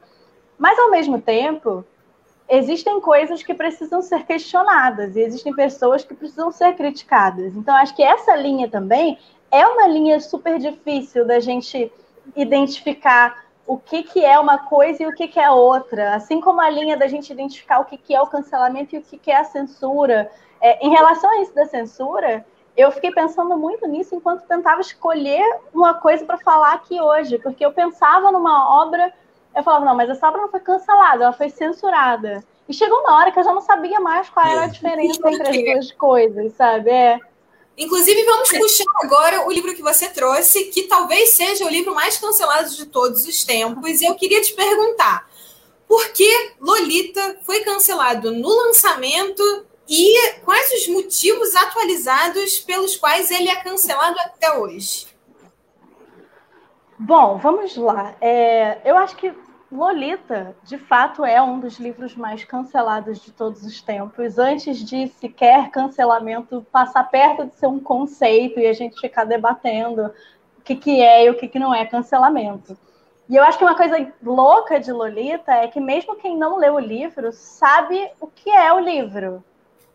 Mas 0.58 0.78
ao 0.78 0.92
mesmo 0.92 1.20
tempo, 1.20 1.84
existem 2.48 3.02
coisas 3.02 3.42
que 3.42 3.54
precisam 3.54 4.02
ser 4.02 4.26
questionadas 4.26 5.16
e 5.16 5.22
existem 5.22 5.54
pessoas 5.54 6.04
que 6.04 6.14
precisam 6.14 6.52
ser 6.52 6.76
criticadas. 6.76 7.56
Então 7.56 7.76
acho 7.76 7.96
que 7.96 8.04
essa 8.04 8.36
linha 8.36 8.70
também 8.70 9.18
é 9.50 9.66
uma 9.66 9.88
linha 9.88 10.20
super 10.20 10.60
difícil 10.60 11.26
da 11.26 11.40
gente 11.40 11.92
identificar 12.36 13.51
o 13.66 13.78
que, 13.78 14.04
que 14.04 14.26
é 14.26 14.40
uma 14.40 14.58
coisa 14.58 15.04
e 15.04 15.08
o 15.08 15.14
que, 15.14 15.28
que 15.28 15.40
é 15.40 15.50
outra, 15.50 16.16
assim 16.16 16.42
como 16.42 16.62
a 16.62 16.70
linha 16.70 16.98
da 16.98 17.08
gente 17.08 17.32
identificar 17.32 17.80
o 17.80 17.86
que, 17.86 17.98
que 17.98 18.14
é 18.14 18.22
o 18.22 18.28
cancelamento 18.28 18.96
e 18.96 19.00
o 19.00 19.02
que, 19.02 19.18
que 19.18 19.32
é 19.32 19.38
a 19.38 19.44
censura. 19.44 20.30
É, 20.60 20.86
em 20.86 20.90
relação 20.90 21.30
a 21.30 21.42
isso 21.42 21.54
da 21.54 21.66
censura, 21.66 22.46
eu 22.76 22.92
fiquei 22.92 23.12
pensando 23.12 23.58
muito 23.58 23.88
nisso 23.88 24.16
enquanto 24.16 24.48
tentava 24.48 24.82
escolher 24.82 25.44
uma 25.74 25.94
coisa 25.94 26.26
para 26.26 26.38
falar 26.38 26.74
aqui 26.74 27.00
hoje, 27.00 27.38
porque 27.40 27.66
eu 27.66 27.72
pensava 27.72 28.32
numa 28.32 28.82
obra, 28.82 29.14
eu 29.56 29.64
falava, 29.64 29.86
não, 29.86 29.96
mas 29.96 30.10
essa 30.10 30.28
obra 30.28 30.42
não 30.42 30.50
foi 30.50 30.60
cancelada, 30.60 31.24
ela 31.24 31.34
foi 31.34 31.50
censurada. 31.50 32.44
E 32.68 32.74
chegou 32.74 33.00
uma 33.00 33.18
hora 33.18 33.32
que 33.32 33.40
eu 33.40 33.44
já 33.44 33.54
não 33.54 33.62
sabia 33.62 34.00
mais 34.00 34.30
qual 34.30 34.46
era 34.46 34.62
a 34.62 34.66
é. 34.66 34.70
diferença 34.70 35.20
entre 35.30 35.50
as 35.50 35.74
duas 35.74 35.92
coisas, 35.92 36.54
sabe? 36.54 36.90
É. 36.90 37.20
Inclusive, 37.78 38.24
vamos 38.24 38.50
puxar 38.50 38.86
agora 39.04 39.48
o 39.48 39.52
livro 39.52 39.74
que 39.74 39.82
você 39.82 40.08
trouxe, 40.10 40.66
que 40.66 40.84
talvez 40.84 41.30
seja 41.30 41.66
o 41.66 41.70
livro 41.70 41.96
mais 41.96 42.18
cancelado 42.18 42.70
de 42.70 42.86
todos 42.86 43.26
os 43.26 43.44
tempos. 43.44 44.02
E 44.02 44.06
eu 44.06 44.16
queria 44.16 44.42
te 44.42 44.54
perguntar: 44.54 45.30
por 45.88 46.10
que 46.10 46.54
Lolita 46.60 47.40
foi 47.44 47.62
cancelado 47.62 48.32
no 48.32 48.50
lançamento 48.50 49.44
e 49.88 50.34
quais 50.46 50.72
os 50.72 50.88
motivos 50.88 51.56
atualizados 51.56 52.60
pelos 52.60 52.96
quais 52.96 53.32
ele 53.32 53.50
é 53.50 53.56
cancelado 53.58 54.20
até 54.20 54.54
hoje? 54.58 55.08
Bom, 56.98 57.40
vamos 57.40 57.76
lá. 57.76 58.16
É, 58.22 58.80
eu 58.86 58.96
acho 58.96 59.16
que 59.16 59.34
Lolita, 59.72 60.54
de 60.64 60.78
fato, 60.78 61.24
é 61.24 61.42
um 61.42 61.58
dos 61.58 61.80
livros 61.80 62.14
mais 62.14 62.44
cancelados 62.44 63.24
de 63.24 63.32
todos 63.32 63.64
os 63.64 63.82
tempos. 63.82 64.38
Antes 64.38 64.84
de 64.84 65.08
sequer 65.08 65.70
cancelamento 65.70 66.66
passar 66.70 67.06
perto 67.06 67.46
de 67.46 67.56
ser 67.56 67.68
um 67.68 67.80
conceito 67.80 68.60
e 68.60 68.68
a 68.68 68.74
gente 68.74 69.00
ficar 69.00 69.24
debatendo 69.24 70.12
o 70.58 70.62
que, 70.62 70.76
que 70.76 71.02
é 71.02 71.26
e 71.26 71.30
o 71.30 71.36
que, 71.36 71.48
que 71.48 71.58
não 71.58 71.74
é 71.74 71.86
cancelamento. 71.86 72.78
E 73.30 73.36
eu 73.38 73.44
acho 73.44 73.58
que 73.58 73.64
uma 73.64 73.78
coisa 73.78 74.12
louca 74.22 74.78
de 74.78 74.92
Lolita 74.92 75.54
é 75.54 75.68
que 75.70 75.80
mesmo 75.80 76.18
quem 76.18 76.38
não 76.38 76.58
leu 76.58 76.74
o 76.74 76.80
livro 76.80 77.32
sabe 77.32 78.12
o 78.20 78.28
que 78.28 78.50
é 78.50 78.74
o 78.74 78.80
livro. 78.80 79.42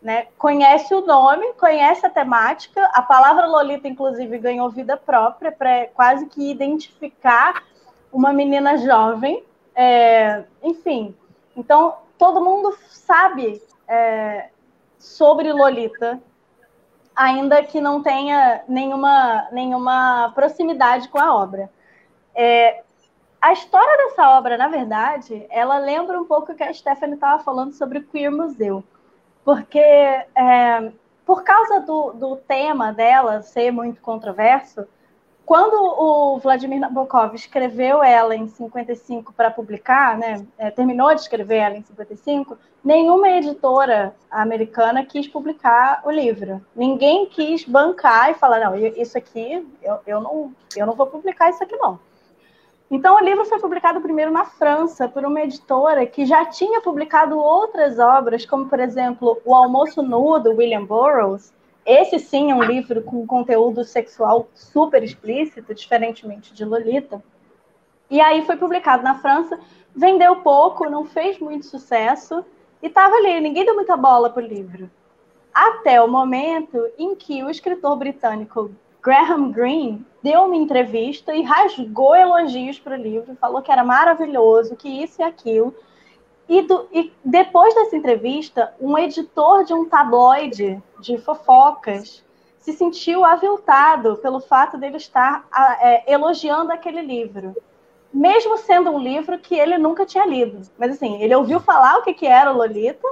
Né? 0.01 0.25
Conhece 0.39 0.91
o 0.95 1.05
nome, 1.05 1.53
conhece 1.53 2.03
a 2.03 2.09
temática. 2.09 2.83
A 2.95 3.01
palavra 3.03 3.45
Lolita, 3.45 3.87
inclusive, 3.87 4.39
ganhou 4.39 4.71
vida 4.71 4.97
própria 4.97 5.51
para 5.51 5.85
quase 5.93 6.25
que 6.25 6.49
identificar 6.49 7.63
uma 8.11 8.33
menina 8.33 8.75
jovem 8.77 9.43
é, 9.77 10.43
enfim, 10.63 11.15
então 11.55 11.97
todo 12.17 12.43
mundo 12.43 12.75
sabe 12.89 13.61
é, 13.87 14.49
sobre 14.97 15.53
Lolita, 15.53 16.19
ainda 17.15 17.63
que 17.63 17.79
não 17.79 18.01
tenha 18.01 18.63
nenhuma, 18.67 19.47
nenhuma 19.51 20.31
proximidade 20.33 21.07
com 21.09 21.19
a 21.19 21.31
obra. 21.35 21.69
É, 22.33 22.83
a 23.39 23.53
história 23.53 23.97
dessa 23.97 24.35
obra, 24.35 24.57
na 24.57 24.67
verdade, 24.67 25.45
ela 25.51 25.77
lembra 25.77 26.19
um 26.19 26.25
pouco 26.25 26.51
o 26.51 26.55
que 26.55 26.63
a 26.63 26.73
Stephanie 26.73 27.13
estava 27.13 27.43
falando 27.43 27.73
sobre 27.73 27.99
o 27.99 28.03
Queer 28.03 28.31
Museu. 28.31 28.83
Porque, 29.45 29.77
é, 29.79 30.91
por 31.23 31.43
causa 31.43 31.81
do, 31.81 32.13
do 32.13 32.35
tema 32.35 32.91
dela 32.91 33.43
ser 33.43 33.69
muito 33.69 34.01
controverso, 34.01 34.87
quando 35.47 35.75
o 35.75 36.39
Vladimir 36.39 36.77
Nabokov 36.77 37.33
escreveu 37.33 38.03
ela 38.03 38.35
em 38.35 38.49
55 38.49 39.31
para 39.31 39.49
publicar, 39.49 40.17
né, 40.17 40.45
é, 40.57 40.69
terminou 40.69 41.15
de 41.15 41.21
escrever 41.21 41.55
ela 41.55 41.77
em 41.77 41.81
55, 41.83 42.57
nenhuma 42.83 43.29
editora 43.29 44.13
americana 44.29 45.05
quis 45.05 45.25
publicar 45.25 46.01
o 46.03 46.11
livro. 46.11 46.61
Ninguém 46.75 47.27
quis 47.27 47.63
bancar 47.63 48.31
e 48.31 48.33
falar, 48.33 48.59
não, 48.59 48.75
isso 48.75 49.17
aqui, 49.17 49.65
eu, 49.81 49.99
eu, 50.05 50.19
não, 50.19 50.53
eu 50.75 50.85
não 50.85 50.95
vou 50.95 51.07
publicar 51.07 51.49
isso 51.49 51.63
aqui 51.63 51.77
não. 51.77 51.97
Então, 52.91 53.15
o 53.15 53.23
livro 53.23 53.45
foi 53.45 53.59
publicado 53.59 54.01
primeiro 54.01 54.31
na 54.31 54.43
França 54.43 55.07
por 55.07 55.25
uma 55.25 55.41
editora 55.41 56.05
que 56.05 56.25
já 56.25 56.43
tinha 56.43 56.81
publicado 56.81 57.39
outras 57.39 57.99
obras, 57.99 58.45
como, 58.45 58.65
por 58.67 58.81
exemplo, 58.81 59.41
O 59.45 59.55
Almoço 59.55 60.01
Nu, 60.01 60.39
do 60.39 60.51
William 60.51 60.83
Burroughs, 60.83 61.53
esse 61.87 62.19
sim 62.19 62.51
é 62.51 62.55
um 62.55 62.61
livro 62.61 63.01
com 63.01 63.25
conteúdo 63.25 63.85
sexual 63.85 64.49
super 64.53 65.01
explícito, 65.01 65.73
diferentemente 65.73 66.53
de 66.53 66.65
Lolita. 66.65 67.23
E 68.09 68.19
aí 68.19 68.45
foi 68.45 68.57
publicado 68.57 69.03
na 69.03 69.19
França, 69.19 69.57
vendeu 69.95 70.35
pouco, 70.37 70.89
não 70.89 71.05
fez 71.05 71.39
muito 71.39 71.65
sucesso 71.65 72.43
e 72.83 72.87
estava 72.87 73.15
ali, 73.15 73.39
ninguém 73.39 73.63
deu 73.63 73.73
muita 73.73 73.95
bola 73.95 74.29
para 74.29 74.43
o 74.43 74.47
livro. 74.47 74.91
Até 75.53 76.01
o 76.01 76.09
momento 76.09 76.77
em 76.97 77.15
que 77.15 77.41
o 77.41 77.49
escritor 77.49 77.95
britânico 77.95 78.69
Graham 79.01 79.51
Greene 79.51 80.05
deu 80.21 80.41
uma 80.41 80.57
entrevista 80.57 81.33
e 81.33 81.41
rasgou 81.41 82.13
elogios 82.13 82.77
para 82.77 82.97
o 82.97 83.01
livro, 83.01 83.37
falou 83.39 83.61
que 83.61 83.71
era 83.71 83.83
maravilhoso, 83.83 84.75
que 84.75 84.89
isso 84.89 85.21
e 85.21 85.23
aquilo. 85.23 85.73
E, 86.49 86.61
do, 86.61 86.87
e, 86.93 87.11
depois 87.23 87.75
dessa 87.75 87.95
entrevista, 87.95 88.73
um 88.79 88.97
editor 88.97 89.65
de 89.65 89.73
um 89.73 89.85
tabloide 89.87 90.81
de 90.99 91.17
fofocas 91.17 92.23
se 92.59 92.73
sentiu 92.73 93.23
aviltado 93.23 94.17
pelo 94.17 94.39
fato 94.39 94.77
dele 94.77 94.97
estar 94.97 95.45
é, 95.81 96.11
elogiando 96.11 96.71
aquele 96.71 97.01
livro, 97.01 97.55
mesmo 98.13 98.57
sendo 98.57 98.91
um 98.91 98.99
livro 98.99 99.37
que 99.39 99.55
ele 99.55 99.77
nunca 99.77 100.05
tinha 100.05 100.25
lido. 100.25 100.61
Mas 100.77 100.91
assim, 100.91 101.21
ele 101.21 101.35
ouviu 101.35 101.59
falar 101.59 101.97
o 101.97 102.03
que, 102.03 102.13
que 102.13 102.25
era 102.25 102.51
o 102.51 102.57
Lolita, 102.57 103.07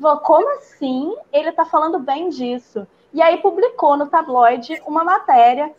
falou, 0.00 0.18
como 0.18 0.48
assim 0.56 1.14
ele 1.32 1.50
está 1.50 1.64
falando 1.64 1.98
bem 1.98 2.28
disso? 2.28 2.86
E 3.12 3.20
aí 3.20 3.38
publicou 3.38 3.96
no 3.96 4.06
tabloide 4.06 4.80
uma 4.86 5.04
matéria 5.04 5.72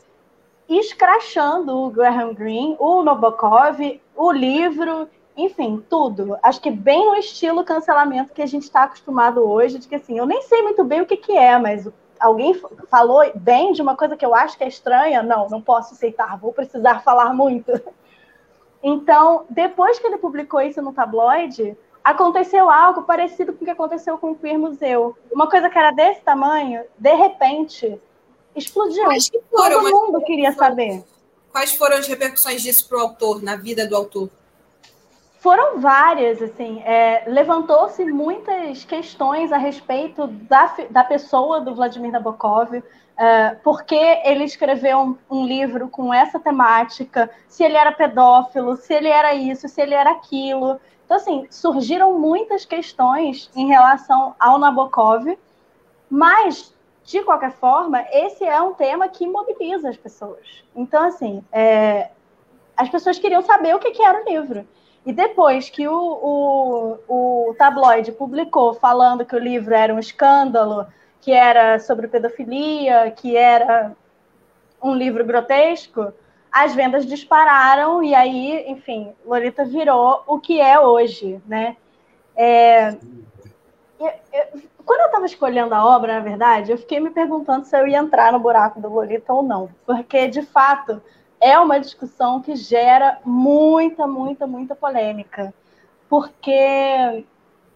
escrachando 0.67 1.75
o 1.75 1.89
Graham 1.89 2.33
Greene, 2.33 2.75
o 2.79 3.01
Nabokov, 3.01 3.79
o 4.15 4.31
livro 4.31 5.09
enfim, 5.45 5.83
tudo. 5.89 6.37
Acho 6.41 6.61
que 6.61 6.71
bem 6.71 7.05
no 7.05 7.15
estilo 7.15 7.63
cancelamento 7.63 8.33
que 8.33 8.41
a 8.41 8.45
gente 8.45 8.63
está 8.63 8.83
acostumado 8.83 9.41
hoje, 9.41 9.79
de 9.79 9.87
que 9.87 9.95
assim, 9.95 10.17
eu 10.17 10.25
nem 10.25 10.41
sei 10.43 10.61
muito 10.61 10.83
bem 10.83 11.01
o 11.01 11.05
que, 11.05 11.17
que 11.17 11.37
é, 11.37 11.57
mas 11.57 11.87
alguém 12.19 12.53
falou 12.89 13.23
bem 13.35 13.71
de 13.71 13.81
uma 13.81 13.95
coisa 13.95 14.17
que 14.17 14.25
eu 14.25 14.35
acho 14.35 14.57
que 14.57 14.63
é 14.63 14.67
estranha, 14.67 15.23
não, 15.23 15.47
não 15.49 15.61
posso 15.61 15.93
aceitar, 15.93 16.37
vou 16.37 16.51
precisar 16.51 17.01
falar 17.03 17.33
muito. 17.33 17.71
Então, 18.83 19.45
depois 19.49 19.99
que 19.99 20.07
ele 20.07 20.17
publicou 20.17 20.61
isso 20.61 20.81
no 20.81 20.93
tabloide, 20.93 21.77
aconteceu 22.03 22.69
algo 22.69 23.03
parecido 23.03 23.53
com 23.53 23.61
o 23.61 23.65
que 23.65 23.71
aconteceu 23.71 24.17
com 24.17 24.31
o 24.31 24.35
Queer 24.35 24.57
Museu. 24.57 25.17
Uma 25.31 25.49
coisa 25.49 25.69
que 25.69 25.77
era 25.77 25.91
desse 25.91 26.21
tamanho, 26.21 26.83
de 26.97 27.13
repente, 27.13 27.99
explodiu. 28.55 29.09
Todo 29.51 29.81
mundo 29.83 30.21
queria 30.21 30.51
saber. 30.53 31.03
Quais 31.51 31.73
foram 31.73 31.97
as 31.97 32.07
repercussões 32.07 32.61
disso 32.61 32.87
para 32.87 32.97
o 32.97 33.01
autor, 33.01 33.41
na 33.41 33.55
vida 33.55 33.85
do 33.87 33.95
autor? 33.95 34.29
Foram 35.39 35.79
várias, 35.79 36.41
assim, 36.41 36.81
é, 36.81 37.23
levantou-se 37.25 38.03
muitas 38.03 38.83
questões 38.83 39.53
a 39.53 39.57
respeito 39.57 40.27
da, 40.27 40.75
da 40.89 41.01
pessoa 41.01 41.61
do 41.61 41.73
Vladimir 41.73 42.11
Nabokov, 42.11 42.83
é, 43.17 43.55
porque 43.63 43.95
ele 43.95 44.43
escreveu 44.43 44.99
um, 44.99 45.17
um, 45.31 45.45
livro 45.45 45.87
com 45.87 46.13
essa 46.13 46.41
temática, 46.41 47.29
se 47.47 47.63
ele 47.63 47.77
era 47.77 47.93
pedófilo, 47.93 48.75
se 48.75 48.93
ele 48.93 49.07
era 49.07 49.33
isso, 49.33 49.69
se 49.69 49.81
ele 49.81 49.93
era 49.93 50.11
aquilo. 50.11 50.77
Então, 51.05 51.15
assim, 51.15 51.47
surgiram 51.49 52.19
muitas 52.19 52.65
questões 52.65 53.49
em 53.55 53.67
relação 53.67 54.35
ao 54.37 54.59
Nabokov, 54.59 55.37
mas, 56.09 56.75
de 57.05 57.23
qualquer 57.23 57.53
forma, 57.53 58.05
esse 58.11 58.43
é 58.43 58.61
um 58.61 58.73
tema 58.73 59.07
que 59.07 59.25
mobiliza 59.25 59.87
as 59.87 59.95
pessoas. 59.95 60.65
Então, 60.75 61.01
assim, 61.01 61.41
é, 61.49 62.09
as 62.75 62.89
pessoas 62.89 63.17
queriam 63.17 63.41
saber 63.41 63.73
o 63.73 63.79
que, 63.79 63.91
que 63.91 64.03
era 64.03 64.21
o 64.21 64.29
livro. 64.29 64.67
E 65.09 65.11
depois 65.11 65.71
que 65.71 65.87
o, 65.87 66.99
o, 67.07 67.47
o 67.49 67.55
tabloide 67.55 68.11
publicou 68.11 68.75
falando 68.75 69.25
que 69.25 69.35
o 69.35 69.39
livro 69.39 69.73
era 69.73 69.91
um 69.91 69.97
escândalo, 69.97 70.85
que 71.19 71.31
era 71.31 71.79
sobre 71.79 72.07
pedofilia, 72.07 73.09
que 73.09 73.35
era 73.35 73.93
um 74.79 74.93
livro 74.93 75.25
grotesco, 75.25 76.13
as 76.51 76.75
vendas 76.75 77.07
dispararam 77.07 78.03
e 78.03 78.13
aí, 78.13 78.69
enfim, 78.69 79.11
Lolita 79.25 79.65
virou 79.65 80.21
o 80.27 80.39
que 80.39 80.61
é 80.61 80.79
hoje, 80.79 81.41
né? 81.47 81.75
É, 82.35 82.89
eu, 83.99 84.11
eu, 84.31 84.61
quando 84.85 84.99
eu 84.99 85.07
estava 85.07 85.25
escolhendo 85.25 85.73
a 85.73 85.83
obra, 85.87 86.13
na 86.13 86.19
verdade, 86.19 86.71
eu 86.71 86.77
fiquei 86.77 86.99
me 86.99 87.09
perguntando 87.09 87.65
se 87.65 87.75
eu 87.75 87.87
ia 87.87 87.97
entrar 87.97 88.31
no 88.31 88.39
buraco 88.39 88.79
do 88.79 88.93
Lolita 88.93 89.33
ou 89.33 89.41
não, 89.41 89.71
porque 89.87 90.27
de 90.27 90.43
fato 90.43 91.01
é 91.41 91.57
uma 91.59 91.79
discussão 91.79 92.41
que 92.41 92.55
gera 92.55 93.19
muita, 93.23 94.05
muita, 94.05 94.45
muita 94.45 94.75
polêmica. 94.75 95.53
Porque 96.09 97.25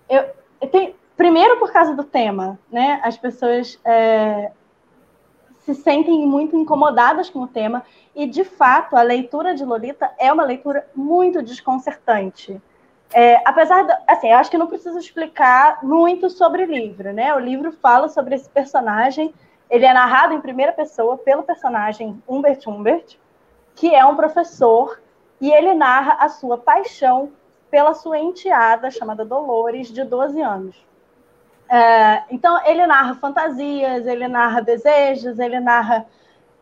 eu, 0.09 0.25
eu 0.61 0.67
tenho, 0.69 0.95
primeiro 1.15 1.57
por 1.57 1.71
causa 1.71 1.95
do 1.95 2.03
tema, 2.03 2.59
né? 2.71 2.99
As 3.03 3.17
pessoas 3.17 3.79
é, 3.85 4.51
se 5.65 5.73
sentem 5.73 6.25
muito 6.25 6.55
incomodadas 6.55 7.29
com 7.29 7.39
o 7.39 7.47
tema 7.47 7.83
e, 8.15 8.25
de 8.25 8.43
fato, 8.43 8.95
a 8.95 9.01
leitura 9.01 9.55
de 9.55 9.63
Lolita 9.63 10.11
é 10.17 10.31
uma 10.31 10.43
leitura 10.43 10.87
muito 10.95 11.41
desconcertante. 11.41 12.61
É, 13.13 13.41
apesar, 13.45 13.83
de, 13.83 13.93
assim, 14.07 14.29
eu 14.31 14.37
acho 14.37 14.49
que 14.49 14.57
não 14.57 14.67
preciso 14.67 14.97
explicar 14.97 15.83
muito 15.83 16.29
sobre 16.29 16.63
o 16.63 16.65
livro, 16.65 17.13
né? 17.13 17.33
O 17.33 17.39
livro 17.39 17.71
fala 17.71 18.09
sobre 18.09 18.35
esse 18.35 18.49
personagem, 18.49 19.33
ele 19.69 19.85
é 19.85 19.93
narrado 19.93 20.33
em 20.33 20.41
primeira 20.41 20.73
pessoa 20.73 21.17
pelo 21.17 21.43
personagem 21.43 22.21
Humbert 22.27 22.67
Humbert, 22.67 23.17
que 23.75 23.93
é 23.93 24.05
um 24.05 24.15
professor, 24.15 25.01
e 25.39 25.51
ele 25.51 25.73
narra 25.73 26.17
a 26.19 26.29
sua 26.29 26.57
paixão 26.57 27.31
pela 27.69 27.93
sua 27.93 28.19
enteada, 28.19 28.91
chamada 28.91 29.25
Dolores, 29.25 29.87
de 29.87 30.03
12 30.03 30.41
anos. 30.41 30.75
É, 31.69 32.23
então, 32.29 32.59
ele 32.65 32.85
narra 32.85 33.15
fantasias, 33.15 34.05
ele 34.05 34.27
narra 34.27 34.61
desejos, 34.61 35.39
ele 35.39 35.59
narra 35.59 36.05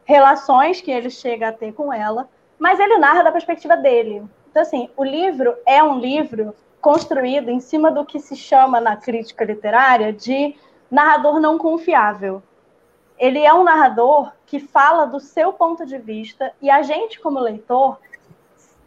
relações 0.06 0.80
que 0.80 0.90
ele 0.90 1.10
chega 1.10 1.50
a 1.50 1.52
ter 1.52 1.74
com 1.74 1.92
ela, 1.92 2.30
mas 2.58 2.80
ele 2.80 2.98
narra 2.98 3.24
da 3.24 3.32
perspectiva 3.32 3.76
dele. 3.76 4.24
Então, 4.50 4.62
assim, 4.62 4.90
o 4.96 5.04
livro 5.04 5.56
é 5.66 5.84
um 5.84 6.00
livro 6.00 6.56
construído 6.80 7.50
em 7.50 7.60
cima 7.60 7.92
do 7.92 8.06
que 8.06 8.20
se 8.20 8.36
chama 8.36 8.80
na 8.80 8.96
crítica 8.96 9.46
literária 9.46 10.12
de 10.12 10.56
narrador 10.90 11.40
não 11.40 11.58
confiável 11.58 12.42
ele 13.22 13.40
é 13.40 13.54
um 13.54 13.64
narrador 13.64 14.32
que 14.48 14.60
fala 14.60 15.06
do 15.06 15.20
seu 15.20 15.54
ponto 15.54 15.86
de 15.86 16.00
vista 16.00 16.52
e 16.60 16.72
a 16.72 16.82
gente, 16.82 17.20
como 17.20 17.40
leitor, 17.40 18.00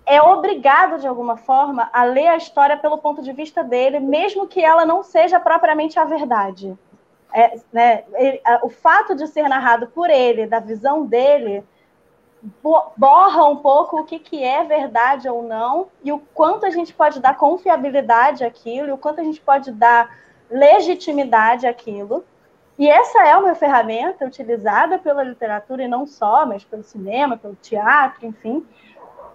é 0.04 0.20
obrigado, 0.20 0.98
de 1.00 1.06
alguma 1.06 1.36
forma, 1.36 1.88
a 1.92 2.02
ler 2.02 2.26
a 2.26 2.36
história 2.36 2.76
pelo 2.76 2.98
ponto 2.98 3.22
de 3.22 3.32
vista 3.32 3.62
dele, 3.62 4.00
mesmo 4.00 4.48
que 4.48 4.60
ela 4.60 4.84
não 4.84 5.04
seja 5.04 5.38
propriamente 5.38 6.00
a 6.00 6.04
verdade. 6.04 6.76
É, 7.32 7.60
né, 7.72 8.02
ele, 8.14 8.42
o 8.64 8.68
fato 8.68 9.14
de 9.14 9.28
ser 9.28 9.48
narrado 9.48 9.86
por 9.86 10.10
ele, 10.10 10.48
da 10.48 10.58
visão 10.58 11.06
dele, 11.06 11.64
borra 12.96 13.44
um 13.44 13.56
pouco 13.56 14.00
o 14.00 14.04
que, 14.04 14.18
que 14.18 14.42
é 14.42 14.64
verdade 14.64 15.28
ou 15.28 15.44
não, 15.44 15.86
e 16.02 16.10
o 16.10 16.18
quanto 16.18 16.66
a 16.66 16.70
gente 16.70 16.92
pode 16.92 17.20
dar 17.20 17.36
confiabilidade 17.36 18.44
àquilo, 18.44 18.88
e 18.88 18.92
o 18.92 18.98
quanto 18.98 19.20
a 19.20 19.24
gente 19.24 19.40
pode 19.40 19.70
dar 19.70 20.18
legitimidade 20.50 21.68
àquilo. 21.68 22.24
E 22.78 22.88
essa 22.88 23.24
é 23.24 23.36
uma 23.36 23.54
ferramenta 23.54 24.24
utilizada 24.24 24.98
pela 24.98 25.22
literatura, 25.22 25.84
e 25.84 25.88
não 25.88 26.06
só, 26.06 26.44
mas 26.44 26.64
pelo 26.64 26.82
cinema, 26.82 27.36
pelo 27.36 27.54
teatro, 27.56 28.26
enfim, 28.26 28.66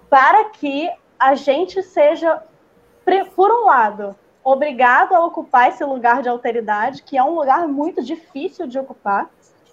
para 0.10 0.46
que 0.46 0.90
a 1.18 1.36
gente 1.36 1.82
seja, 1.82 2.42
por 3.36 3.52
um 3.52 3.66
lado, 3.66 4.16
obrigado 4.44 5.14
a 5.14 5.26
ocupar 5.26 5.70
esse 5.70 5.84
lugar 5.84 6.22
de 6.22 6.30
alteridade, 6.30 7.04
que 7.04 7.18
é 7.18 7.24
um 7.24 7.36
lugar 7.36 7.68
muito 7.68 8.04
difícil 8.04 8.68
de 8.68 8.78
ocupar, 8.78 9.30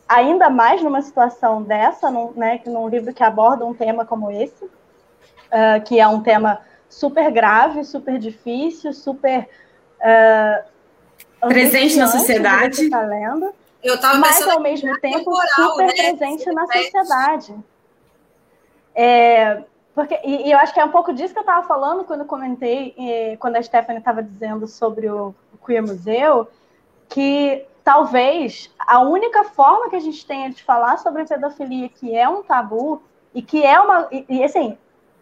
ainda 0.08 0.48
mais 0.48 0.82
numa 0.82 1.02
situação 1.02 1.62
dessa, 1.62 2.10
num, 2.10 2.32
né, 2.32 2.60
num 2.66 2.88
livro 2.88 3.12
que 3.12 3.24
aborda 3.24 3.64
um 3.64 3.74
tema 3.74 4.04
como 4.04 4.30
esse, 4.30 4.64
uh, 4.64 5.82
que 5.84 5.98
é 5.98 6.06
um 6.06 6.22
tema 6.22 6.60
super 6.88 7.30
grave, 7.32 7.84
super 7.84 8.18
difícil, 8.18 8.92
super 8.92 9.48
uh, 10.00 10.75
presente 11.40 11.96
na 11.96 12.08
sociedade. 12.08 12.88
Tá 12.88 13.00
lendo, 13.00 13.52
Eu 13.82 13.98
mas 14.18 14.46
ao 14.46 14.60
mesmo 14.60 14.98
tempo 15.00 15.18
temporal, 15.18 15.70
super 15.70 15.86
né? 15.86 15.92
presente 15.92 16.46
na 16.52 16.66
sociedade. 16.66 17.54
É, 18.94 19.62
Porque, 19.94 20.18
e, 20.24 20.48
e, 20.48 20.52
eu 20.52 20.58
acho 20.58 20.74
que 20.74 20.80
é 20.80 20.84
um 20.84 20.90
pouco 20.90 21.12
disso 21.12 21.32
que 21.32 21.38
eu 21.38 21.42
estava 21.42 21.66
falando 21.66 22.04
quando 22.04 22.24
comentei, 22.26 22.94
eh, 22.98 23.36
quando 23.38 23.56
a 23.56 23.62
Stephanie 23.62 23.98
estava 23.98 24.22
dizendo 24.22 24.66
sobre 24.66 25.08
o, 25.08 25.34
o 25.54 25.66
Queer 25.66 25.82
Museu, 25.82 26.48
que 27.08 27.64
talvez 27.82 28.70
a 28.78 29.00
única 29.00 29.44
forma 29.44 29.88
que 29.88 29.96
a 29.96 30.00
gente 30.00 30.26
tenha 30.26 30.50
de 30.50 30.62
falar 30.62 30.98
sobre 30.98 31.24
pedofilia, 31.24 31.88
que 31.88 32.14
é 32.14 32.28
um 32.28 32.42
tabu, 32.42 33.00
e 33.34 33.40
que 33.40 33.64
é 33.64 33.80
uma. 33.80 34.08
E, 34.10 34.26
e 34.28 34.44
assim, 34.44 34.76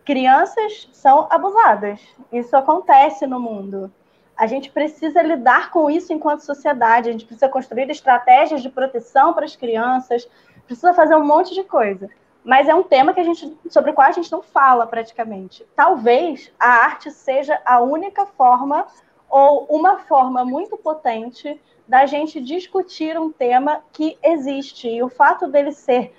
crianças 0.05 0.89
são 0.93 1.29
abusadas. 1.31 2.01
Isso 2.33 2.57
acontece 2.57 3.27
no 3.27 3.39
mundo. 3.39 3.93
A 4.37 4.47
gente 4.47 4.71
precisa 4.71 5.23
lidar 5.23 5.71
com 5.71 5.89
isso 5.89 6.13
enquanto 6.13 6.41
sociedade, 6.41 7.09
a 7.09 7.13
gente 7.13 7.25
precisa 7.25 7.49
construir 7.49 7.89
estratégias 7.91 8.63
de 8.63 8.69
proteção 8.69 9.33
para 9.33 9.45
as 9.45 9.55
crianças, 9.55 10.29
precisa 10.67 10.93
fazer 10.93 11.15
um 11.15 11.25
monte 11.25 11.55
de 11.55 11.63
coisa. 11.63 12.11
Mas 12.45 12.69
é 12.69 12.75
um 12.75 12.83
tema 12.83 13.15
que 13.15 13.21
a 13.21 13.25
gente, 13.25 13.57
sobre 13.71 13.91
o 13.91 13.95
qual 13.95 14.09
a 14.09 14.13
gente 14.13 14.31
não 14.31 14.43
fala 14.43 14.87
praticamente. 14.87 15.65
Talvez 15.75 16.53
a 16.59 16.69
arte 16.69 17.11
seja 17.11 17.59
a 17.65 17.81
única 17.81 18.27
forma 18.27 18.87
ou 19.31 19.65
uma 19.71 19.99
forma 20.01 20.45
muito 20.45 20.77
potente 20.77 21.59
da 21.89 22.05
gente 22.05 22.41
discutir 22.41 23.19
um 23.19 23.33
tema 23.33 23.83
que 23.93 24.19
existe. 24.23 24.89
E 24.89 25.03
o 25.03 25.09
fato 25.09 25.47
dele 25.49 25.73
ser 25.73 26.15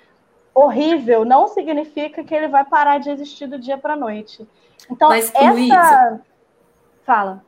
horrível 0.52 1.24
não 1.24 1.46
significa 1.48 2.24
que 2.24 2.34
ele 2.34 2.48
vai 2.48 2.64
parar 2.64 2.98
de 2.98 3.10
existir 3.10 3.46
do 3.46 3.58
dia 3.58 3.78
para 3.78 3.92
a 3.92 3.96
noite. 3.96 4.46
Então, 4.90 5.08
Mas, 5.08 5.32
essa. 5.34 5.52
Luísa... 5.52 6.22
Fala. 7.04 7.45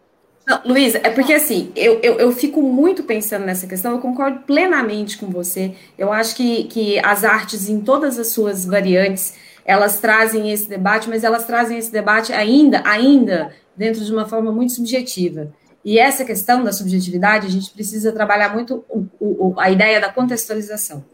Não, 0.49 0.63
Luísa, 0.65 0.99
é 1.05 1.11
porque 1.11 1.35
assim, 1.35 1.71
eu, 1.77 2.01
eu, 2.03 2.19
eu, 2.19 2.33
fico 2.33 2.63
muito 2.63 3.03
pensando 3.03 3.45
nessa 3.45 3.67
questão, 3.67 3.93
eu 3.93 3.99
concordo 3.99 4.41
plenamente 4.47 5.19
com 5.19 5.27
você. 5.27 5.75
Eu 5.99 6.11
acho 6.11 6.35
que, 6.35 6.65
que 6.65 6.99
as 7.01 7.23
artes, 7.23 7.69
em 7.69 7.83
todas 7.83 8.19
as 8.19 8.29
suas 8.29 8.65
variantes, 8.65 9.35
elas 9.63 10.01
trazem 10.01 10.51
esse 10.51 10.67
debate, 10.67 11.07
mas 11.07 11.23
elas 11.23 11.47
trazem 11.47 11.77
esse 11.77 11.93
debate 11.93 12.33
ainda, 12.33 12.83
ainda 12.87 13.53
dentro 13.77 14.03
de 14.03 14.11
uma 14.11 14.27
forma 14.27 14.51
muito 14.51 14.73
subjetiva. 14.73 15.53
E 15.85 15.99
essa 15.99 16.25
questão 16.25 16.65
da 16.65 16.73
subjetividade, 16.73 17.47
a 17.47 17.51
gente 17.51 17.71
precisa 17.71 18.11
trabalhar 18.11 18.55
muito 18.55 18.83
o, 18.89 19.07
o, 19.21 19.55
a 19.61 19.71
ideia 19.71 20.01
da 20.01 20.11
contextualização. 20.11 21.05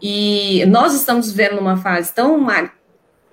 E 0.00 0.64
nós 0.64 0.94
estamos 0.94 1.30
vivendo 1.30 1.58
uma 1.58 1.76
fase 1.76 2.14
tão 2.14 2.50
é, 2.50 2.70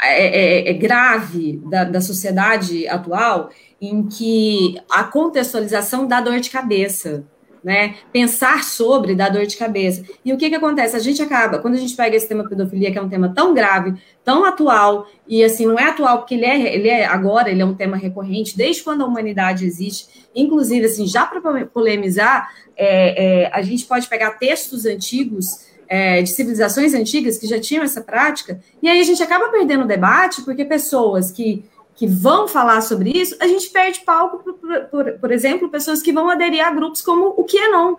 é, 0.02 0.70
é 0.70 0.74
grave 0.74 1.62
da, 1.70 1.86
da 1.86 2.02
sociedade 2.02 2.86
atual 2.90 3.50
em 3.90 4.08
que 4.08 4.76
a 4.90 5.04
contextualização 5.04 6.08
dá 6.08 6.22
dor 6.22 6.40
de 6.40 6.50
cabeça, 6.50 7.26
né? 7.66 7.96
Pensar 8.14 8.64
sobre 8.64 9.16
dá 9.16 9.28
dor 9.28 9.48
de 9.48 9.58
cabeça. 9.58 10.04
E 10.24 10.32
o 10.32 10.38
que, 10.38 10.50
que 10.50 10.56
acontece? 10.56 10.96
A 10.96 11.00
gente 11.00 11.20
acaba, 11.20 11.58
quando 11.58 11.74
a 11.74 11.80
gente 11.80 11.96
pega 11.96 12.16
esse 12.16 12.28
tema 12.28 12.48
pedofilia, 12.48 12.92
que 12.92 12.98
é 13.00 13.02
um 13.02 13.10
tema 13.10 13.34
tão 13.34 13.56
grave, 13.56 13.96
tão 14.24 14.46
atual, 14.46 15.08
e 15.28 15.44
assim, 15.44 15.66
não 15.66 15.80
é 15.80 15.86
atual 15.86 16.20
porque 16.20 16.36
ele 16.36 16.46
é, 16.46 16.76
ele 16.76 16.88
é 16.88 17.06
agora, 17.06 17.50
ele 17.50 17.64
é 17.64 17.66
um 17.66 17.74
tema 17.74 17.98
recorrente, 17.98 18.56
desde 18.56 18.84
quando 18.84 19.02
a 19.02 19.08
humanidade 19.08 19.66
existe. 19.66 20.28
Inclusive, 20.36 20.86
assim, 20.86 21.08
já 21.08 21.26
para 21.26 21.42
polemizar, 21.66 22.52
é, 22.78 23.46
é, 23.46 23.50
a 23.52 23.64
gente 23.64 23.84
pode 23.86 24.08
pegar 24.08 24.38
textos 24.38 24.86
antigos 24.86 25.66
é, 25.88 26.22
de 26.22 26.30
civilizações 26.30 26.94
antigas 26.94 27.40
que 27.40 27.48
já 27.48 27.60
tinham 27.60 27.84
essa 27.84 28.02
prática, 28.02 28.60
e 28.80 28.88
aí 28.88 29.00
a 29.00 29.04
gente 29.04 29.24
acaba 29.24 29.50
perdendo 29.50 29.86
o 29.86 29.88
debate, 29.88 30.44
porque 30.44 30.66
pessoas 30.66 31.32
que, 31.32 31.66
que 31.96 32.06
vão 32.06 32.48
falar 32.48 32.82
sobre 32.82 33.10
isso, 33.10 33.38
a 33.40 33.48
gente 33.48 33.70
perde 33.70 34.02
palco, 34.02 34.40
por, 34.40 34.82
por, 34.92 35.12
por 35.14 35.32
exemplo, 35.32 35.70
pessoas 35.70 36.02
que 36.02 36.12
vão 36.12 36.30
aderir 36.30 36.66
a 36.66 36.70
grupos 36.70 37.02
como 37.02 37.34
o 37.38 37.44
que 37.44 37.58
é 37.58 37.70
não, 37.70 37.98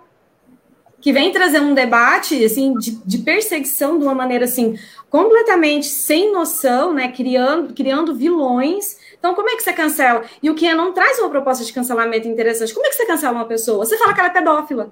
que 1.01 1.13
vem 1.13 1.33
trazer 1.33 1.61
um 1.61 1.73
debate 1.73 2.45
assim 2.45 2.75
de, 2.79 2.97
de, 3.05 3.19
perseguição 3.19 3.99
de 3.99 4.05
uma 4.05 4.15
maneira 4.15 4.45
assim 4.45 4.79
completamente 5.09 5.87
sem 5.87 6.33
noção, 6.33 6.93
né, 6.93 7.09
criando, 7.09 7.73
criando 7.75 8.15
vilões. 8.15 8.99
Então, 9.19 9.35
como 9.35 9.49
é 9.49 9.57
que 9.57 9.63
você 9.63 9.73
cancela? 9.73 10.25
E 10.43 10.51
o 10.51 10.55
que 10.55 10.67
é 10.67 10.75
não 10.75 10.93
traz 10.93 11.19
uma 11.19 11.31
proposta 11.31 11.65
de 11.65 11.73
cancelamento 11.73 12.29
interessante. 12.29 12.75
Como 12.75 12.85
é 12.87 12.89
que 12.89 12.97
você 12.97 13.07
cancela 13.07 13.35
uma 13.35 13.47
pessoa? 13.47 13.85
Você 13.85 13.97
fala 13.97 14.13
que 14.13 14.21
ela 14.21 14.29
é 14.29 14.33
pedófila. 14.33 14.91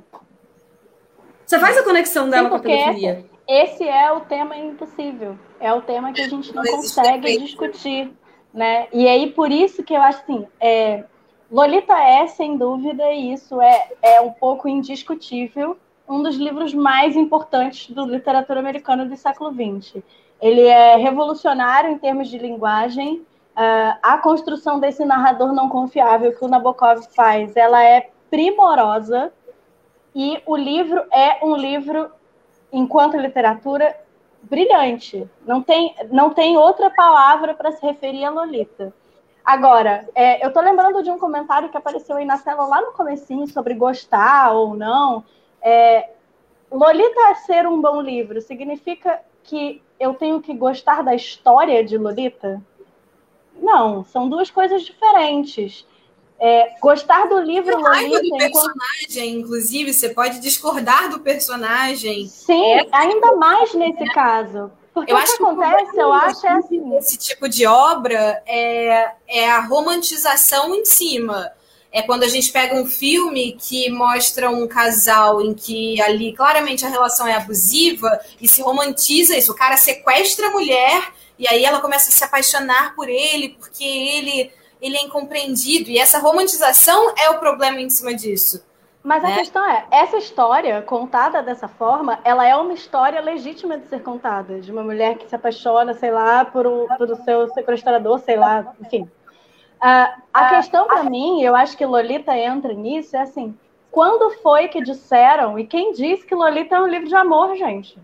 Você 1.45 1.59
faz 1.59 1.77
a 1.77 1.83
conexão 1.83 2.31
dela 2.31 2.45
Sim, 2.45 2.51
com 2.51 2.57
a 2.57 2.61
pedofilia. 2.61 3.27
Esse 3.47 3.85
é 3.85 4.13
o 4.13 4.21
tema 4.21 4.57
impossível. 4.57 5.39
É 5.61 5.73
o 5.73 5.83
tema 5.83 6.13
que 6.13 6.23
a 6.23 6.29
gente 6.29 6.55
não, 6.55 6.63
não 6.63 6.73
consegue 6.77 7.39
discutir. 7.39 8.13
Né? 8.55 8.87
E 8.93 9.09
aí, 9.09 9.33
por 9.33 9.51
isso 9.51 9.83
que 9.83 9.93
eu 9.93 10.01
acho 10.01 10.21
assim, 10.21 10.47
é, 10.61 11.03
Lolita 11.51 11.93
é, 11.99 12.29
sem 12.29 12.57
dúvida, 12.57 13.13
e 13.13 13.33
isso 13.33 13.61
é, 13.61 13.89
é 14.01 14.21
um 14.21 14.31
pouco 14.31 14.69
indiscutível, 14.69 15.77
um 16.09 16.23
dos 16.23 16.37
livros 16.37 16.73
mais 16.73 17.17
importantes 17.17 17.91
do 17.91 18.07
literatura 18.07 18.61
americana 18.61 19.05
do 19.05 19.17
século 19.17 19.53
XX. 19.53 20.03
Ele 20.41 20.61
é 20.63 20.97
revolucionário 20.97 21.91
em 21.91 21.99
termos 21.99 22.29
de 22.29 22.39
linguagem. 22.39 23.27
Uh, 23.57 23.99
a 24.03 24.19
construção 24.19 24.79
desse 24.79 25.05
narrador 25.05 25.53
não 25.53 25.69
confiável 25.69 26.37
que 26.37 26.45
o 26.45 26.49
Nabokov 26.49 27.03
faz, 27.15 27.57
ela 27.57 27.83
é 27.83 28.11
primorosa. 28.31 29.33
E 30.15 30.41
o 30.47 30.57
livro 30.57 31.03
é 31.13 31.45
um 31.45 31.57
livro, 31.57 32.11
enquanto 32.73 33.17
literatura, 33.17 33.97
brilhante. 34.49 35.29
Não 35.47 35.63
tem, 35.63 35.95
não 36.11 36.31
tem 36.31 36.57
outra 36.57 36.91
palavra 36.91 37.55
para 37.55 37.73
se 37.73 37.85
referir 37.85 38.25
a 38.25 38.31
Lolita. 38.31 38.93
Agora, 39.45 40.09
é, 40.15 40.43
eu 40.43 40.49
estou 40.49 40.63
lembrando 40.63 41.03
de 41.03 41.11
um 41.11 41.19
comentário 41.19 41.69
que 41.69 41.77
apareceu 41.77 42.17
aí 42.17 42.25
na 42.25 42.39
tela 42.39 42.67
lá 42.67 42.81
no 42.81 42.93
comecinho 42.93 43.47
sobre 43.47 43.75
gostar 43.75 44.53
ou 44.53 44.75
não. 44.75 45.25
É, 45.61 46.11
Lolita 46.71 47.35
ser 47.47 47.67
um 47.67 47.81
bom 47.81 48.01
livro 48.01 48.41
significa 48.41 49.21
que 49.43 49.83
eu 50.01 50.15
tenho 50.15 50.41
que 50.41 50.55
gostar 50.55 51.03
da 51.03 51.15
história 51.15 51.85
de 51.85 51.99
Lolita? 51.99 52.63
Não, 53.55 54.05
são 54.05 54.29
duas 54.29 54.51
coisas 54.51 54.83
diferentes. 54.83 55.87
É, 56.47 56.75
gostar 56.79 57.27
do 57.27 57.41
livro 57.41 57.75
Lolita. 57.81 58.21
do 58.21 58.37
personagem, 58.37 59.31
enquanto... 59.31 59.39
inclusive, 59.39 59.95
você 59.95 60.11
pode 60.11 60.41
discordar 60.41 61.09
do 61.09 61.21
personagem. 61.21 62.29
Sim, 62.29 62.63
é, 62.75 62.87
ainda 62.93 63.35
mais 63.37 63.73
nesse 63.73 64.05
caso. 64.13 64.71
Porque 64.93 65.11
eu 65.11 65.17
o 65.17 65.19
que 65.19 65.25
acho 65.25 65.43
acontece, 65.43 65.91
que 65.93 65.99
eu 65.99 66.13
acho, 66.13 66.47
é 66.47 66.51
assim. 66.51 66.97
Esse 66.99 67.17
tipo 67.17 67.49
de 67.49 67.65
obra 67.67 68.43
é, 68.45 69.13
é 69.27 69.51
a 69.51 69.61
romantização 69.61 70.75
em 70.75 70.85
cima. 70.85 71.51
É 71.91 72.03
quando 72.03 72.25
a 72.25 72.29
gente 72.29 72.53
pega 72.53 72.75
um 72.75 72.85
filme 72.85 73.53
que 73.59 73.91
mostra 73.91 74.51
um 74.51 74.69
casal 74.69 75.41
em 75.41 75.55
que 75.55 75.99
ali 76.03 76.35
claramente 76.35 76.85
a 76.85 76.91
relação 76.91 77.27
é 77.27 77.33
abusiva 77.33 78.21
e 78.39 78.47
se 78.47 78.61
romantiza 78.61 79.35
isso. 79.35 79.53
O 79.53 79.57
cara 79.57 79.79
sequestra 79.79 80.49
a 80.49 80.51
mulher 80.51 81.11
e 81.39 81.49
aí 81.49 81.65
ela 81.65 81.81
começa 81.81 82.11
a 82.11 82.13
se 82.13 82.23
apaixonar 82.23 82.95
por 82.95 83.09
ele 83.09 83.57
porque 83.59 83.83
ele 83.83 84.53
ele 84.85 84.99
é 84.99 85.03
incompreendido. 85.03 85.91
E 85.91 85.99
essa 85.99 86.19
romantização 86.19 87.15
é 87.17 87.31
o 87.31 87.39
problema 87.39 87.81
em 87.81 87.89
cima 87.89 88.15
disso. 88.15 88.63
Mas 89.03 89.23
né? 89.23 89.33
a 89.33 89.37
questão 89.37 89.65
é, 89.67 89.87
essa 89.91 90.19
história 90.19 90.83
contada 90.83 91.43
dessa 91.43 91.67
forma, 91.67 92.19
ela 92.23 92.47
é 92.47 92.55
uma 92.55 92.75
história 92.75 93.21
legítima 93.21 93.79
de 93.79 93.87
ser 93.89 94.03
contada, 94.03 94.61
de 94.61 94.71
uma 94.71 94.83
mulher 94.83 95.17
que 95.17 95.29
se 95.29 95.35
apaixona, 95.35 95.95
sei 95.95 96.11
lá, 96.11 96.45
por 96.45 96.67
o, 96.67 96.87
por 96.99 97.11
o 97.11 97.17
seu 97.17 97.49
sequestrador, 97.49 98.19
sei 98.19 98.37
lá, 98.37 98.75
enfim. 98.81 99.03
Uh, 99.03 100.23
a 100.33 100.49
questão 100.49 100.87
para 100.87 101.05
mim, 101.05 101.43
eu 101.43 101.55
acho 101.55 101.77
que 101.77 101.85
Lolita 101.85 102.37
entra 102.37 102.73
nisso, 102.73 103.17
é 103.17 103.21
assim, 103.21 103.55
quando 103.91 104.31
foi 104.43 104.69
que 104.69 104.83
disseram, 104.83 105.59
e 105.59 105.67
quem 105.67 105.93
disse 105.93 106.27
que 106.27 106.35
Lolita 106.35 106.77
é 106.77 106.81
um 106.81 106.87
livro 106.87 107.09
de 107.09 107.15
amor, 107.15 107.55
gente? 107.57 107.99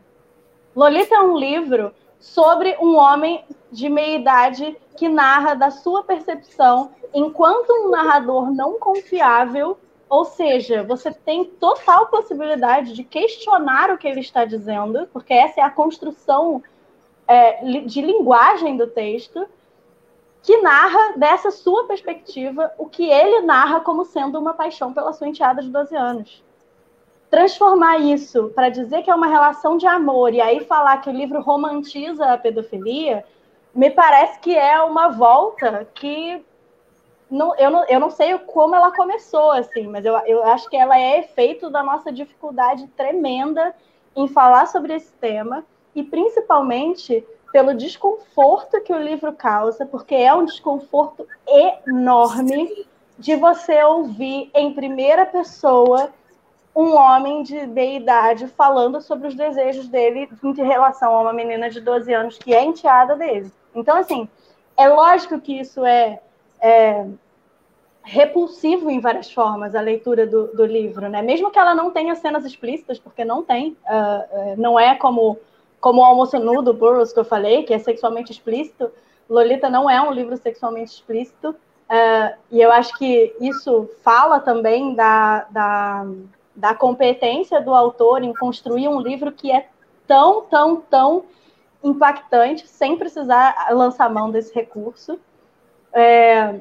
Lolita 0.74 1.14
é 1.14 1.20
um 1.20 1.36
livro 1.36 1.94
sobre 2.18 2.76
um 2.80 2.96
homem 2.96 3.42
de 3.72 3.88
meia 3.88 4.16
idade 4.16 4.76
que 5.00 5.08
narra 5.08 5.54
da 5.54 5.70
sua 5.70 6.04
percepção 6.04 6.90
enquanto 7.14 7.70
um 7.70 7.88
narrador 7.88 8.50
não 8.50 8.78
confiável, 8.78 9.78
ou 10.10 10.26
seja, 10.26 10.82
você 10.82 11.10
tem 11.10 11.42
total 11.42 12.08
possibilidade 12.08 12.92
de 12.92 13.02
questionar 13.02 13.90
o 13.90 13.96
que 13.96 14.06
ele 14.06 14.20
está 14.20 14.44
dizendo, 14.44 15.08
porque 15.10 15.32
essa 15.32 15.62
é 15.62 15.64
a 15.64 15.70
construção 15.70 16.62
é, 17.26 17.64
de 17.80 18.02
linguagem 18.02 18.76
do 18.76 18.88
texto, 18.88 19.46
que 20.42 20.58
narra 20.58 21.16
dessa 21.16 21.50
sua 21.50 21.86
perspectiva 21.86 22.70
o 22.76 22.84
que 22.84 23.08
ele 23.08 23.40
narra 23.40 23.80
como 23.80 24.04
sendo 24.04 24.38
uma 24.38 24.52
paixão 24.52 24.92
pela 24.92 25.14
sua 25.14 25.28
enteada 25.28 25.62
de 25.62 25.70
12 25.70 25.96
anos. 25.96 26.44
Transformar 27.30 28.00
isso 28.00 28.52
para 28.54 28.68
dizer 28.68 29.00
que 29.02 29.10
é 29.10 29.14
uma 29.14 29.28
relação 29.28 29.78
de 29.78 29.86
amor 29.86 30.34
e 30.34 30.42
aí 30.42 30.60
falar 30.66 30.98
que 30.98 31.08
o 31.08 31.12
livro 31.12 31.40
romantiza 31.40 32.26
a 32.26 32.36
pedofilia, 32.36 33.24
me 33.74 33.90
parece 33.90 34.38
que 34.40 34.56
é 34.56 34.80
uma 34.82 35.08
volta 35.08 35.86
que 35.94 36.44
não, 37.30 37.56
eu, 37.56 37.70
não, 37.70 37.84
eu 37.84 38.00
não 38.00 38.10
sei 38.10 38.36
como 38.38 38.74
ela 38.74 38.90
começou, 38.90 39.52
assim, 39.52 39.86
mas 39.86 40.04
eu, 40.04 40.16
eu 40.26 40.44
acho 40.44 40.68
que 40.68 40.76
ela 40.76 40.98
é 40.98 41.20
efeito 41.20 41.70
da 41.70 41.82
nossa 41.82 42.10
dificuldade 42.10 42.88
tremenda 42.96 43.74
em 44.16 44.26
falar 44.26 44.66
sobre 44.66 44.94
esse 44.94 45.12
tema 45.12 45.64
e 45.94 46.02
principalmente 46.02 47.24
pelo 47.52 47.74
desconforto 47.74 48.80
que 48.80 48.92
o 48.92 49.02
livro 49.02 49.32
causa, 49.32 49.86
porque 49.86 50.14
é 50.14 50.32
um 50.34 50.44
desconforto 50.44 51.26
enorme 51.46 52.86
de 53.18 53.36
você 53.36 53.82
ouvir 53.84 54.50
em 54.54 54.72
primeira 54.72 55.26
pessoa 55.26 56.10
um 56.74 56.94
homem 56.94 57.42
de 57.42 57.66
meia 57.66 57.98
idade 57.98 58.46
falando 58.46 59.00
sobre 59.00 59.28
os 59.28 59.34
desejos 59.34 59.88
dele 59.88 60.28
em 60.42 60.52
relação 60.54 61.14
a 61.14 61.22
uma 61.22 61.32
menina 61.32 61.68
de 61.68 61.80
12 61.80 62.12
anos 62.12 62.38
que 62.38 62.54
é 62.54 62.64
enteada 62.64 63.16
dele. 63.16 63.52
Então, 63.74 63.96
assim, 63.96 64.28
é 64.76 64.88
lógico 64.88 65.40
que 65.40 65.60
isso 65.60 65.84
é, 65.84 66.20
é 66.60 67.06
repulsivo 68.02 68.90
em 68.90 69.00
várias 69.00 69.32
formas 69.32 69.74
a 69.74 69.80
leitura 69.80 70.26
do, 70.26 70.48
do, 70.48 70.64
livro, 70.64 71.08
né? 71.08 71.22
Mesmo 71.22 71.50
que 71.50 71.58
ela 71.58 71.74
não 71.74 71.90
tenha 71.90 72.14
cenas 72.14 72.44
explícitas, 72.44 72.98
porque 72.98 73.24
não 73.24 73.42
tem, 73.42 73.76
uh, 73.84 74.52
uh, 74.52 74.60
não 74.60 74.78
é 74.78 74.94
como 74.94 75.38
como 75.80 76.02
o 76.02 76.04
Almoço 76.04 76.38
Nu 76.38 76.60
do 76.60 76.74
Burroughs 76.74 77.12
que 77.12 77.18
eu 77.18 77.24
falei, 77.24 77.62
que 77.62 77.72
é 77.72 77.78
sexualmente 77.78 78.30
explícito. 78.30 78.90
Lolita 79.28 79.70
não 79.70 79.88
é 79.88 80.00
um 80.00 80.12
livro 80.12 80.36
sexualmente 80.36 80.92
explícito, 80.92 81.50
uh, 81.50 82.36
e 82.50 82.60
eu 82.60 82.70
acho 82.70 82.96
que 82.98 83.34
isso 83.40 83.88
fala 84.02 84.40
também 84.40 84.94
da, 84.94 85.46
da, 85.50 86.06
da 86.54 86.74
competência 86.74 87.60
do 87.60 87.74
autor 87.74 88.22
em 88.22 88.34
construir 88.34 88.88
um 88.88 89.00
livro 89.00 89.32
que 89.32 89.50
é 89.50 89.68
tão, 90.06 90.42
tão, 90.42 90.80
tão 90.80 91.24
impactante, 91.82 92.68
sem 92.68 92.96
precisar 92.96 93.68
lançar 93.70 94.10
mão 94.10 94.30
desse 94.30 94.54
recurso. 94.54 95.18
É, 95.92 96.60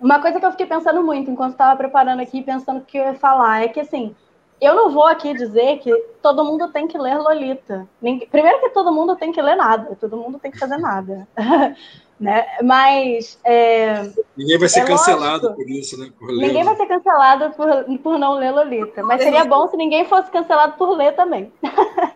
uma 0.00 0.20
coisa 0.20 0.40
que 0.40 0.46
eu 0.46 0.50
fiquei 0.50 0.66
pensando 0.66 1.02
muito 1.02 1.30
enquanto 1.30 1.52
estava 1.52 1.76
preparando 1.76 2.20
aqui, 2.20 2.42
pensando 2.42 2.78
o 2.78 2.84
que 2.84 2.98
eu 2.98 3.04
ia 3.04 3.14
falar, 3.14 3.62
é 3.62 3.68
que 3.68 3.80
assim, 3.80 4.14
eu 4.60 4.74
não 4.74 4.90
vou 4.90 5.06
aqui 5.06 5.32
dizer 5.34 5.78
que 5.78 5.94
todo 6.22 6.44
mundo 6.44 6.68
tem 6.68 6.86
que 6.86 6.98
ler 6.98 7.18
Lolita. 7.18 7.88
Primeiro 8.30 8.60
que 8.60 8.70
todo 8.70 8.92
mundo 8.92 9.16
tem 9.16 9.32
que 9.32 9.40
ler 9.40 9.56
nada, 9.56 9.96
todo 9.98 10.16
mundo 10.16 10.38
tem 10.38 10.50
que 10.50 10.58
fazer 10.58 10.76
nada. 10.76 11.26
né? 12.20 12.46
Mas. 12.62 13.40
É, 13.42 14.10
ninguém 14.36 14.58
vai 14.58 14.68
ser 14.68 14.80
é 14.80 14.84
cancelado 14.84 15.46
lógico, 15.46 15.54
por 15.54 15.70
isso, 15.70 15.98
né? 15.98 16.10
Por 16.18 16.28
ninguém 16.28 16.62
vai 16.62 16.76
ser 16.76 16.86
cancelado 16.86 17.50
por, 17.54 17.98
por 17.98 18.18
não 18.18 18.34
ler 18.34 18.50
Lolita. 18.50 19.02
Mas 19.02 19.22
seria 19.22 19.44
bom 19.44 19.66
se 19.68 19.76
ninguém 19.76 20.04
fosse 20.04 20.30
cancelado 20.30 20.74
por 20.76 20.90
ler 20.90 21.14
também. 21.16 21.50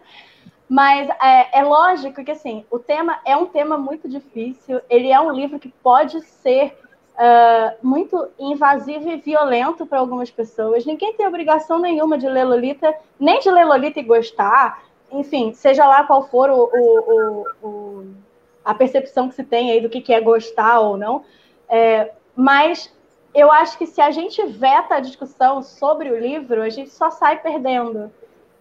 Mas 0.68 1.08
é, 1.22 1.60
é, 1.60 1.62
lógico 1.62 2.24
que 2.24 2.30
assim, 2.30 2.64
o 2.70 2.78
tema 2.78 3.18
é 3.24 3.36
um 3.36 3.46
tema 3.46 3.76
muito 3.76 4.08
difícil. 4.08 4.80
Ele 4.88 5.10
é 5.10 5.20
um 5.20 5.30
livro 5.30 5.58
que 5.58 5.68
pode 5.82 6.20
ser 6.22 6.76
uh, 7.14 7.76
muito 7.86 8.28
invasivo 8.38 9.10
e 9.10 9.16
violento 9.16 9.86
para 9.86 9.98
algumas 9.98 10.30
pessoas. 10.30 10.86
Ninguém 10.86 11.12
tem 11.14 11.26
obrigação 11.26 11.78
nenhuma 11.78 12.16
de 12.16 12.28
ler 12.28 12.44
Lolita, 12.44 12.94
nem 13.18 13.40
de 13.40 13.50
ler 13.50 13.64
Lolita 13.64 14.00
e 14.00 14.04
gostar. 14.04 14.82
Enfim, 15.12 15.52
seja 15.52 15.86
lá 15.86 16.04
qual 16.04 16.28
for 16.28 16.50
o, 16.50 16.70
o, 16.72 17.46
o, 17.62 18.06
a 18.64 18.74
percepção 18.74 19.28
que 19.28 19.34
se 19.34 19.44
tem 19.44 19.70
aí 19.70 19.80
do 19.80 19.88
que, 19.88 20.12
é 20.12 20.20
gostar 20.20 20.80
ou 20.80 20.96
não. 20.96 21.24
É, 21.68 22.10
mas 22.34 22.92
eu 23.34 23.50
acho 23.50 23.76
que 23.76 23.86
se 23.86 24.00
a 24.00 24.10
gente 24.10 24.44
veta 24.46 24.96
a 24.96 25.00
discussão 25.00 25.62
sobre 25.62 26.10
o 26.10 26.18
livro, 26.18 26.62
a 26.62 26.68
gente 26.68 26.90
só 26.90 27.10
sai 27.10 27.40
perdendo. 27.40 28.10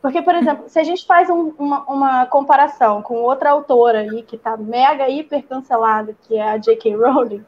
Porque, 0.04 0.22
por 0.22 0.36
exemplo, 0.36 0.68
se 0.68 0.78
a 0.78 0.84
gente 0.84 1.06
faz 1.06 1.30
um, 1.30 1.54
uma, 1.58 1.84
uma, 1.86 2.26
comparação 2.26 3.02
com 3.02 3.22
outra 3.22 3.52
autora 3.52 4.00
aí 4.00 4.22
que 4.22 4.36
está 4.36 4.58
mega 4.58 5.08
hiper 5.08 5.48
cancelada, 5.48 6.14
que 6.24 6.36
é 6.36 6.44
a 6.44 6.58
J.K. 6.58 6.94
Rowling, 6.98 7.46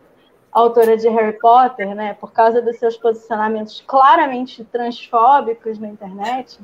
autora 0.54 0.96
de 0.96 1.10
Harry 1.10 1.38
Potter, 1.38 1.94
né, 1.94 2.14
por 2.14 2.32
causa 2.32 2.62
dos 2.62 2.78
seus 2.78 2.96
posicionamentos 2.96 3.84
claramente 3.86 4.64
transfóbicos 4.64 5.78
na 5.78 5.90
internet, 5.90 6.58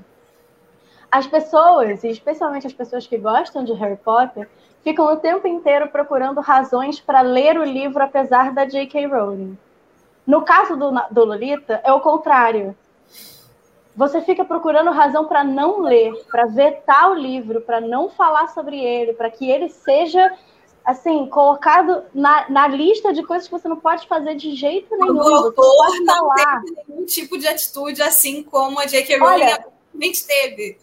as 1.11 1.27
pessoas, 1.27 2.05
e 2.05 2.07
especialmente 2.07 2.65
as 2.65 2.73
pessoas 2.73 3.05
que 3.05 3.17
gostam 3.17 3.65
de 3.65 3.73
Harry 3.73 3.97
Potter, 3.97 4.47
ficam 4.85 5.11
o 5.11 5.17
tempo 5.17 5.45
inteiro 5.45 5.89
procurando 5.89 6.39
razões 6.39 7.01
para 7.01 7.19
ler 7.19 7.59
o 7.59 7.65
livro 7.65 8.01
apesar 8.01 8.53
da 8.53 8.63
J.K. 8.63 9.07
Rowling. 9.07 9.57
No 10.25 10.43
caso 10.43 10.77
do, 10.77 10.89
do 11.11 11.25
Lolita, 11.25 11.81
é 11.83 11.91
o 11.91 11.99
contrário. 11.99 12.73
Você 13.95 14.21
fica 14.21 14.45
procurando 14.45 14.91
razão 14.91 15.25
para 15.25 15.43
não 15.43 15.81
ler, 15.81 16.13
para 16.29 16.45
vetar 16.45 17.11
o 17.11 17.13
livro, 17.13 17.61
para 17.61 17.81
não 17.81 18.09
falar 18.09 18.47
sobre 18.49 18.79
ele, 18.79 19.13
para 19.13 19.29
que 19.29 19.49
ele 19.49 19.69
seja 19.69 20.33
assim, 20.83 21.27
colocado 21.27 22.03
na, 22.13 22.49
na 22.49 22.67
lista 22.67 23.13
de 23.13 23.23
coisas 23.23 23.47
que 23.47 23.51
você 23.51 23.67
não 23.67 23.77
pode 23.77 24.07
fazer 24.07 24.35
de 24.35 24.55
jeito 24.55 24.95
nenhum. 24.97 25.17
O 25.17 25.35
autor 25.35 25.99
não 25.99 26.15
falar. 26.15 26.61
teve 26.61 26.83
nenhum 26.87 27.05
tipo 27.05 27.37
de 27.37 27.47
atitude 27.47 28.01
assim 28.01 28.43
como 28.43 28.79
a 28.79 28.85
J.K. 28.85 29.19
Rowling 29.19 29.43
realmente 29.43 30.25
teve. 30.25 30.77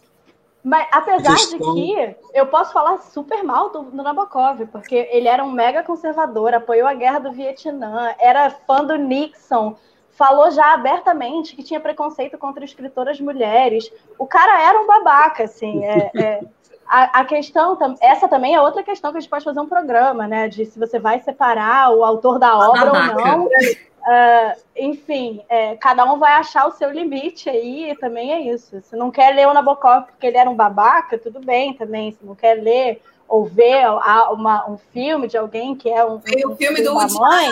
Mas 0.63 0.87
apesar 0.91 1.35
de 1.35 1.57
que 1.57 2.15
eu 2.33 2.45
posso 2.47 2.73
falar 2.73 2.97
super 2.99 3.43
mal 3.43 3.69
do, 3.69 3.83
do, 3.83 4.03
Nabokov, 4.03 4.65
porque 4.71 5.07
ele 5.11 5.27
era 5.27 5.43
um 5.43 5.51
mega 5.51 5.83
conservador, 5.83 6.53
apoiou 6.53 6.87
a 6.87 6.93
guerra 6.93 7.19
do 7.19 7.31
Vietnã, 7.31 8.13
era 8.19 8.49
fã 8.49 8.83
do 8.83 8.95
Nixon, 8.95 9.77
falou 10.19 10.51
já 10.51 10.73
abertamente 10.73 11.55
que 11.55 11.63
tinha 11.63 11.79
preconceito 11.79 12.37
contra 12.37 12.65
escritoras 12.65 13.21
mulheres. 13.21 13.89
O 14.17 14.27
cara 14.27 14.61
era 14.61 14.77
um 14.77 14.85
babaca, 14.85 15.45
assim. 15.45 15.85
É, 15.85 16.11
é, 16.13 16.41
a, 16.85 17.21
a, 17.21 17.25
questão, 17.25 17.77
essa 18.01 18.27
também 18.27 18.53
é 18.53 18.59
outra 18.59 18.83
questão 18.83 19.11
que 19.11 19.17
a 19.17 19.21
gente 19.21 19.29
pode 19.29 19.45
fazer 19.45 19.61
um 19.61 19.69
programa, 19.69 20.27
né? 20.27 20.49
De 20.49 20.65
se 20.65 20.77
você 20.77 20.99
vai 20.99 21.21
separar 21.21 21.95
o 21.95 22.03
autor 22.03 22.37
da 22.37 22.57
obra 22.57 22.91
ou 22.91 23.23
não. 23.23 23.45
Uh, 23.45 24.59
enfim, 24.75 25.41
é, 25.47 25.77
cada 25.77 26.03
um 26.03 26.19
vai 26.19 26.33
achar 26.33 26.67
o 26.67 26.71
seu 26.71 26.91
limite 26.91 27.49
aí, 27.49 27.95
também 27.97 28.33
é 28.33 28.41
isso. 28.53 28.81
Se 28.81 28.97
não 28.97 29.11
quer 29.11 29.33
ler 29.33 29.47
o 29.47 29.53
Nabokov 29.53 30.03
porque 30.03 30.27
ele 30.27 30.37
era 30.37 30.49
um 30.49 30.55
babaca, 30.55 31.17
tudo 31.17 31.39
bem 31.39 31.73
também. 31.73 32.11
Se 32.11 32.25
não 32.25 32.35
quer 32.35 32.55
ler 32.55 33.01
ou 33.25 33.45
ver 33.45 33.87
uma, 34.31 34.69
um 34.69 34.77
filme 34.77 35.29
de 35.29 35.37
alguém 35.37 35.75
que 35.75 35.89
é 35.89 36.03
um, 36.03 36.15
um 36.15 36.55
filme 36.57 36.81
do 36.81 36.93
mãe, 36.93 37.51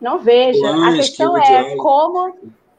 não 0.00 0.18
veja. 0.18 0.66
a 0.88 0.94
questão 0.94 1.36
é 1.36 1.76
como 1.76 2.34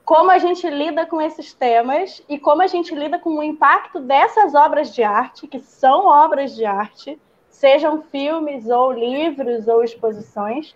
como 0.08 0.32
a 0.32 0.38
gente 0.38 0.70
lida 0.70 1.06
com 1.06 1.20
esses 1.20 1.54
temas 1.54 2.24
e 2.30 2.40
como 2.40 2.62
a 2.62 2.68
gente 2.68 2.96
lida 2.96 3.20
com 3.20 3.32
o 3.32 3.44
impacto 3.44 4.00
dessas 4.00 4.56
obras 4.56 4.96
de 4.96 5.04
arte, 5.04 5.46
que 5.48 5.60
são 5.60 6.06
obras 6.06 6.56
de 6.56 6.64
arte, 6.64 7.20
sejam 7.50 8.02
filmes 8.04 8.70
ou 8.70 8.94
livros 8.94 9.68
ou 9.68 9.84
exposições, 9.84 10.74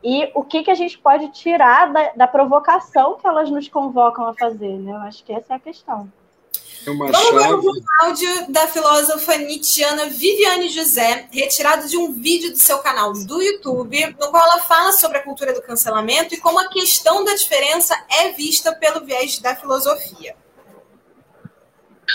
e 0.00 0.30
o 0.32 0.44
que, 0.44 0.62
que 0.62 0.70
a 0.70 0.76
gente 0.76 0.96
pode 0.96 1.28
tirar 1.30 1.92
da, 1.92 2.12
da 2.12 2.28
provocação 2.28 3.16
que 3.16 3.26
elas 3.26 3.50
nos 3.50 3.66
convocam 3.66 4.26
a 4.26 4.34
fazer. 4.34 4.78
Né? 4.78 4.92
Eu 4.92 4.98
acho 4.98 5.24
que 5.24 5.32
essa 5.32 5.54
é 5.54 5.56
a 5.56 5.60
questão. 5.60 6.08
Vamos 6.96 7.16
chave. 7.16 7.36
para 7.36 7.56
um 7.56 7.84
áudio 8.00 8.52
da 8.52 8.66
filósofa 8.68 9.36
nietzschiana 9.36 10.06
Viviane 10.06 10.68
José, 10.68 11.28
retirado 11.30 11.88
de 11.88 11.96
um 11.96 12.12
vídeo 12.12 12.50
do 12.50 12.58
seu 12.58 12.78
canal 12.78 13.12
do 13.12 13.42
YouTube, 13.42 14.16
no 14.18 14.30
qual 14.30 14.42
ela 14.44 14.60
fala 14.62 14.92
sobre 14.92 15.18
a 15.18 15.22
cultura 15.22 15.52
do 15.52 15.62
cancelamento 15.62 16.34
e 16.34 16.38
como 16.38 16.58
a 16.58 16.68
questão 16.68 17.24
da 17.24 17.34
diferença 17.34 17.94
é 18.10 18.30
vista 18.32 18.74
pelo 18.74 19.04
viés 19.04 19.38
da 19.38 19.54
filosofia. 19.54 20.34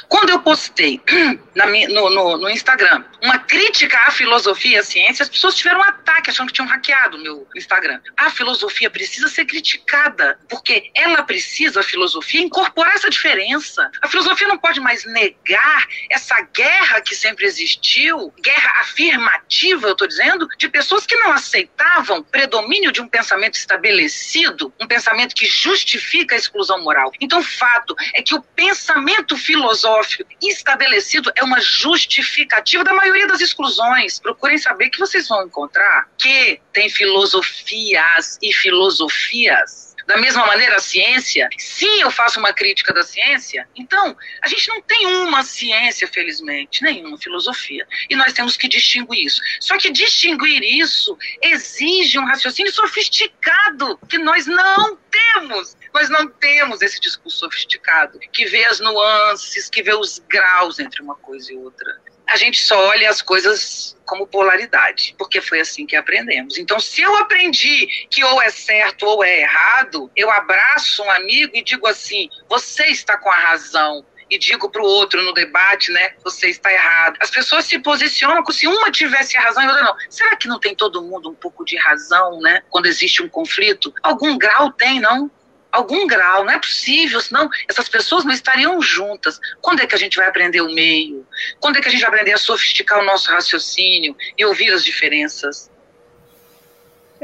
Quando 0.09 0.32
eu 0.32 0.41
postei 0.41 0.99
na, 1.55 1.65
no, 1.67 2.09
no, 2.09 2.38
no, 2.38 2.49
Instagram 2.49 3.03
uma 3.24 3.39
crítica 3.39 3.97
à 4.05 4.11
filosofia 4.11 4.76
e 4.76 4.80
à 4.80 4.84
ciência, 4.84 5.24
as 5.24 5.30
pessoas 5.30 5.55
tiveram 5.55 5.80
um 5.80 5.84
ataque, 5.84 6.30
achando 6.30 6.47
que 6.47 6.53
tinham 6.53 6.67
hackeado 6.67 7.15
o 7.15 7.21
meu 7.21 7.47
Instagram. 7.55 8.01
A 8.17 8.30
filosofia 8.30 8.89
precisa 8.89 9.30
ser 9.30 9.45
criticada, 9.45 10.38
porque 10.49 10.91
ela 10.93 11.24
precisa, 11.24 11.80
a 11.80 11.84
filosofia, 11.84 12.41
incorporar 12.41 12.95
essa 12.95 13.09
diferença. 13.09 13.89
A 14.01 14.09
filosofia 14.09 14.45
não 14.49 14.57
pode 14.57 14.82
mais 14.82 15.05
negar 15.05 15.88
essa 16.09 16.36
guerra 16.53 16.99
que 16.99 17.15
sempre 17.15 17.45
existiu, 17.45 18.34
guerra 18.41 18.82
afirmativa, 18.82 19.88
eu 19.88 19.93
estou 19.93 20.07
dizendo, 20.07 20.45
de 20.57 20.67
pessoas 20.67 21.05
que 21.05 21.15
não 21.15 21.32
aceitavam 21.32 22.17
o 22.17 22.24
predomínio 22.26 22.91
de 22.91 23.01
um 23.01 23.07
pensamento 23.07 23.55
estabelecido, 23.55 24.74
um 24.82 24.86
pensamento 24.86 25.34
que 25.34 25.45
justifica 25.45 26.36
a 26.36 26.38
exclusão 26.38 26.84
moral. 26.84 27.09
Então, 27.21 27.39
o 27.39 27.43
fato 27.43 27.95
é 28.13 28.21
que 28.21 28.36
o 28.36 28.41
pensamento 28.41 29.38
filosófico 29.38 30.30
estabelecido 30.41 31.32
é 31.38 31.43
uma 31.43 31.61
justificativa 31.61 32.84
da 32.84 32.93
maioria 32.93 33.12
das 33.28 33.41
exclusões. 33.41 34.20
Procurem 34.20 34.57
saber 34.57 34.89
que 34.89 34.99
vocês 34.99 35.28
vão 35.28 35.45
encontrar 35.45 36.09
que 36.18 36.59
tem 36.72 36.89
filosofias 36.89 38.38
e 38.41 38.51
filosofias. 38.51 39.93
Da 40.05 40.18
mesma 40.18 40.45
maneira, 40.45 40.76
a 40.76 40.80
ciência, 40.80 41.47
sim, 41.57 42.01
eu 42.01 42.11
faço 42.11 42.39
uma 42.39 42.51
crítica 42.51 42.93
da 42.93 43.03
ciência. 43.03 43.68
Então, 43.76 44.16
a 44.41 44.47
gente 44.49 44.68
não 44.68 44.82
tem 44.82 45.07
uma 45.07 45.43
ciência, 45.43 46.07
felizmente, 46.07 46.84
nenhuma 46.84 47.18
filosofia. 47.18 47.88
E 48.09 48.16
nós 48.16 48.34
temos 48.34 48.57
que 48.57 48.68
distinguir 48.68 49.26
isso. 49.26 49.41
Só 49.61 49.78
que 49.78 49.89
distinguir 49.89 50.61
isso 50.61 51.18
exige 51.41 52.20
um 52.20 52.26
raciocínio 52.26 52.74
sofisticado 52.74 53.97
que 54.09 54.18
nós 54.18 54.45
não 54.45 54.97
temos. 55.09 55.78
Nós 55.93 56.09
não 56.09 56.28
temos 56.28 56.82
esse 56.82 56.99
discurso 56.99 57.39
sofisticado 57.39 58.20
que 58.32 58.45
vê 58.45 58.66
as 58.66 58.80
nuances, 58.80 59.70
que 59.70 59.82
vê 59.82 59.93
os 59.93 60.20
graus 60.20 60.80
entre 60.80 61.01
uma 61.01 61.16
coisa 61.16 61.53
e 61.53 61.57
outra. 61.57 62.01
A 62.28 62.38
gente 62.38 62.59
só 62.59 62.78
olha 62.88 63.09
as 63.09 63.21
coisas 63.21 63.97
como 64.05 64.28
polaridade, 64.28 65.15
porque 65.17 65.41
foi 65.41 65.59
assim 65.59 65.86
que 65.86 65.95
aprendemos. 65.95 66.57
Então, 66.57 66.80
se 66.80 67.01
eu 67.01 67.15
aprendi 67.17 67.88
que 68.09 68.24
ou 68.24 68.41
é 68.41 68.49
certo 68.49 69.05
ou 69.05 69.24
é 69.24 69.41
errado, 69.41 70.11
eu 70.15 70.32
abraço 70.32 71.03
um 71.03 71.11
amigo 71.11 71.51
e 71.55 71.63
digo 71.63 71.88
assim: 71.88 72.30
você 72.49 72.86
está 72.86 73.17
com 73.17 73.30
a 73.30 73.36
razão, 73.36 74.05
e 74.34 74.38
digo 74.38 74.67
para 74.69 74.82
o 74.82 74.86
outro 74.86 75.21
no 75.21 75.32
debate, 75.32 75.91
né, 75.91 76.13
você 76.24 76.49
está 76.49 76.74
errado. 76.74 77.17
As 77.19 77.30
pessoas 77.30 77.65
se 77.65 77.78
posicionam 77.78 78.41
como 78.41 78.53
se 78.53 78.67
uma 78.67 78.91
tivesse 78.91 79.38
razão 79.38 79.63
e 79.63 79.67
outra 79.67 79.84
não. 79.84 79.95
Será 80.09 80.36
que 80.36 80.47
não 80.47 80.59
tem 80.59 80.76
todo 80.76 81.03
mundo 81.03 81.30
um 81.30 81.36
pouco 81.36 81.63
de 81.63 81.78
razão, 81.78 82.39
né, 82.39 82.63
quando 82.69 82.88
existe 82.88 83.21
um 83.21 83.30
conflito? 83.30 83.93
Algum 84.01 84.36
grau 84.38 84.71
tem, 84.71 84.99
não? 84.99 85.30
Algum 85.74 86.07
grau, 86.07 86.45
não 86.45 86.51
é 86.51 86.59
possível, 86.59 87.19
senão 87.19 87.49
essas 87.67 87.89
pessoas 87.89 88.24
não 88.24 88.32
estariam 88.32 88.82
juntas. 88.82 89.39
Quando 89.59 89.82
é 89.82 89.88
que 89.88 89.95
a 89.95 89.97
gente 89.97 90.15
vai 90.17 90.28
aprender 90.28 90.61
o 90.61 90.74
meio? 90.74 91.28
Quando 91.59 91.78
é 91.78 91.82
que 91.82 91.88
a 91.88 91.91
gente 91.91 92.01
vai 92.01 92.09
aprender 92.09 92.34
a 92.34 92.38
sofisticar 92.38 92.99
o 92.99 93.05
nosso 93.05 93.30
raciocínio 93.30 94.15
e 94.38 94.45
ouvir 94.45 94.71
as 94.71 94.86
diferenças? 94.86 95.69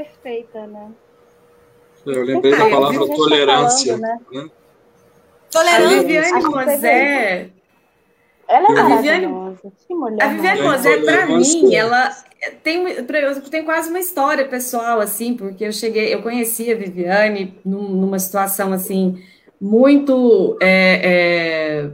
perfeita, 0.04 0.66
né? 0.66 0.92
Eu 2.06 2.24
lembrei 2.24 2.56
da 2.56 2.70
palavra 2.70 3.06
tolerância. 3.08 3.94
Tá 3.94 4.00
falando, 4.00 4.32
né? 4.32 4.44
Né? 4.44 4.50
Tolerância. 5.52 5.98
A 5.98 6.02
Viviane 6.02 6.44
Mosé. 6.44 7.50
Ela 8.50 8.68
é 8.68 8.80
a 8.80 8.96
Viviane, 8.96 9.28
que 9.88 9.94
mulher. 9.94 10.24
A 10.24 10.28
Viviane 10.30 10.62
Mosé, 10.64 10.98
para 10.98 11.28
mim, 11.28 11.76
ela 11.76 12.10
tem, 12.64 12.84
tem 13.52 13.64
quase 13.64 13.90
uma 13.90 14.00
história 14.00 14.48
pessoal, 14.48 15.00
assim, 15.00 15.36
porque 15.36 15.66
eu 15.66 15.72
cheguei, 15.72 16.12
eu 16.12 16.24
conheci 16.24 16.72
a 16.72 16.76
Viviane 16.76 17.60
numa 17.64 18.18
situação 18.18 18.74
assim 18.74 19.22
muito, 19.62 20.58
é, 20.62 21.02
é, 21.04 21.92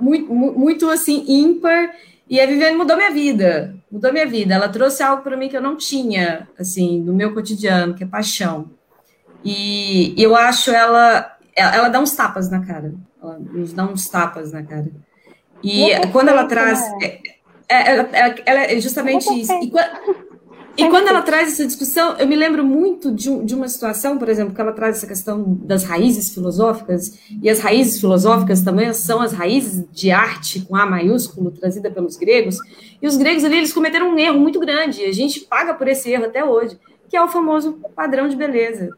muito, 0.00 0.32
muito 0.32 0.88
assim 0.88 1.24
ímpar. 1.26 1.90
E 2.28 2.40
a 2.40 2.46
Viviane 2.46 2.76
mudou 2.76 2.96
minha 2.96 3.10
vida, 3.10 3.74
mudou 3.90 4.12
minha 4.12 4.26
vida. 4.26 4.54
Ela 4.54 4.68
trouxe 4.68 5.02
algo 5.02 5.22
para 5.22 5.36
mim 5.36 5.48
que 5.48 5.56
eu 5.56 5.62
não 5.62 5.76
tinha, 5.76 6.48
assim, 6.56 7.00
no 7.00 7.12
meu 7.12 7.34
cotidiano, 7.34 7.94
que 7.94 8.04
é 8.04 8.06
paixão. 8.06 8.70
E 9.44 10.14
eu 10.16 10.36
acho 10.36 10.70
ela, 10.70 11.36
ela 11.56 11.88
dá 11.88 11.98
uns 11.98 12.12
tapas 12.12 12.48
na 12.48 12.64
cara, 12.64 12.94
ela 13.20 13.38
nos 13.38 13.72
dá 13.72 13.84
uns 13.84 14.08
tapas 14.08 14.52
na 14.52 14.62
cara. 14.62 14.86
E 15.62 15.90
quando 16.12 16.28
ela 16.28 16.44
traz, 16.44 16.80
né? 17.00 17.18
é, 17.68 17.92
ela, 17.92 18.08
ela, 18.46 18.60
é 18.64 18.80
justamente 18.80 19.28
isso. 19.40 19.52
E, 19.52 19.72
e 20.76 20.88
quando 20.88 21.08
ela 21.08 21.20
traz 21.22 21.52
essa 21.52 21.66
discussão, 21.66 22.16
eu 22.16 22.26
me 22.26 22.36
lembro 22.36 22.64
muito 22.64 23.12
de, 23.12 23.44
de, 23.44 23.54
uma 23.54 23.68
situação, 23.68 24.16
por 24.16 24.28
exemplo, 24.28 24.54
que 24.54 24.60
ela 24.60 24.72
traz 24.72 24.96
essa 24.96 25.06
questão 25.06 25.58
das 25.62 25.84
raízes 25.84 26.32
filosóficas, 26.32 27.18
e 27.42 27.50
as 27.50 27.58
raízes 27.58 28.00
filosóficas 28.00 28.62
também 28.62 28.92
são 28.94 29.20
as 29.20 29.32
raízes 29.32 29.84
de 29.92 30.10
arte, 30.10 30.60
com 30.60 30.76
A 30.76 30.86
maiúsculo, 30.86 31.50
trazida 31.50 31.90
pelos 31.90 32.16
gregos, 32.16 32.56
e 33.02 33.06
os 33.06 33.16
gregos 33.16 33.44
ali, 33.44 33.58
eles 33.58 33.72
cometeram 33.72 34.14
um 34.14 34.18
erro 34.18 34.38
muito 34.38 34.58
grande, 34.58 35.02
e 35.02 35.06
a 35.06 35.12
gente 35.12 35.40
paga 35.40 35.74
por 35.74 35.86
esse 35.86 36.10
erro 36.10 36.26
até 36.26 36.44
hoje, 36.44 36.78
que 37.08 37.16
é 37.16 37.22
o 37.22 37.28
famoso 37.28 37.78
padrão 37.94 38.28
de 38.28 38.36
beleza. 38.36 38.90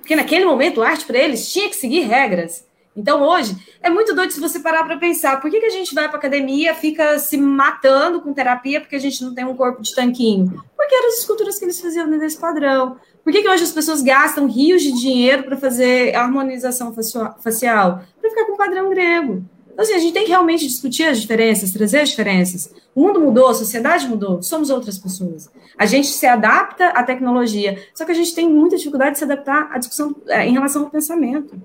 Porque 0.00 0.16
naquele 0.16 0.44
momento, 0.44 0.82
a 0.82 0.88
arte 0.88 1.04
para 1.04 1.18
eles 1.18 1.50
tinha 1.52 1.68
que 1.68 1.76
seguir 1.76 2.00
regras. 2.00 2.66
Então, 2.96 3.22
hoje, 3.22 3.56
é 3.82 3.90
muito 3.90 4.14
doido 4.14 4.32
se 4.32 4.40
você 4.40 4.60
parar 4.60 4.84
para 4.84 4.96
pensar. 4.96 5.40
Por 5.40 5.50
que, 5.50 5.58
que 5.58 5.66
a 5.66 5.70
gente 5.70 5.94
vai 5.94 6.08
para 6.08 6.16
academia, 6.16 6.74
fica 6.74 7.18
se 7.18 7.36
matando 7.36 8.20
com 8.20 8.32
terapia 8.32 8.80
porque 8.80 8.94
a 8.94 9.00
gente 9.00 9.22
não 9.22 9.34
tem 9.34 9.44
um 9.44 9.56
corpo 9.56 9.82
de 9.82 9.94
tanquinho? 9.94 10.62
Porque 10.76 10.94
eram 10.94 11.08
as 11.08 11.18
esculturas 11.18 11.58
que 11.58 11.64
eles 11.64 11.80
faziam 11.80 12.06
nesse 12.06 12.38
padrão. 12.38 12.96
Por 13.24 13.32
que, 13.32 13.42
que 13.42 13.48
hoje 13.48 13.64
as 13.64 13.72
pessoas 13.72 14.02
gastam 14.02 14.46
rios 14.46 14.82
de 14.82 14.92
dinheiro 14.92 15.42
para 15.42 15.56
fazer 15.56 16.14
harmonização 16.14 16.94
facial? 16.94 18.02
Para 18.20 18.30
ficar 18.30 18.44
com 18.44 18.52
o 18.52 18.56
padrão 18.56 18.90
grego. 18.90 19.44
Então, 19.72 19.82
assim, 19.82 19.94
a 19.94 19.98
gente 19.98 20.12
tem 20.12 20.22
que 20.22 20.30
realmente 20.30 20.64
discutir 20.68 21.02
as 21.02 21.20
diferenças, 21.20 21.72
trazer 21.72 22.00
as 22.00 22.10
diferenças. 22.10 22.72
O 22.94 23.02
mundo 23.02 23.20
mudou, 23.20 23.48
a 23.48 23.54
sociedade 23.54 24.06
mudou, 24.06 24.40
somos 24.40 24.70
outras 24.70 24.96
pessoas. 24.98 25.50
A 25.76 25.84
gente 25.84 26.06
se 26.06 26.26
adapta 26.26 26.88
à 26.90 27.02
tecnologia, 27.02 27.82
só 27.92 28.04
que 28.04 28.12
a 28.12 28.14
gente 28.14 28.32
tem 28.36 28.48
muita 28.48 28.76
dificuldade 28.76 29.12
de 29.12 29.18
se 29.18 29.24
adaptar 29.24 29.68
à 29.72 29.78
discussão 29.78 30.14
é, 30.28 30.46
em 30.46 30.52
relação 30.52 30.84
ao 30.84 30.90
pensamento. 30.90 31.60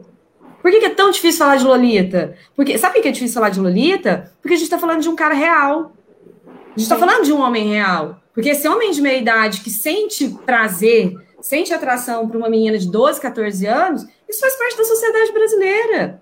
Por 0.61 0.71
que, 0.71 0.79
que, 0.79 0.85
é 0.85 0.89
tão 0.89 1.09
difícil 1.09 1.39
falar 1.39 1.55
de 1.55 1.65
Lolita? 1.65 2.35
Porque, 2.55 2.77
sabe 2.77 2.95
por 2.95 3.01
que 3.01 3.07
é 3.07 3.11
difícil 3.11 3.33
falar 3.33 3.49
de 3.49 3.59
Lolita? 3.59 4.31
Porque 4.41 4.53
a 4.53 4.57
gente 4.57 4.65
está 4.65 4.77
falando 4.77 5.01
de 5.01 5.09
um 5.09 5.15
cara 5.15 5.33
real. 5.33 5.93
A 6.45 6.69
gente 6.71 6.81
está 6.81 6.97
falando 6.97 7.23
de 7.23 7.31
um 7.31 7.41
homem 7.41 7.69
real. 7.69 8.21
Porque 8.33 8.49
esse 8.49 8.67
homem 8.67 8.91
de 8.91 9.01
meia 9.01 9.17
idade 9.17 9.61
que 9.61 9.69
sente 9.69 10.29
prazer, 10.45 11.13
sente 11.41 11.73
atração 11.73 12.27
para 12.27 12.37
uma 12.37 12.49
menina 12.49 12.77
de 12.77 12.89
12, 12.89 13.19
14 13.19 13.65
anos, 13.65 14.05
isso 14.27 14.39
faz 14.39 14.55
parte 14.55 14.77
da 14.77 14.83
sociedade 14.83 15.31
brasileira. 15.31 16.21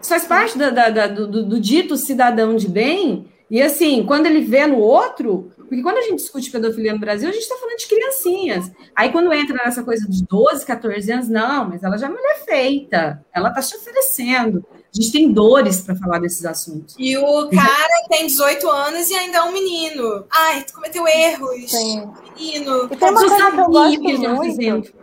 Isso 0.00 0.10
faz 0.10 0.24
parte 0.24 0.58
da, 0.58 0.70
da, 0.70 0.88
da, 0.90 1.06
do, 1.06 1.44
do 1.44 1.60
dito 1.60 1.96
cidadão 1.96 2.56
de 2.56 2.68
bem. 2.68 3.26
E 3.50 3.62
assim, 3.62 4.04
quando 4.04 4.26
ele 4.26 4.40
vê 4.40 4.66
no 4.66 4.78
outro, 4.78 5.50
porque 5.56 5.82
quando 5.82 5.98
a 5.98 6.02
gente 6.02 6.16
discute 6.16 6.50
pedofilia 6.50 6.92
no 6.92 6.98
Brasil, 6.98 7.28
a 7.28 7.32
gente 7.32 7.42
está 7.42 7.56
falando 7.56 7.76
de 7.76 7.86
criancinhas. 7.86 8.70
Aí 8.94 9.10
quando 9.10 9.32
entra 9.32 9.56
nessa 9.64 9.82
coisa 9.82 10.06
de 10.08 10.24
12, 10.24 10.66
14 10.66 11.12
anos, 11.12 11.28
não, 11.28 11.68
mas 11.68 11.82
ela 11.82 11.96
já 11.96 12.06
é 12.06 12.10
mulher 12.10 12.44
feita, 12.44 13.24
ela 13.32 13.48
está 13.48 13.62
se 13.62 13.76
oferecendo. 13.76 14.64
A 14.72 15.00
gente 15.00 15.12
tem 15.12 15.32
dores 15.32 15.82
para 15.82 15.94
falar 15.96 16.18
desses 16.18 16.44
assuntos. 16.44 16.94
E 16.98 17.16
o 17.16 17.48
cara 17.50 18.06
tem 18.08 18.26
18 18.26 18.68
anos 18.68 19.08
e 19.10 19.14
ainda 19.14 19.38
é 19.38 19.42
um 19.42 19.52
menino. 19.52 20.24
Ai, 20.30 20.64
tu 20.64 20.74
cometeu 20.74 21.06
erros. 21.06 21.70
Sim. 21.70 22.10
Menino. 22.34 22.88
E 22.90 22.96
tem 22.96 23.10
uma 23.10 23.20
coisa 23.20 23.50
que 23.50 23.60
eu 23.60 23.70
gosto 23.70 24.02
muito. 24.02 24.94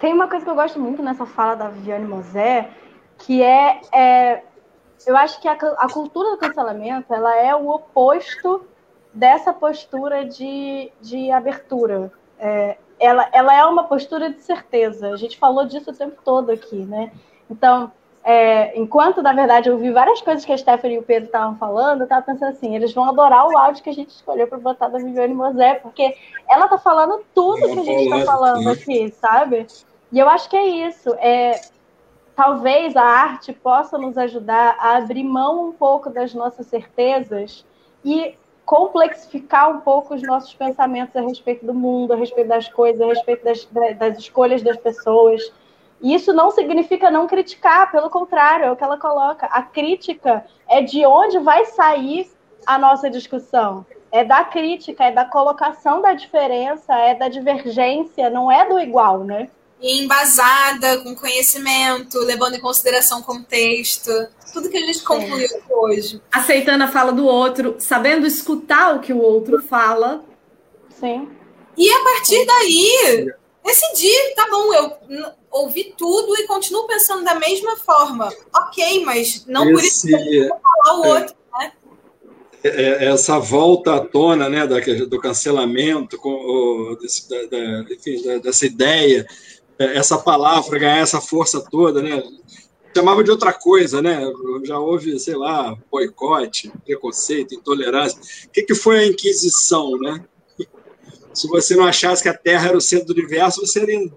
Tem 0.00 0.12
uma 0.12 0.28
coisa 0.28 0.44
que 0.44 0.50
eu 0.50 0.54
gosto 0.54 0.80
muito 0.80 1.02
nessa 1.02 1.26
fala 1.26 1.54
da 1.54 1.68
Viviane 1.68 2.06
Mosé, 2.06 2.70
que 3.18 3.42
é, 3.42 3.80
é 3.94 4.42
eu 5.06 5.16
acho 5.16 5.40
que 5.40 5.48
a, 5.48 5.52
a 5.52 5.88
cultura 5.88 6.30
do 6.30 6.38
cancelamento 6.38 7.12
ela 7.12 7.34
é 7.36 7.54
o 7.54 7.68
oposto 7.68 8.64
dessa 9.12 9.52
postura 9.52 10.24
de, 10.24 10.90
de 11.00 11.30
abertura. 11.30 12.10
É, 12.38 12.76
ela, 12.98 13.28
ela 13.32 13.54
é 13.54 13.64
uma 13.64 13.84
postura 13.84 14.30
de 14.30 14.40
certeza. 14.40 15.10
A 15.10 15.16
gente 15.16 15.38
falou 15.38 15.64
disso 15.64 15.90
o 15.90 15.94
tempo 15.94 16.20
todo 16.24 16.50
aqui, 16.50 16.76
né? 16.76 17.12
Então, 17.50 17.90
é, 18.24 18.78
enquanto, 18.78 19.20
na 19.20 19.32
verdade, 19.32 19.68
eu 19.68 19.76
vi 19.76 19.90
várias 19.90 20.20
coisas 20.20 20.44
que 20.44 20.52
a 20.52 20.56
Stephanie 20.56 20.96
e 20.96 21.00
o 21.00 21.02
Pedro 21.02 21.26
estavam 21.26 21.56
falando, 21.56 22.00
eu 22.00 22.04
estava 22.04 22.22
pensando 22.22 22.50
assim, 22.50 22.74
eles 22.74 22.94
vão 22.94 23.08
adorar 23.08 23.46
o 23.46 23.58
áudio 23.58 23.82
que 23.82 23.90
a 23.90 23.94
gente 23.94 24.10
escolheu 24.10 24.46
para 24.46 24.58
botar 24.58 24.88
da 24.88 24.98
Viviane 24.98 25.34
Mosé, 25.34 25.74
porque 25.74 26.16
ela 26.48 26.66
está 26.66 26.78
falando 26.78 27.24
tudo 27.34 27.68
que 27.68 27.80
a 27.80 27.84
gente 27.84 28.04
está 28.04 28.24
falando 28.24 28.68
aqui, 28.70 29.10
sabe? 29.20 29.66
E 30.12 30.18
eu 30.18 30.28
acho 30.28 30.48
que 30.48 30.56
é 30.56 30.66
isso. 30.86 31.12
É, 31.14 31.60
talvez 32.42 32.96
a 32.96 33.04
arte 33.04 33.52
possa 33.52 33.96
nos 33.96 34.18
ajudar 34.18 34.74
a 34.80 34.96
abrir 34.96 35.22
mão 35.22 35.68
um 35.68 35.72
pouco 35.72 36.10
das 36.10 36.34
nossas 36.34 36.66
certezas 36.66 37.64
e 38.04 38.34
complexificar 38.66 39.70
um 39.70 39.78
pouco 39.78 40.12
os 40.12 40.22
nossos 40.22 40.52
pensamentos 40.52 41.14
a 41.14 41.20
respeito 41.20 41.64
do 41.64 41.72
mundo, 41.72 42.12
a 42.12 42.16
respeito 42.16 42.48
das 42.48 42.68
coisas, 42.68 43.00
a 43.00 43.06
respeito 43.06 43.44
das, 43.44 43.64
das 43.96 44.18
escolhas 44.18 44.60
das 44.60 44.76
pessoas. 44.76 45.40
E 46.00 46.12
isso 46.12 46.32
não 46.32 46.50
significa 46.50 47.12
não 47.12 47.28
criticar, 47.28 47.92
pelo 47.92 48.10
contrário, 48.10 48.64
é 48.64 48.72
o 48.72 48.76
que 48.76 48.82
ela 48.82 48.98
coloca. 48.98 49.46
A 49.46 49.62
crítica 49.62 50.44
é 50.68 50.82
de 50.82 51.06
onde 51.06 51.38
vai 51.38 51.64
sair 51.66 52.28
a 52.66 52.76
nossa 52.76 53.08
discussão. 53.08 53.86
É 54.10 54.24
da 54.24 54.42
crítica, 54.42 55.04
é 55.04 55.12
da 55.12 55.24
colocação 55.24 56.02
da 56.02 56.12
diferença, 56.12 56.92
é 56.92 57.14
da 57.14 57.28
divergência, 57.28 58.28
não 58.28 58.50
é 58.50 58.68
do 58.68 58.80
igual, 58.80 59.20
né? 59.22 59.48
Embasada, 59.82 60.98
com 60.98 61.14
conhecimento, 61.14 62.18
levando 62.20 62.54
em 62.54 62.60
consideração 62.60 63.20
o 63.20 63.24
contexto 63.24 64.10
tudo 64.52 64.68
que 64.68 64.76
a 64.76 64.80
gente 64.80 65.02
concluiu 65.02 65.46
é. 65.46 65.74
hoje. 65.74 66.20
Aceitando 66.30 66.84
a 66.84 66.88
fala 66.88 67.12
do 67.12 67.26
outro, 67.26 67.76
sabendo 67.78 68.26
escutar 68.26 68.94
o 68.94 69.00
que 69.00 69.12
o 69.12 69.18
outro 69.18 69.62
fala. 69.62 70.24
Sim. 71.00 71.28
E 71.76 71.90
a 71.90 72.04
partir 72.04 72.44
daí, 72.44 73.26
decidir, 73.64 74.34
tá 74.36 74.46
bom, 74.50 74.72
eu 74.74 74.92
ouvi 75.50 75.94
tudo 75.96 76.36
e 76.36 76.46
continuo 76.46 76.86
pensando 76.86 77.24
da 77.24 77.34
mesma 77.34 77.76
forma. 77.76 78.30
Ok, 78.54 79.04
mas 79.04 79.46
não 79.46 79.64
Esse, 79.64 79.72
por 79.72 79.84
isso 79.84 80.06
que 80.06 80.36
eu 80.36 80.48
vou 80.48 80.60
falar 80.60 81.00
o 81.00 81.04
é, 81.04 81.08
outro, 81.08 81.36
né? 81.58 81.72
É, 82.64 82.68
é, 82.68 83.04
essa 83.06 83.38
volta 83.38 83.96
à 83.96 84.00
tona 84.00 84.48
né, 84.48 84.66
do 84.66 85.18
cancelamento, 85.18 86.18
com, 86.18 86.96
desse, 87.00 87.28
da, 87.28 87.42
da, 87.46 87.92
enfim, 87.92 88.22
dessa 88.40 88.66
ideia, 88.66 89.26
essa 89.94 90.18
palavra 90.18 90.78
ganhar 90.78 90.98
essa 90.98 91.20
força 91.20 91.60
toda, 91.60 92.02
né? 92.02 92.22
chamava 92.94 93.24
de 93.24 93.30
outra 93.30 93.52
coisa, 93.52 94.02
né? 94.02 94.20
Já 94.64 94.78
houve, 94.78 95.18
sei 95.18 95.34
lá, 95.34 95.76
boicote, 95.90 96.70
preconceito, 96.84 97.54
intolerância. 97.54 98.20
O 98.46 98.50
que, 98.50 98.62
que 98.62 98.74
foi 98.74 98.98
a 98.98 99.06
Inquisição, 99.06 99.98
né? 99.98 100.24
Se 101.32 101.48
você 101.48 101.74
não 101.74 101.84
achasse 101.84 102.22
que 102.22 102.28
a 102.28 102.36
Terra 102.36 102.68
era 102.68 102.76
o 102.76 102.80
centro 102.80 103.06
do 103.06 103.18
universo, 103.18 103.60
você 103.60 103.80
seria 103.80 104.12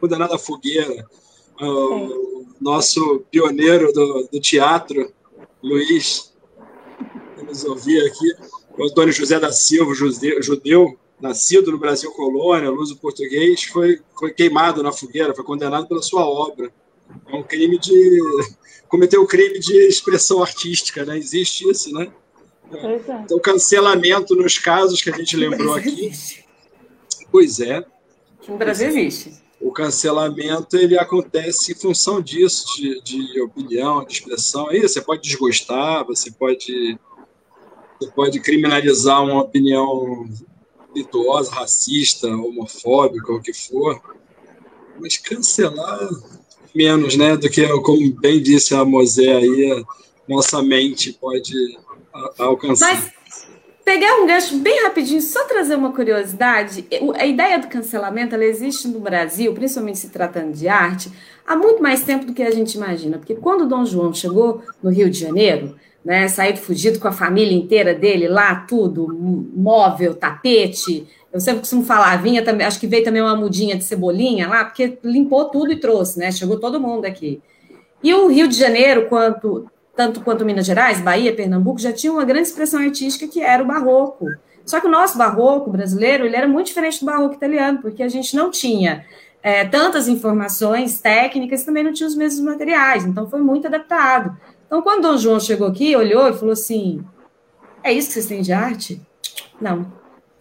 condenado 0.00 0.32
à 0.32 0.38
fogueira. 0.38 1.04
O 1.60 2.46
nosso 2.60 3.24
pioneiro 3.30 3.92
do, 3.92 4.28
do 4.32 4.40
teatro, 4.40 5.12
Luiz, 5.62 6.32
que 7.36 7.44
nos 7.44 7.64
ouvia 7.64 8.06
aqui, 8.06 8.32
o 8.78 8.84
Antônio 8.84 9.12
José 9.12 9.40
da 9.40 9.50
Silva, 9.50 9.92
judeu, 9.94 10.40
judeu 10.40 10.98
nascido 11.20 11.70
no 11.70 11.78
Brasil 11.78 12.10
colônia, 12.12 12.70
luso 12.70 12.96
português, 12.96 13.64
foi, 13.64 14.00
foi 14.18 14.32
queimado 14.32 14.82
na 14.82 14.92
fogueira, 14.92 15.34
foi 15.34 15.44
condenado 15.44 15.86
pela 15.86 16.02
sua 16.02 16.24
obra. 16.24 16.72
É 17.28 17.36
um 17.36 17.42
crime 17.42 17.78
de. 17.78 18.20
cometeu 18.88 19.22
o 19.22 19.26
crime 19.26 19.58
de 19.58 19.86
expressão 19.86 20.42
artística, 20.42 21.04
né? 21.04 21.16
Existe 21.18 21.68
isso, 21.68 21.92
né? 21.92 22.10
É. 22.72 22.96
Então, 23.24 23.38
cancelamento 23.40 24.34
nos 24.34 24.58
casos 24.58 25.02
que 25.02 25.10
a 25.10 25.16
gente 25.16 25.36
lembrou 25.36 25.74
aqui. 25.74 26.12
Pois 27.30 27.60
é. 27.60 27.84
No 28.48 28.56
Brasil 28.56 28.88
existe. 28.88 29.40
O 29.60 29.72
cancelamento 29.72 30.76
ele 30.76 30.98
acontece 30.98 31.72
em 31.72 31.74
função 31.74 32.20
disso, 32.20 32.64
de, 32.76 33.02
de 33.02 33.40
opinião, 33.42 34.04
de 34.04 34.14
expressão. 34.14 34.68
Aí 34.68 34.80
você 34.80 35.02
pode 35.02 35.22
desgostar, 35.22 36.04
você 36.06 36.30
pode, 36.30 36.98
você 37.98 38.10
pode 38.10 38.40
criminalizar 38.40 39.22
uma 39.22 39.42
opinião 39.42 40.26
virtuosa, 40.94 41.50
racista, 41.50 42.28
homofóbica, 42.28 43.32
o 43.32 43.40
que 43.40 43.52
for. 43.52 44.00
Mas 45.00 45.16
cancelar 45.16 46.08
menos, 46.74 47.16
né, 47.16 47.36
do 47.36 47.48
que, 47.48 47.66
como 47.80 48.12
bem 48.20 48.42
disse 48.42 48.74
a 48.74 48.84
Mosé 48.84 49.32
aí, 49.34 49.84
nossa 50.28 50.62
mente 50.62 51.12
pode 51.12 51.54
alcançar. 52.38 52.94
Mas 52.94 53.12
pegar 53.84 54.20
um 54.20 54.26
gancho 54.26 54.56
bem 54.58 54.84
rapidinho, 54.84 55.20
só 55.20 55.44
trazer 55.46 55.74
uma 55.74 55.92
curiosidade. 55.92 56.86
A 57.16 57.26
ideia 57.26 57.58
do 57.58 57.66
cancelamento 57.66 58.34
ela 58.34 58.44
existe 58.44 58.86
no 58.86 59.00
Brasil, 59.00 59.52
principalmente 59.52 59.98
se 59.98 60.10
tratando 60.10 60.52
de 60.52 60.68
arte, 60.68 61.10
há 61.44 61.56
muito 61.56 61.82
mais 61.82 62.04
tempo 62.04 62.24
do 62.24 62.32
que 62.32 62.42
a 62.42 62.52
gente 62.52 62.74
imagina. 62.74 63.18
Porque 63.18 63.34
quando 63.34 63.66
Dom 63.66 63.84
João 63.84 64.14
chegou 64.14 64.62
no 64.80 64.90
Rio 64.90 65.10
de 65.10 65.18
Janeiro, 65.18 65.74
né, 66.04 66.28
saído 66.28 66.58
fugido 66.58 66.98
com 66.98 67.08
a 67.08 67.12
família 67.12 67.56
inteira 67.56 67.94
dele 67.94 68.28
lá, 68.28 68.54
tudo, 68.54 69.06
móvel, 69.54 70.14
tapete. 70.14 71.06
Eu 71.32 71.40
sempre 71.40 71.60
costumo 71.60 71.84
falar, 71.84 72.20
vinha 72.22 72.42
também, 72.42 72.66
acho 72.66 72.80
que 72.80 72.86
veio 72.86 73.04
também 73.04 73.22
uma 73.22 73.36
mudinha 73.36 73.76
de 73.76 73.84
cebolinha 73.84 74.48
lá, 74.48 74.64
porque 74.64 74.98
limpou 75.04 75.46
tudo 75.46 75.72
e 75.72 75.76
trouxe, 75.76 76.18
né? 76.18 76.32
Chegou 76.32 76.58
todo 76.58 76.80
mundo 76.80 77.04
aqui. 77.04 77.40
E 78.02 78.12
o 78.14 78.28
Rio 78.28 78.48
de 78.48 78.56
Janeiro, 78.56 79.06
quanto 79.08 79.70
tanto 79.94 80.22
quanto 80.22 80.46
Minas 80.46 80.64
Gerais, 80.64 80.98
Bahia, 81.00 81.34
Pernambuco, 81.34 81.78
já 81.78 81.92
tinha 81.92 82.10
uma 82.10 82.24
grande 82.24 82.48
expressão 82.48 82.80
artística 82.80 83.30
que 83.30 83.42
era 83.42 83.62
o 83.62 83.66
barroco. 83.66 84.26
Só 84.64 84.80
que 84.80 84.86
o 84.86 84.90
nosso 84.90 85.18
barroco 85.18 85.70
brasileiro, 85.70 86.24
ele 86.24 86.36
era 86.36 86.48
muito 86.48 86.68
diferente 86.68 87.00
do 87.00 87.06
barroco 87.06 87.34
italiano, 87.34 87.80
porque 87.82 88.02
a 88.02 88.08
gente 88.08 88.34
não 88.34 88.50
tinha 88.50 89.04
é, 89.42 89.64
tantas 89.66 90.08
informações 90.08 91.00
técnicas, 91.00 91.64
também 91.64 91.84
não 91.84 91.92
tinha 91.92 92.06
os 92.06 92.14
mesmos 92.14 92.42
materiais, 92.42 93.04
então 93.04 93.28
foi 93.28 93.40
muito 93.40 93.66
adaptado. 93.66 94.34
Então, 94.70 94.82
quando 94.82 95.02
Dom 95.02 95.18
João 95.18 95.40
chegou 95.40 95.66
aqui, 95.66 95.96
olhou 95.96 96.28
e 96.28 96.32
falou 96.32 96.52
assim: 96.52 97.04
é 97.82 97.92
isso 97.92 98.06
que 98.06 98.14
vocês 98.14 98.26
têm 98.26 98.40
de 98.40 98.52
arte? 98.52 99.02
Não, 99.60 99.92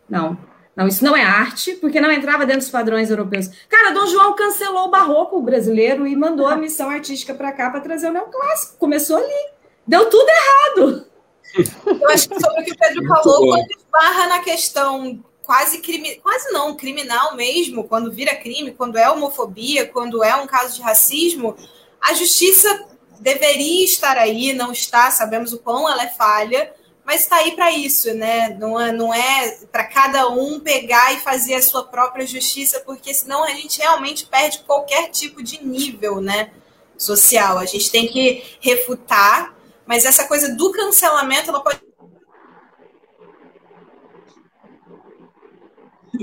não. 0.07 0.37
Não, 0.75 0.87
isso 0.87 1.03
não 1.03 1.17
é 1.17 1.23
arte, 1.23 1.73
porque 1.73 1.99
não 1.99 2.11
entrava 2.11 2.45
dentro 2.45 2.61
dos 2.61 2.69
padrões 2.69 3.09
europeus. 3.09 3.49
Cara, 3.67 3.91
Dom 3.91 4.05
João 4.05 4.35
cancelou 4.35 4.85
o 4.85 4.91
barroco 4.91 5.41
brasileiro 5.41 6.05
e 6.05 6.15
mandou 6.15 6.45
a 6.45 6.55
missão 6.55 6.91
artística 6.91 7.33
para 7.33 7.51
cá 7.51 7.71
para 7.71 7.81
trazer 7.81 8.07
o 8.07 8.13
neoclássico. 8.13 8.77
Começou 8.77 9.17
ali. 9.17 9.49
Deu 9.87 10.07
tudo 10.11 10.29
errado. 10.29 11.07
Eu 11.99 12.09
acho 12.09 12.29
que 12.29 12.39
sobre 12.39 12.61
o 12.61 12.65
que 12.65 12.71
o 12.71 12.77
Pedro 12.77 13.07
falou, 13.07 13.47
quando 13.47 13.71
esbarra 13.71 14.27
na 14.27 14.39
questão 14.39 15.21
quase 15.41 15.79
crime, 15.79 16.17
quase 16.17 16.53
não, 16.53 16.75
criminal 16.75 17.35
mesmo, 17.35 17.83
quando 17.83 18.11
vira 18.11 18.35
crime, 18.35 18.71
quando 18.71 18.95
é 18.95 19.09
homofobia, 19.09 19.87
quando 19.87 20.23
é 20.23 20.35
um 20.35 20.45
caso 20.45 20.75
de 20.75 20.81
racismo, 20.83 21.57
a 21.99 22.13
justiça 22.13 22.87
deveria 23.19 23.85
estar 23.85 24.17
aí, 24.17 24.53
não 24.53 24.71
está, 24.71 25.11
sabemos 25.11 25.53
o 25.53 25.59
quão 25.59 25.89
ela 25.89 26.03
é 26.03 26.09
falha, 26.09 26.73
mas 27.05 27.21
está 27.21 27.37
aí 27.37 27.55
para 27.55 27.71
isso, 27.71 28.13
né? 28.13 28.49
Não 28.49 28.79
é, 28.79 28.91
não 28.91 29.11
é 29.11 29.57
para 29.71 29.85
cada 29.85 30.27
um 30.29 30.59
pegar 30.59 31.11
e 31.13 31.19
fazer 31.19 31.55
a 31.55 31.61
sua 31.61 31.83
própria 31.83 32.25
justiça, 32.25 32.81
porque 32.81 33.13
senão 33.13 33.43
a 33.43 33.49
gente 33.49 33.79
realmente 33.79 34.27
perde 34.27 34.59
qualquer 34.59 35.09
tipo 35.09 35.41
de 35.41 35.65
nível, 35.65 36.21
né? 36.21 36.51
Social. 36.97 37.57
A 37.57 37.65
gente 37.65 37.89
tem 37.89 38.07
que 38.07 38.43
refutar, 38.59 39.55
mas 39.87 40.05
essa 40.05 40.27
coisa 40.27 40.53
do 40.55 40.71
cancelamento, 40.71 41.49
ela 41.49 41.61
pode. 41.61 41.79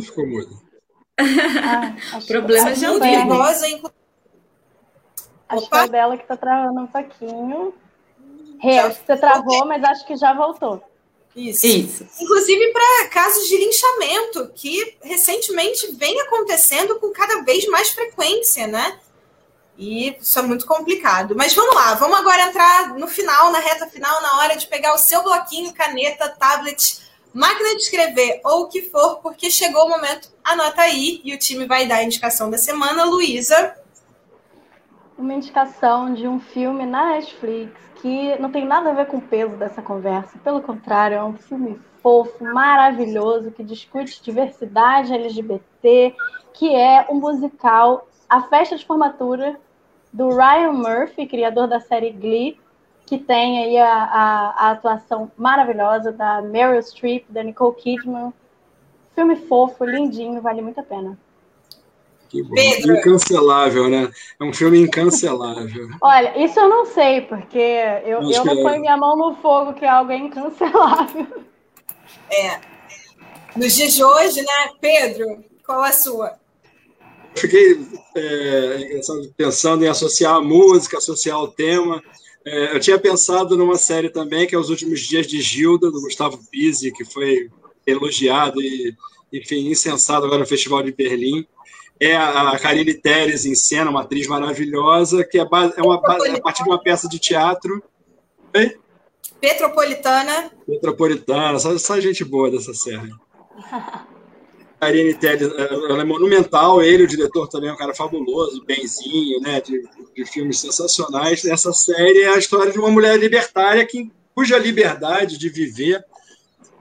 Ficou 0.03 0.27
mudo. 0.27 0.67
Ah, 1.19 2.21
Problemas 2.29 2.79
de 2.79 2.87
muito 2.87 3.01
perigosa, 3.01 3.67
inclusive 3.67 3.96
Acho 5.49 5.67
Opa. 5.67 5.79
que 5.79 5.83
é 5.83 5.87
o 5.87 5.91
dela 5.91 6.17
que 6.17 6.23
está 6.23 6.37
travando 6.37 6.81
um 6.81 6.87
pouquinho. 6.87 7.75
Real, 8.59 8.91
você 8.91 9.17
travou, 9.17 9.67
mas 9.67 9.83
acho 9.85 10.07
que 10.07 10.17
já 10.17 10.33
voltou. 10.33 10.83
Isso. 11.35 11.67
Isso. 11.67 12.07
Inclusive 12.19 12.73
para 12.73 13.09
casos 13.09 13.47
de 13.47 13.59
linchamento, 13.59 14.51
que 14.55 14.97
recentemente 15.03 15.95
vem 15.95 16.19
acontecendo 16.23 16.99
com 16.99 17.11
cada 17.11 17.43
vez 17.43 17.67
mais 17.69 17.91
frequência, 17.91 18.67
né? 18.67 18.99
E 19.77 20.17
isso 20.19 20.39
é 20.39 20.43
muito 20.43 20.67
complicado. 20.67 21.37
Mas 21.37 21.55
vamos 21.55 21.75
lá, 21.75 21.95
vamos 21.95 22.19
agora 22.19 22.45
entrar 22.45 22.95
no 22.95 23.07
final, 23.07 23.53
na 23.53 23.59
reta 23.59 23.87
final, 23.87 24.23
na 24.23 24.39
hora 24.39 24.57
de 24.57 24.67
pegar 24.67 24.95
o 24.95 24.99
seu 24.99 25.23
bloquinho, 25.23 25.75
caneta, 25.75 26.31
tablet, 26.31 27.01
máquina 27.35 27.77
de 27.77 27.83
escrever 27.83 28.41
ou 28.43 28.63
o 28.63 28.69
que 28.69 28.83
for, 28.83 29.17
porque 29.17 29.51
chegou 29.51 29.85
o 29.85 29.91
momento, 29.91 30.31
anota 30.43 30.81
aí 30.81 31.21
e 31.23 31.35
o 31.35 31.39
time 31.39 31.67
vai 31.67 31.87
dar 31.87 31.97
a 31.97 32.03
indicação 32.03 32.49
da 32.49 32.57
semana. 32.57 33.05
Luísa 33.05 33.77
uma 35.19 35.35
indicação 35.35 36.13
de 36.13 36.29
um 36.29 36.39
filme 36.39 36.85
na 36.85 37.13
Netflix 37.13 37.73
que 37.97 38.39
não 38.39 38.51
tem 38.51 38.65
nada 38.65 38.91
a 38.91 38.95
ver 38.95 39.07
com 39.07 39.17
o 39.17 39.23
peso 39.23 39.57
dessa 39.57 39.81
conversa. 39.81 40.39
Pelo 40.39 40.61
contrário, 40.61 41.17
é 41.17 41.25
um 41.25 41.35
filme 41.35 41.81
fofo, 42.03 42.45
maravilhoso, 42.45 43.51
que 43.51 43.65
discute 43.65 44.23
diversidade 44.23 45.15
LGBT, 45.15 46.15
que 46.53 46.75
é 46.75 47.07
um 47.11 47.15
musical 47.15 48.07
A 48.29 48.43
Festa 48.43 48.77
de 48.77 48.85
Formatura 48.85 49.59
do 50.13 50.29
Ryan 50.29 50.73
Murphy, 50.73 51.27
criador 51.27 51.67
da 51.67 51.81
série 51.81 52.11
Glee, 52.11 52.59
que 53.07 53.19
tem 53.19 53.65
aí 53.65 53.79
a, 53.79 54.05
a, 54.05 54.67
a 54.67 54.71
atuação 54.73 55.31
maravilhosa 55.37 56.13
da 56.13 56.43
Meryl 56.43 56.83
Streep, 56.83 57.25
da 57.31 57.43
Nicole 57.43 57.75
Kidman. 57.77 58.33
Filme 59.15 59.37
fofo, 59.37 59.85
lindinho, 59.85 60.43
vale 60.43 60.61
muito 60.61 60.81
a 60.81 60.83
pena. 60.83 61.19
Pedro. 62.45 62.97
Incancelável, 62.97 63.89
né? 63.89 64.11
É 64.39 64.45
um 64.45 64.53
filme 64.53 64.81
incancelável. 64.81 65.89
Olha, 66.03 66.45
isso 66.45 66.59
eu 66.59 66.69
não 66.69 66.87
sei, 66.87 67.23
porque 67.23 67.59
eu, 68.05 68.23
eu 68.23 68.45
não 68.45 68.59
é. 68.59 68.63
ponho 68.63 68.81
minha 68.81 68.97
mão 68.97 69.17
no 69.17 69.35
fogo 69.37 69.75
que 69.75 69.85
algo 69.85 70.11
é 70.13 70.17
incancelável. 70.17 71.27
É. 72.31 72.61
Nos 73.57 73.75
dias 73.75 73.95
de 73.95 74.05
hoje, 74.05 74.43
né, 74.43 74.71
Pedro? 74.81 75.45
Qual 75.65 75.83
a 75.83 75.93
sua? 75.93 76.35
Fiquei 77.35 77.81
é, 78.17 79.01
pensando 79.37 79.85
em 79.85 79.89
associar 79.89 80.37
a 80.37 80.41
música, 80.41 80.99
associar 80.99 81.39
o 81.43 81.49
tema. 81.49 82.03
É, 82.45 82.77
eu 82.77 82.81
tinha 82.81 82.99
pensado 82.99 83.57
numa 83.57 83.77
série 83.77 84.09
também, 84.09 84.47
que 84.47 84.55
é 84.55 84.59
Os 84.59 84.71
Últimos 84.71 85.01
Dias 85.01 85.27
de 85.27 85.41
Gilda, 85.41 85.91
do 85.91 86.01
Gustavo 86.01 86.39
Pizzi, 86.51 86.93
que 86.93 87.05
foi 87.05 87.51
elogiado 87.87 88.63
e, 88.63 88.95
enfim, 89.33 89.69
incensado 89.69 90.25
agora 90.25 90.41
no 90.41 90.47
Festival 90.47 90.83
de 90.83 90.93
Berlim 90.93 91.47
é 92.01 92.15
a 92.15 92.59
Karine 92.59 92.95
Teres 92.95 93.47
em 93.47 93.55
cena, 93.55 93.91
uma 93.91 94.03
atriz 94.03 94.27
maravilhosa, 94.27 95.25
que 95.25 95.39
é, 95.39 95.43
é, 95.43 95.83
uma, 95.83 96.03
é 96.27 96.31
a 96.37 96.41
partir 96.41 96.63
de 96.63 96.69
uma 96.69 96.83
peça 96.83 97.09
de 97.09 97.19
teatro. 97.19 97.83
Oi? 98.55 98.77
Petropolitana. 99.41 100.51
Petropolitana, 100.67 101.59
só, 101.59 101.77
só 101.79 102.01
gente 102.01 102.25
boa 102.25 102.51
dessa 102.51 102.75
série. 102.75 103.11
Karine 104.79 105.15
Teres, 105.15 105.51
é, 105.53 105.75
ela 105.75 106.03
é 106.03 106.05
monumental, 106.05 106.83
ele, 106.83 107.05
o 107.05 107.09
diretor, 107.09 107.49
também 107.49 107.71
é 107.71 107.73
um 107.73 107.77
cara 107.77 107.95
fabuloso, 107.95 108.63
benzinho, 108.65 109.41
né, 109.41 109.61
de, 109.61 109.83
de 110.15 110.25
filmes 110.27 110.61
sensacionais. 110.61 111.45
Essa 111.47 111.73
série 111.73 112.23
é 112.23 112.29
a 112.29 112.39
história 112.39 112.71
de 112.71 112.79
uma 112.79 112.91
mulher 112.91 113.19
libertária 113.19 113.85
que, 113.87 114.11
cuja 114.35 114.59
liberdade 114.59 115.39
de 115.39 115.49
viver 115.49 116.05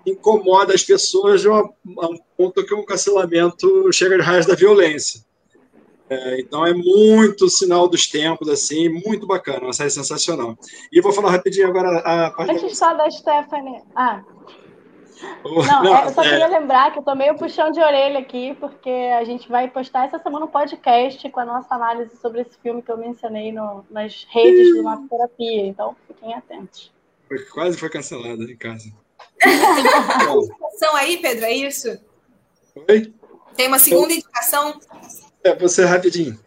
incomoda 0.05 0.73
as 0.73 0.83
pessoas 0.83 1.41
de 1.41 1.47
uma, 1.47 1.61
a 1.61 2.07
um 2.07 2.17
ponto 2.37 2.65
que 2.65 2.73
um 2.73 2.85
cancelamento 2.85 3.91
chega 3.91 4.17
de 4.17 4.23
raios 4.23 4.45
da 4.45 4.55
violência. 4.55 5.21
É, 6.07 6.39
então 6.39 6.65
é 6.65 6.73
muito 6.73 7.49
sinal 7.49 7.87
dos 7.87 8.07
tempos, 8.07 8.47
assim, 8.47 8.89
muito 8.89 9.25
bacana, 9.25 9.61
uma 9.61 9.73
série 9.73 9.89
sensacional. 9.89 10.55
E 10.91 11.01
vou 11.01 11.11
falar 11.11 11.31
rapidinho 11.31 11.67
agora 11.67 11.99
a 11.99 12.29
parte. 12.31 12.51
Antes 12.51 12.77
só 12.77 12.93
da 12.93 13.09
Stephanie. 13.09 13.81
Ah. 13.95 14.23
Não, 15.43 15.83
Não 15.83 15.95
é, 15.95 16.05
eu 16.05 16.09
só 16.09 16.23
é... 16.23 16.29
queria 16.29 16.47
lembrar 16.47 16.91
que 16.91 16.99
eu 16.99 17.03
tomei 17.03 17.29
o 17.31 17.33
um 17.33 17.37
puxão 17.37 17.71
de 17.71 17.79
orelha 17.79 18.19
aqui, 18.19 18.55
porque 18.59 18.89
a 18.89 19.23
gente 19.23 19.49
vai 19.49 19.69
postar 19.69 20.05
essa 20.05 20.19
semana 20.19 20.45
um 20.45 20.49
podcast 20.49 21.27
com 21.29 21.39
a 21.39 21.45
nossa 21.45 21.73
análise 21.73 22.15
sobre 22.17 22.41
esse 22.41 22.57
filme 22.59 22.81
que 22.81 22.91
eu 22.91 22.97
mencionei 22.97 23.51
no, 23.51 23.83
nas 23.89 24.27
redes 24.29 24.75
do 24.75 24.83
Mapa 24.83 25.05
Terapia. 25.09 25.65
Então, 25.65 25.95
fiquem 26.07 26.33
atentos. 26.33 26.91
Foi, 27.27 27.39
quase 27.45 27.77
foi 27.77 27.89
cancelado 27.89 28.43
em 28.43 28.57
casa. 28.57 28.91
Tem 29.45 30.27
uma 30.27 30.43
indicação 30.43 30.95
aí, 30.95 31.17
Pedro, 31.17 31.45
é 31.45 31.53
isso? 31.53 31.97
Oi? 32.89 33.13
Tem 33.55 33.67
uma 33.67 33.79
segunda 33.79 34.13
indicação? 34.13 34.79
É, 35.43 35.55
você 35.55 35.85
rapidinho. 35.85 36.37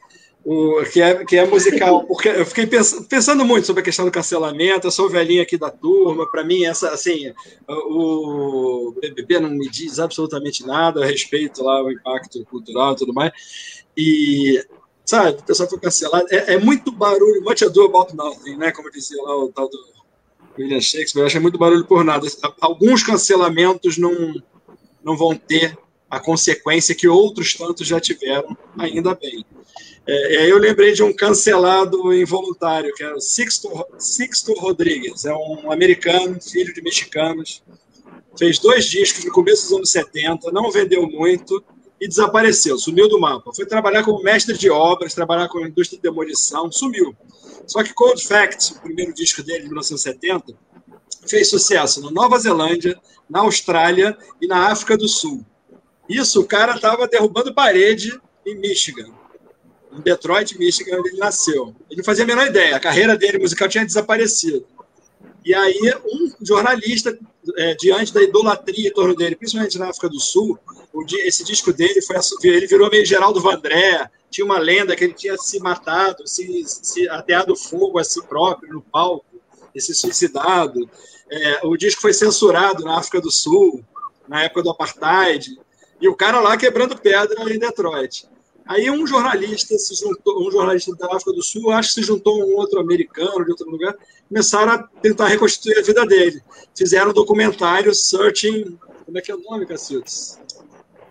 O, 0.45 0.83
que, 0.91 1.03
é, 1.03 1.25
que 1.25 1.37
é 1.37 1.47
musical, 1.47 2.05
porque 2.07 2.29
eu 2.29 2.47
fiquei 2.47 2.67
pensando, 2.67 3.05
pensando 3.05 3.45
muito 3.45 3.67
sobre 3.67 3.83
a 3.83 3.85
questão 3.85 4.05
do 4.07 4.11
cancelamento, 4.11 4.87
eu 4.87 4.91
sou 4.91 5.11
velhinho 5.11 5.43
aqui 5.43 5.59
da 5.59 5.71
turma, 5.71 6.31
para 6.31 6.43
mim, 6.43 6.65
essa, 6.65 6.89
assim, 6.91 7.35
o 7.69 8.95
BBB 8.99 9.41
não 9.41 9.51
me 9.51 9.69
diz 9.69 9.99
absolutamente 9.99 10.67
nada 10.67 11.03
a 11.03 11.07
respeito 11.07 11.63
lá 11.63 11.83
o 11.83 11.91
impacto 11.91 12.43
cultural 12.47 12.93
e 12.93 12.97
tudo 12.97 13.13
mais, 13.13 13.33
e, 13.95 14.65
sabe, 15.05 15.39
o 15.39 15.43
pessoal 15.43 15.69
foi 15.69 15.81
cancelado, 15.81 16.27
é, 16.31 16.55
é 16.55 16.59
muito 16.59 16.93
barulho, 16.93 17.43
much 17.43 17.63
ado 17.63 17.85
about 17.85 18.17
nothing, 18.17 18.57
né, 18.57 18.73
como 18.73 18.91
dizia 18.91 19.23
lá 19.23 19.37
o 19.37 19.53
tal 19.53 19.69
do 19.69 19.98
William 20.59 20.81
Shakespeare, 20.81 21.25
acha 21.25 21.41
muito 21.41 21.59
barulho 21.59 21.85
por 21.85 22.05
nada. 22.05 22.27
Alguns 22.61 23.03
cancelamentos 23.03 23.97
não, 23.97 24.35
não 25.05 25.17
vão 25.17 25.35
ter 25.35 25.79
a 26.11 26.19
consequência 26.19 26.95
que 26.95 27.07
outros 27.07 27.55
tantos 27.55 27.87
já 27.87 28.01
tiveram, 28.01 28.57
ainda 28.79 29.15
bem. 29.15 29.45
É, 30.07 30.51
eu 30.51 30.59
lembrei 30.59 30.93
de 30.93 31.03
um 31.03 31.13
cancelado 31.13 32.15
involuntário, 32.15 32.95
que 32.95 33.05
é 33.05 33.13
o 33.13 33.21
Sixto, 33.21 33.69
Sixto 33.99 34.55
Rodrigues, 34.55 35.27
é 35.27 35.35
um 35.35 35.71
americano, 35.71 36.41
filho 36.41 36.73
de 36.73 36.81
mexicanos, 36.81 37.63
fez 38.39 38.59
dois 38.59 38.87
discos 38.87 39.25
no 39.25 39.31
começo 39.31 39.65
dos 39.65 39.73
anos 39.77 39.91
70, 39.91 40.51
não 40.51 40.71
vendeu 40.71 41.07
muito 41.07 41.63
e 42.01 42.09
desapareceu, 42.09 42.79
sumiu 42.79 43.09
do 43.09 43.21
mapa. 43.21 43.53
Foi 43.55 43.67
trabalhar 43.67 44.03
como 44.03 44.23
mestre 44.23 44.57
de 44.57 44.71
obras, 44.71 45.13
trabalhar 45.13 45.49
com 45.49 45.59
a 45.59 45.69
indústria 45.69 45.99
de 45.99 46.03
demolição, 46.03 46.73
sumiu. 46.73 47.15
Só 47.69 47.83
que 47.85 47.93
Cold 47.93 48.27
Fact, 48.27 48.73
o 48.73 48.81
primeiro 48.81 49.13
disco 49.13 49.43
dele, 49.43 49.61
de 49.61 49.67
1970, 49.67 50.55
fez 51.29 51.51
sucesso 51.51 52.01
na 52.01 52.11
Nova 52.11 52.39
Zelândia, 52.39 52.99
na 53.29 53.41
Austrália 53.41 54.17
e 54.41 54.47
na 54.47 54.73
África 54.73 54.97
do 54.97 55.07
Sul. 55.07 55.45
Isso, 56.09 56.41
o 56.41 56.47
cara 56.47 56.75
estava 56.75 57.07
derrubando 57.07 57.55
parede 57.55 58.19
em 58.47 58.57
Michigan, 58.57 59.13
em 59.93 60.01
Detroit, 60.01 60.59
Michigan, 60.59 60.99
onde 60.99 61.11
ele 61.11 61.19
nasceu. 61.19 61.77
Ele 61.91 61.99
não 61.99 62.05
fazia 62.05 62.25
a 62.25 62.27
menor 62.27 62.47
ideia, 62.47 62.75
a 62.75 62.81
carreira 62.81 63.17
dele 63.17 63.39
musical 63.39 63.69
tinha 63.69 63.85
desaparecido. 63.85 64.67
E 65.45 65.55
aí, 65.55 65.95
um 66.07 66.33
jornalista, 66.41 67.17
é, 67.59 67.75
diante 67.75 68.15
da 68.15 68.23
idolatria 68.23 68.89
em 68.89 68.93
torno 68.93 69.15
dele, 69.15 69.37
principalmente 69.37 69.79
na 69.79 69.91
África 69.91 70.09
do 70.09 70.19
Sul, 70.19 70.59
esse 71.25 71.45
disco 71.45 71.73
dele 71.73 72.01
foi 72.01 72.17
ele 72.45 72.67
virou 72.67 72.91
meio 72.91 73.05
Geraldo 73.05 73.41
Vandré, 73.41 74.11
tinha 74.31 74.45
uma 74.45 74.59
lenda 74.59 74.95
que 74.95 75.05
ele 75.05 75.15
tinha 75.15 75.37
se 75.37 75.59
matado, 75.61 76.27
se, 76.27 76.65
se 76.67 77.09
ateado 77.09 77.57
fogo 77.57 77.99
a 77.99 78.05
si 78.05 78.23
próprio 78.27 78.73
no 78.73 78.83
palco, 78.83 79.27
e 79.75 79.81
se 79.81 79.95
suicidado. 79.95 80.89
É, 81.31 81.67
o 81.67 81.77
disco 81.77 82.01
foi 82.01 82.13
censurado 82.13 82.85
na 82.85 82.99
África 82.99 83.21
do 83.21 83.31
Sul, 83.31 83.85
na 84.27 84.43
época 84.45 84.63
do 84.63 84.71
Apartheid, 84.71 85.59
e 86.01 86.09
o 86.09 86.15
cara 86.15 86.41
lá 86.41 86.57
quebrando 86.57 86.99
pedra 86.99 87.43
em 87.53 87.59
Detroit. 87.59 88.29
Aí 88.67 88.91
um 88.91 89.07
jornalista 89.07 89.79
se 89.79 89.95
juntou, 89.95 90.47
um 90.47 90.51
jornalista 90.51 90.95
da 90.95 91.07
África 91.07 91.33
do 91.33 91.43
Sul, 91.43 91.71
acho 91.71 91.89
que 91.89 92.01
se 92.01 92.07
juntou 92.07 92.43
a 92.43 92.45
um 92.45 92.57
outro 92.57 92.79
americano 92.79 93.45
de 93.45 93.51
outro 93.51 93.71
lugar, 93.71 93.97
começaram 94.29 94.73
a 94.73 94.79
tentar 94.79 95.29
reconstruir 95.29 95.79
a 95.79 95.83
vida 95.83 96.05
dele. 96.05 96.43
Fizeram 96.77 97.11
um 97.11 97.15
documentário 97.15 97.95
Searching, 97.95 98.79
como 99.07 99.17
é 99.17 99.23
que 99.23 99.33
é 99.33 99.35
o 99.35 99.41
nome, 99.41 99.65
Cacildes? 99.65 100.39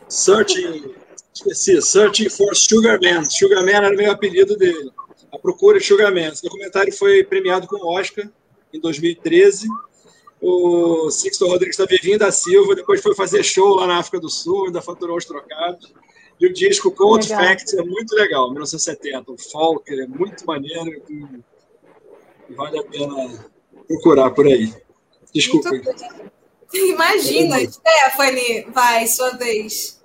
Searching, 0.07 0.93
esqueci, 1.37 1.81
Searching 1.81 2.29
for 2.29 2.55
Sugar 2.55 2.99
Man. 3.01 3.23
Sugar 3.25 3.63
Man 3.63 3.71
era 3.71 3.93
o 3.93 3.97
meu 3.97 4.11
apelido 4.11 4.55
dele. 4.57 4.91
A 5.31 5.37
procura 5.37 5.79
de 5.79 5.85
Sugar 5.85 6.13
Man. 6.13 6.27
Esse 6.27 6.43
documentário 6.43 6.93
foi 6.93 7.23
premiado 7.23 7.67
com 7.67 7.77
o 7.77 7.97
Oscar 7.97 8.29
em 8.73 8.79
2013 8.79 9.67
o 10.41 11.09
Sixto 11.09 11.47
Rodrigues 11.47 11.77
da 11.77 11.85
Vivinho 11.85 12.19
da 12.19 12.31
Silva, 12.31 12.75
depois 12.75 13.01
foi 13.01 13.15
fazer 13.15 13.43
show 13.43 13.75
lá 13.75 13.87
na 13.87 13.97
África 13.97 14.19
do 14.19 14.29
Sul, 14.29 14.67
ainda 14.67 14.81
faturou 14.81 15.17
os 15.17 15.25
trocados. 15.25 15.93
E 16.39 16.45
o 16.45 16.53
disco 16.53 16.91
Cold 16.91 17.27
legal. 17.27 17.43
Facts 17.43 17.73
é 17.73 17.81
muito 17.81 18.13
legal, 18.13 18.51
1970. 18.51 19.31
O 19.31 19.37
folk 19.37 19.91
é 19.91 20.05
muito 20.05 20.45
maneiro 20.45 21.01
e 21.09 22.53
vale 22.53 22.77
a 22.77 22.83
pena 22.83 23.49
procurar 23.87 24.29
por 24.31 24.45
aí. 24.45 24.71
Desculpa. 25.33 25.69
Imagina, 26.71 27.57
Stephanie, 27.59 28.67
vai, 28.71 29.07
sua 29.07 29.31
vez. 29.31 29.96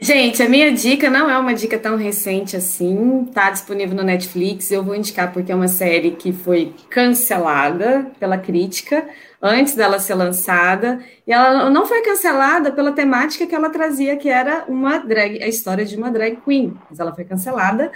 Gente, 0.00 0.40
a 0.40 0.48
minha 0.48 0.70
dica 0.72 1.10
não 1.10 1.28
é 1.28 1.36
uma 1.36 1.52
dica 1.52 1.76
tão 1.76 1.96
recente 1.96 2.56
assim, 2.56 3.24
tá 3.34 3.50
disponível 3.50 3.96
no 3.96 4.04
Netflix. 4.04 4.70
Eu 4.70 4.84
vou 4.84 4.94
indicar 4.94 5.32
porque 5.32 5.50
é 5.50 5.54
uma 5.54 5.66
série 5.66 6.12
que 6.12 6.32
foi 6.32 6.72
cancelada 6.88 8.06
pela 8.20 8.38
crítica 8.38 9.08
antes 9.42 9.74
dela 9.74 9.98
ser 9.98 10.14
lançada, 10.14 11.00
e 11.26 11.32
ela 11.32 11.68
não 11.70 11.86
foi 11.86 12.02
cancelada 12.02 12.72
pela 12.72 12.92
temática 12.92 13.46
que 13.46 13.54
ela 13.54 13.70
trazia, 13.70 14.16
que 14.16 14.28
era 14.28 14.64
uma 14.68 14.98
drag, 14.98 15.42
a 15.42 15.46
história 15.48 15.84
de 15.84 15.96
uma 15.96 16.10
drag 16.10 16.38
queen, 16.44 16.76
mas 16.88 16.98
ela 17.00 17.14
foi 17.14 17.24
cancelada 17.24 17.90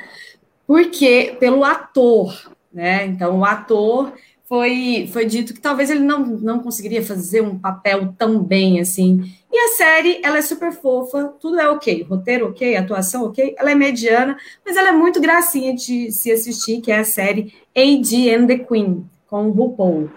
porque 0.67 1.37
pelo 1.39 1.65
ator, 1.65 2.53
né? 2.73 3.07
Então 3.07 3.39
o 3.39 3.45
ator 3.45 4.13
foi, 4.53 5.09
foi 5.11 5.25
dito 5.25 5.55
que 5.55 5.61
talvez 5.63 5.89
ele 5.89 6.01
não, 6.01 6.27
não 6.27 6.59
conseguiria 6.59 7.03
fazer 7.03 7.41
um 7.41 7.59
papel 7.59 8.13
tão 8.19 8.39
bem 8.43 8.81
assim. 8.81 9.33
E 9.51 9.59
a 9.59 9.69
série, 9.69 10.21
ela 10.23 10.37
é 10.37 10.43
super 10.43 10.73
fofa, 10.73 11.33
tudo 11.41 11.59
é 11.59 11.71
ok, 11.71 12.03
roteiro 12.03 12.51
ok, 12.51 12.77
atuação 12.77 13.25
ok, 13.25 13.55
ela 13.57 13.71
é 13.71 13.75
mediana, 13.75 14.37
mas 14.63 14.77
ela 14.77 14.91
é 14.91 14.93
muito 14.93 15.23
gracinha 15.23 15.75
de 15.75 16.13
se 16.13 16.31
assistir, 16.31 16.83
que 16.83 16.93
é 16.93 16.99
a 16.99 17.05
série 17.05 17.55
A.D. 17.75 18.35
and 18.35 18.47
the 18.47 18.59
Queen, 18.59 19.07
com 19.27 19.49
o 19.49 19.53
RuPaul. 19.53 20.11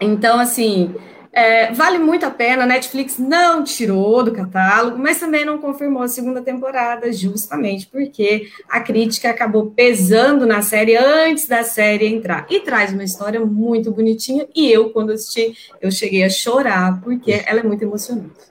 Então, 0.00 0.38
assim, 0.38 0.94
é, 1.32 1.72
vale 1.72 1.98
muito 1.98 2.26
a 2.26 2.30
pena. 2.30 2.64
A 2.64 2.66
Netflix 2.66 3.18
não 3.18 3.62
tirou 3.62 4.22
do 4.22 4.32
catálogo, 4.32 4.98
mas 4.98 5.20
também 5.20 5.44
não 5.44 5.58
confirmou 5.58 6.02
a 6.02 6.08
segunda 6.08 6.42
temporada, 6.42 7.12
justamente 7.12 7.86
porque 7.86 8.50
a 8.68 8.80
crítica 8.80 9.30
acabou 9.30 9.70
pesando 9.70 10.44
na 10.44 10.60
série 10.62 10.96
antes 10.96 11.46
da 11.46 11.62
série 11.62 12.06
entrar. 12.06 12.46
E 12.50 12.60
traz 12.60 12.92
uma 12.92 13.04
história 13.04 13.40
muito 13.40 13.92
bonitinha. 13.92 14.48
E 14.54 14.70
eu, 14.70 14.90
quando 14.90 15.12
assisti, 15.12 15.56
eu 15.80 15.90
cheguei 15.90 16.24
a 16.24 16.30
chorar, 16.30 17.00
porque 17.00 17.44
ela 17.46 17.60
é 17.60 17.64
muito 17.64 17.82
emocionante. 17.82 18.50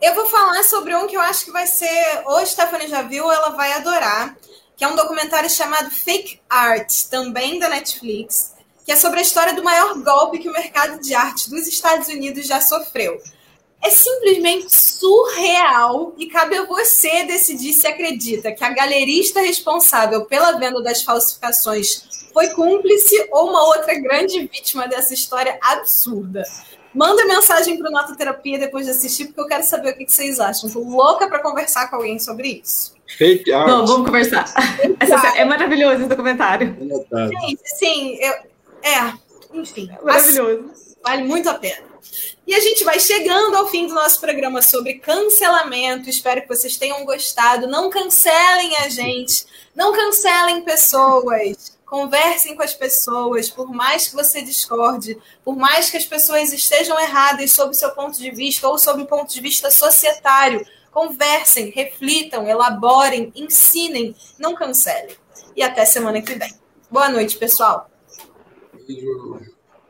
Eu 0.00 0.16
vou 0.16 0.26
falar 0.26 0.64
sobre 0.64 0.96
um 0.96 1.06
que 1.06 1.16
eu 1.16 1.20
acho 1.20 1.44
que 1.44 1.52
vai 1.52 1.66
ser. 1.66 2.22
Ou 2.26 2.38
a 2.38 2.46
Stephanie 2.46 2.88
já 2.88 3.02
viu, 3.02 3.30
ela 3.30 3.50
vai 3.50 3.72
adorar. 3.74 4.36
Que 4.76 4.82
é 4.82 4.88
um 4.88 4.96
documentário 4.96 5.48
chamado 5.48 5.90
Fake 5.90 6.40
Art, 6.50 7.04
também 7.08 7.60
da 7.60 7.68
Netflix 7.68 8.52
que 8.92 8.94
é 8.94 8.96
sobre 8.96 9.20
a 9.20 9.22
história 9.22 9.54
do 9.54 9.64
maior 9.64 9.98
golpe 10.02 10.38
que 10.38 10.50
o 10.50 10.52
mercado 10.52 11.00
de 11.00 11.14
arte 11.14 11.48
dos 11.48 11.66
Estados 11.66 12.08
Unidos 12.08 12.46
já 12.46 12.60
sofreu. 12.60 13.18
É 13.82 13.88
simplesmente 13.88 14.66
surreal 14.68 16.14
e 16.18 16.26
cabe 16.26 16.58
a 16.58 16.66
você 16.66 17.24
decidir 17.24 17.72
se 17.72 17.86
acredita 17.86 18.52
que 18.52 18.62
a 18.62 18.68
galerista 18.68 19.40
responsável 19.40 20.26
pela 20.26 20.52
venda 20.58 20.82
das 20.82 21.02
falsificações 21.02 22.28
foi 22.34 22.48
cúmplice 22.50 23.28
ou 23.30 23.48
uma 23.48 23.64
outra 23.68 23.98
grande 23.98 24.40
vítima 24.40 24.86
dessa 24.86 25.14
história 25.14 25.58
absurda. 25.62 26.42
Manda 26.94 27.24
mensagem 27.24 27.78
para 27.78 27.88
o 27.88 27.92
Nota 27.92 28.14
Terapia 28.14 28.58
depois 28.58 28.84
de 28.84 28.92
assistir, 28.92 29.24
porque 29.28 29.40
eu 29.40 29.46
quero 29.46 29.64
saber 29.64 29.92
o 29.92 29.96
que 29.96 30.06
vocês 30.06 30.38
acham. 30.38 30.66
Estou 30.66 30.86
louca 30.86 31.26
para 31.26 31.38
conversar 31.38 31.88
com 31.88 31.96
alguém 31.96 32.18
sobre 32.18 32.60
isso. 32.62 32.94
Fake 33.16 33.50
art. 33.50 33.66
Não, 33.66 33.86
vamos 33.86 34.06
conversar. 34.06 34.44
Essa, 35.00 35.38
é 35.38 35.44
maravilhoso 35.46 36.00
esse 36.00 36.08
documentário. 36.08 36.76
Gente, 37.40 37.60
sim, 37.64 38.18
eu, 38.20 38.51
é, 38.82 39.14
enfim. 39.52 39.90
É 39.90 40.02
maravilhoso. 40.02 40.70
Assim, 40.70 40.94
vale 41.02 41.24
muito 41.24 41.48
a 41.48 41.54
pena. 41.54 41.92
E 42.46 42.54
a 42.54 42.60
gente 42.60 42.84
vai 42.84 42.98
chegando 42.98 43.56
ao 43.56 43.68
fim 43.68 43.86
do 43.86 43.94
nosso 43.94 44.20
programa 44.20 44.60
sobre 44.60 44.94
cancelamento. 44.94 46.10
Espero 46.10 46.42
que 46.42 46.48
vocês 46.48 46.76
tenham 46.76 47.04
gostado. 47.04 47.66
Não 47.66 47.88
cancelem 47.88 48.76
a 48.78 48.88
gente. 48.88 49.46
Não 49.74 49.92
cancelem 49.92 50.62
pessoas. 50.62 51.78
Conversem 51.86 52.56
com 52.56 52.62
as 52.62 52.72
pessoas, 52.72 53.50
por 53.50 53.70
mais 53.70 54.08
que 54.08 54.14
você 54.14 54.40
discorde, 54.40 55.14
por 55.44 55.54
mais 55.54 55.90
que 55.90 55.98
as 55.98 56.06
pessoas 56.06 56.50
estejam 56.50 56.98
erradas 56.98 57.52
sob 57.52 57.72
o 57.72 57.74
seu 57.74 57.90
ponto 57.90 58.16
de 58.18 58.30
vista 58.30 58.66
ou 58.66 58.78
sob 58.78 59.02
o 59.02 59.06
ponto 59.06 59.32
de 59.32 59.40
vista 59.42 59.70
societário. 59.70 60.66
Conversem, 60.90 61.70
reflitam, 61.70 62.48
elaborem, 62.48 63.30
ensinem, 63.36 64.16
não 64.38 64.54
cancelem. 64.54 65.14
E 65.54 65.62
até 65.62 65.84
semana 65.84 66.22
que 66.22 66.34
vem. 66.34 66.54
Boa 66.90 67.10
noite, 67.10 67.36
pessoal. 67.36 67.91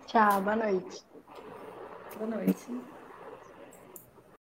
Tchau, 0.06 0.42
boa 0.42 0.56
noite. 0.56 1.04
Boa 2.18 2.26
noite. 2.26 2.91